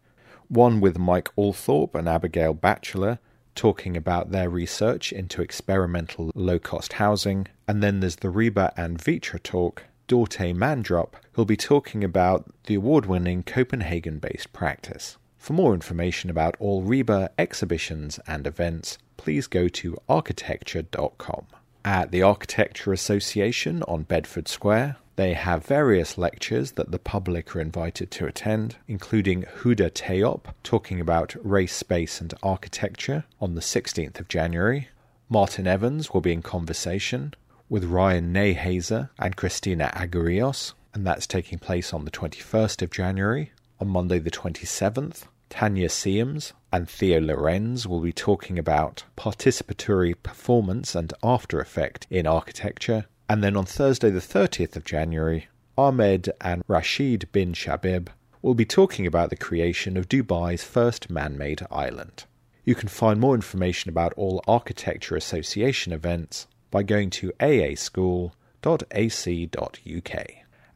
one 0.49 0.82
with 0.82 0.97
Mike 0.97 1.30
Althorpe 1.38 1.95
and 1.95 2.09
Abigail 2.09 2.53
Batchelor 2.53 3.19
talking 3.53 3.95
about 3.95 4.32
their 4.32 4.49
research 4.49 5.13
into 5.13 5.41
experimental 5.41 6.32
low 6.34 6.59
cost 6.59 6.93
housing. 6.93 7.47
And 7.67 7.84
then 7.84 7.99
there's 7.99 8.17
the 8.17 8.30
RIBA 8.30 8.73
and 8.75 8.97
Vitra 8.97 9.41
talk, 9.41 9.86
Dorte 10.10 10.55
Mandrup, 10.55 11.14
who'll 11.34 11.45
be 11.45 11.55
talking 11.55 12.03
about 12.03 12.51
the 12.66 12.74
award 12.74 13.05
winning 13.05 13.43
Copenhagen 13.43 14.18
based 14.18 14.51
practice. 14.51 15.18
For 15.38 15.53
more 15.53 15.76
information 15.76 16.32
about 16.32 16.57
all 16.60 16.84
RIBA 16.84 17.30
exhibitions 17.38 18.20
and 18.26 18.47
events, 18.47 18.97
please 19.18 19.45
go 19.45 19.68
to 19.68 19.97
architecture.com. 20.10 21.45
At 21.86 22.10
the 22.10 22.24
Architecture 22.24 22.91
Association 22.91 23.84
on 23.84 24.01
Bedford 24.01 24.47
Square, 24.47 24.97
they 25.16 25.34
have 25.34 25.64
various 25.64 26.18
lectures 26.18 26.72
that 26.72 26.89
the 26.89 26.97
public 26.97 27.55
are 27.55 27.62
invited 27.62 28.10
to 28.10 28.26
attend, 28.26 28.78
including 28.88 29.43
Huda 29.60 29.91
Tayob 29.91 30.45
talking 30.64 30.99
about 30.99 31.36
race, 31.43 31.76
space, 31.76 32.20
and 32.20 32.34
architecture 32.41 33.26
on 33.39 33.53
the 33.53 33.62
16th 33.62 34.20
of 34.20 34.28
January. 34.28 34.88
Martin 35.30 35.68
Evans 35.68 36.12
will 36.12 36.22
be 36.22 36.34
in 36.34 36.41
conversation 36.41 37.36
with 37.70 37.86
Ryan 37.86 38.34
Neiheiser 38.34 39.09
and 39.20 39.36
Christina 39.36 39.91
Argyros, 39.95 40.74
and 40.93 41.05
that's 41.05 41.28
taking 41.28 41.59
place 41.59 41.93
on 41.93 42.03
the 42.03 42.11
21st 42.11 42.82
of 42.82 42.89
January. 42.89 43.51
On 43.80 43.88
Monday, 43.88 44.17
the 44.17 44.32
27th, 44.32 45.26
Tanya 45.49 45.88
Siems 45.88 46.53
and 46.74 46.89
Theo 46.89 47.22
Lorenz 47.22 47.86
will 47.86 48.01
be 48.01 48.11
talking 48.11 48.57
about 48.57 49.03
participatory 49.15 50.15
performance 50.22 50.95
and 50.95 51.13
after 51.24 51.59
effect 51.59 52.07
in 52.09 52.26
architecture. 52.26 53.05
And 53.30 53.43
then 53.43 53.55
on 53.55 53.65
Thursday, 53.65 54.09
the 54.09 54.20
30th 54.20 54.76
of 54.76 54.84
January, 54.84 55.47
Ahmed 55.78 56.32
and 56.41 56.63
Rashid 56.67 57.32
bin 57.32 57.53
Shabib 57.53 58.07
will 58.41 58.55
be 58.55 58.65
talking 58.65 59.05
about 59.05 59.30
the 59.30 59.36
creation 59.36 59.95
of 59.95 60.09
Dubai's 60.09 60.63
first 60.63 61.09
man 61.09 61.38
made 61.38 61.65
island. 61.70 62.26
You 62.65 62.74
can 62.74 62.89
find 62.89 63.20
more 63.20 63.36
information 63.36 63.89
about 63.89 64.13
all 64.13 64.43
Architecture 64.47 65.15
Association 65.15 65.93
events 65.93 66.47
by 66.72 66.84
going 66.84 67.09
to 67.11 67.32
aaschool.ac.uk. 67.39 68.36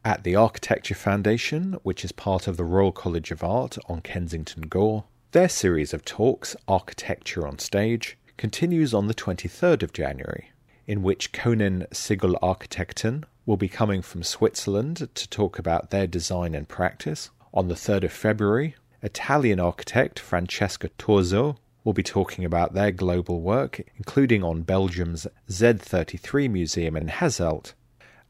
At 0.04 0.22
the 0.22 0.36
Architecture 0.36 0.94
Foundation, 0.94 1.78
which 1.82 2.04
is 2.04 2.12
part 2.12 2.46
of 2.46 2.56
the 2.56 2.64
Royal 2.64 2.92
College 2.92 3.30
of 3.30 3.42
Art 3.42 3.78
on 3.88 4.02
Kensington 4.02 4.64
Gore, 4.64 5.04
their 5.32 5.48
series 5.48 5.94
of 5.94 6.04
talks, 6.04 6.54
Architecture 6.68 7.46
on 7.46 7.58
Stage, 7.58 8.18
continues 8.36 8.92
on 8.92 9.06
the 9.06 9.14
23rd 9.14 9.82
of 9.82 9.92
January 9.92 10.50
in 10.86 11.02
which 11.02 11.32
Conen 11.32 11.88
Sigl 11.90 12.38
Architekten 12.42 13.24
will 13.46 13.56
be 13.56 13.68
coming 13.68 14.02
from 14.02 14.22
Switzerland 14.22 15.08
to 15.14 15.28
talk 15.28 15.58
about 15.58 15.90
their 15.90 16.06
design 16.06 16.54
and 16.54 16.68
practice. 16.68 17.30
On 17.52 17.68
the 17.68 17.74
3rd 17.74 18.04
of 18.04 18.12
February, 18.12 18.74
Italian 19.02 19.60
architect 19.60 20.18
Francesca 20.18 20.88
Torzo 20.98 21.56
will 21.84 21.92
be 21.92 22.02
talking 22.02 22.44
about 22.44 22.72
their 22.72 22.90
global 22.90 23.40
work, 23.42 23.82
including 23.96 24.42
on 24.42 24.62
Belgium's 24.62 25.26
Z33 25.50 26.50
Museum 26.50 26.96
in 26.96 27.08
Hasselt. 27.08 27.74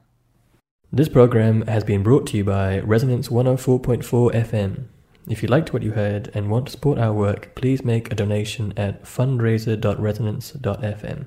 This 0.90 1.10
program 1.10 1.66
has 1.66 1.84
been 1.84 2.02
brought 2.02 2.26
to 2.28 2.38
you 2.38 2.44
by 2.44 2.80
Resonance 2.80 3.28
104.4 3.28 4.32
FM. 4.32 4.84
If 5.28 5.42
you 5.42 5.50
liked 5.50 5.74
what 5.74 5.82
you 5.82 5.92
heard 5.92 6.30
and 6.32 6.50
want 6.50 6.64
to 6.66 6.72
support 6.72 6.98
our 6.98 7.12
work, 7.12 7.54
please 7.54 7.84
make 7.84 8.10
a 8.10 8.14
donation 8.14 8.72
at 8.78 9.04
fundraiser.resonance.fm. 9.04 11.26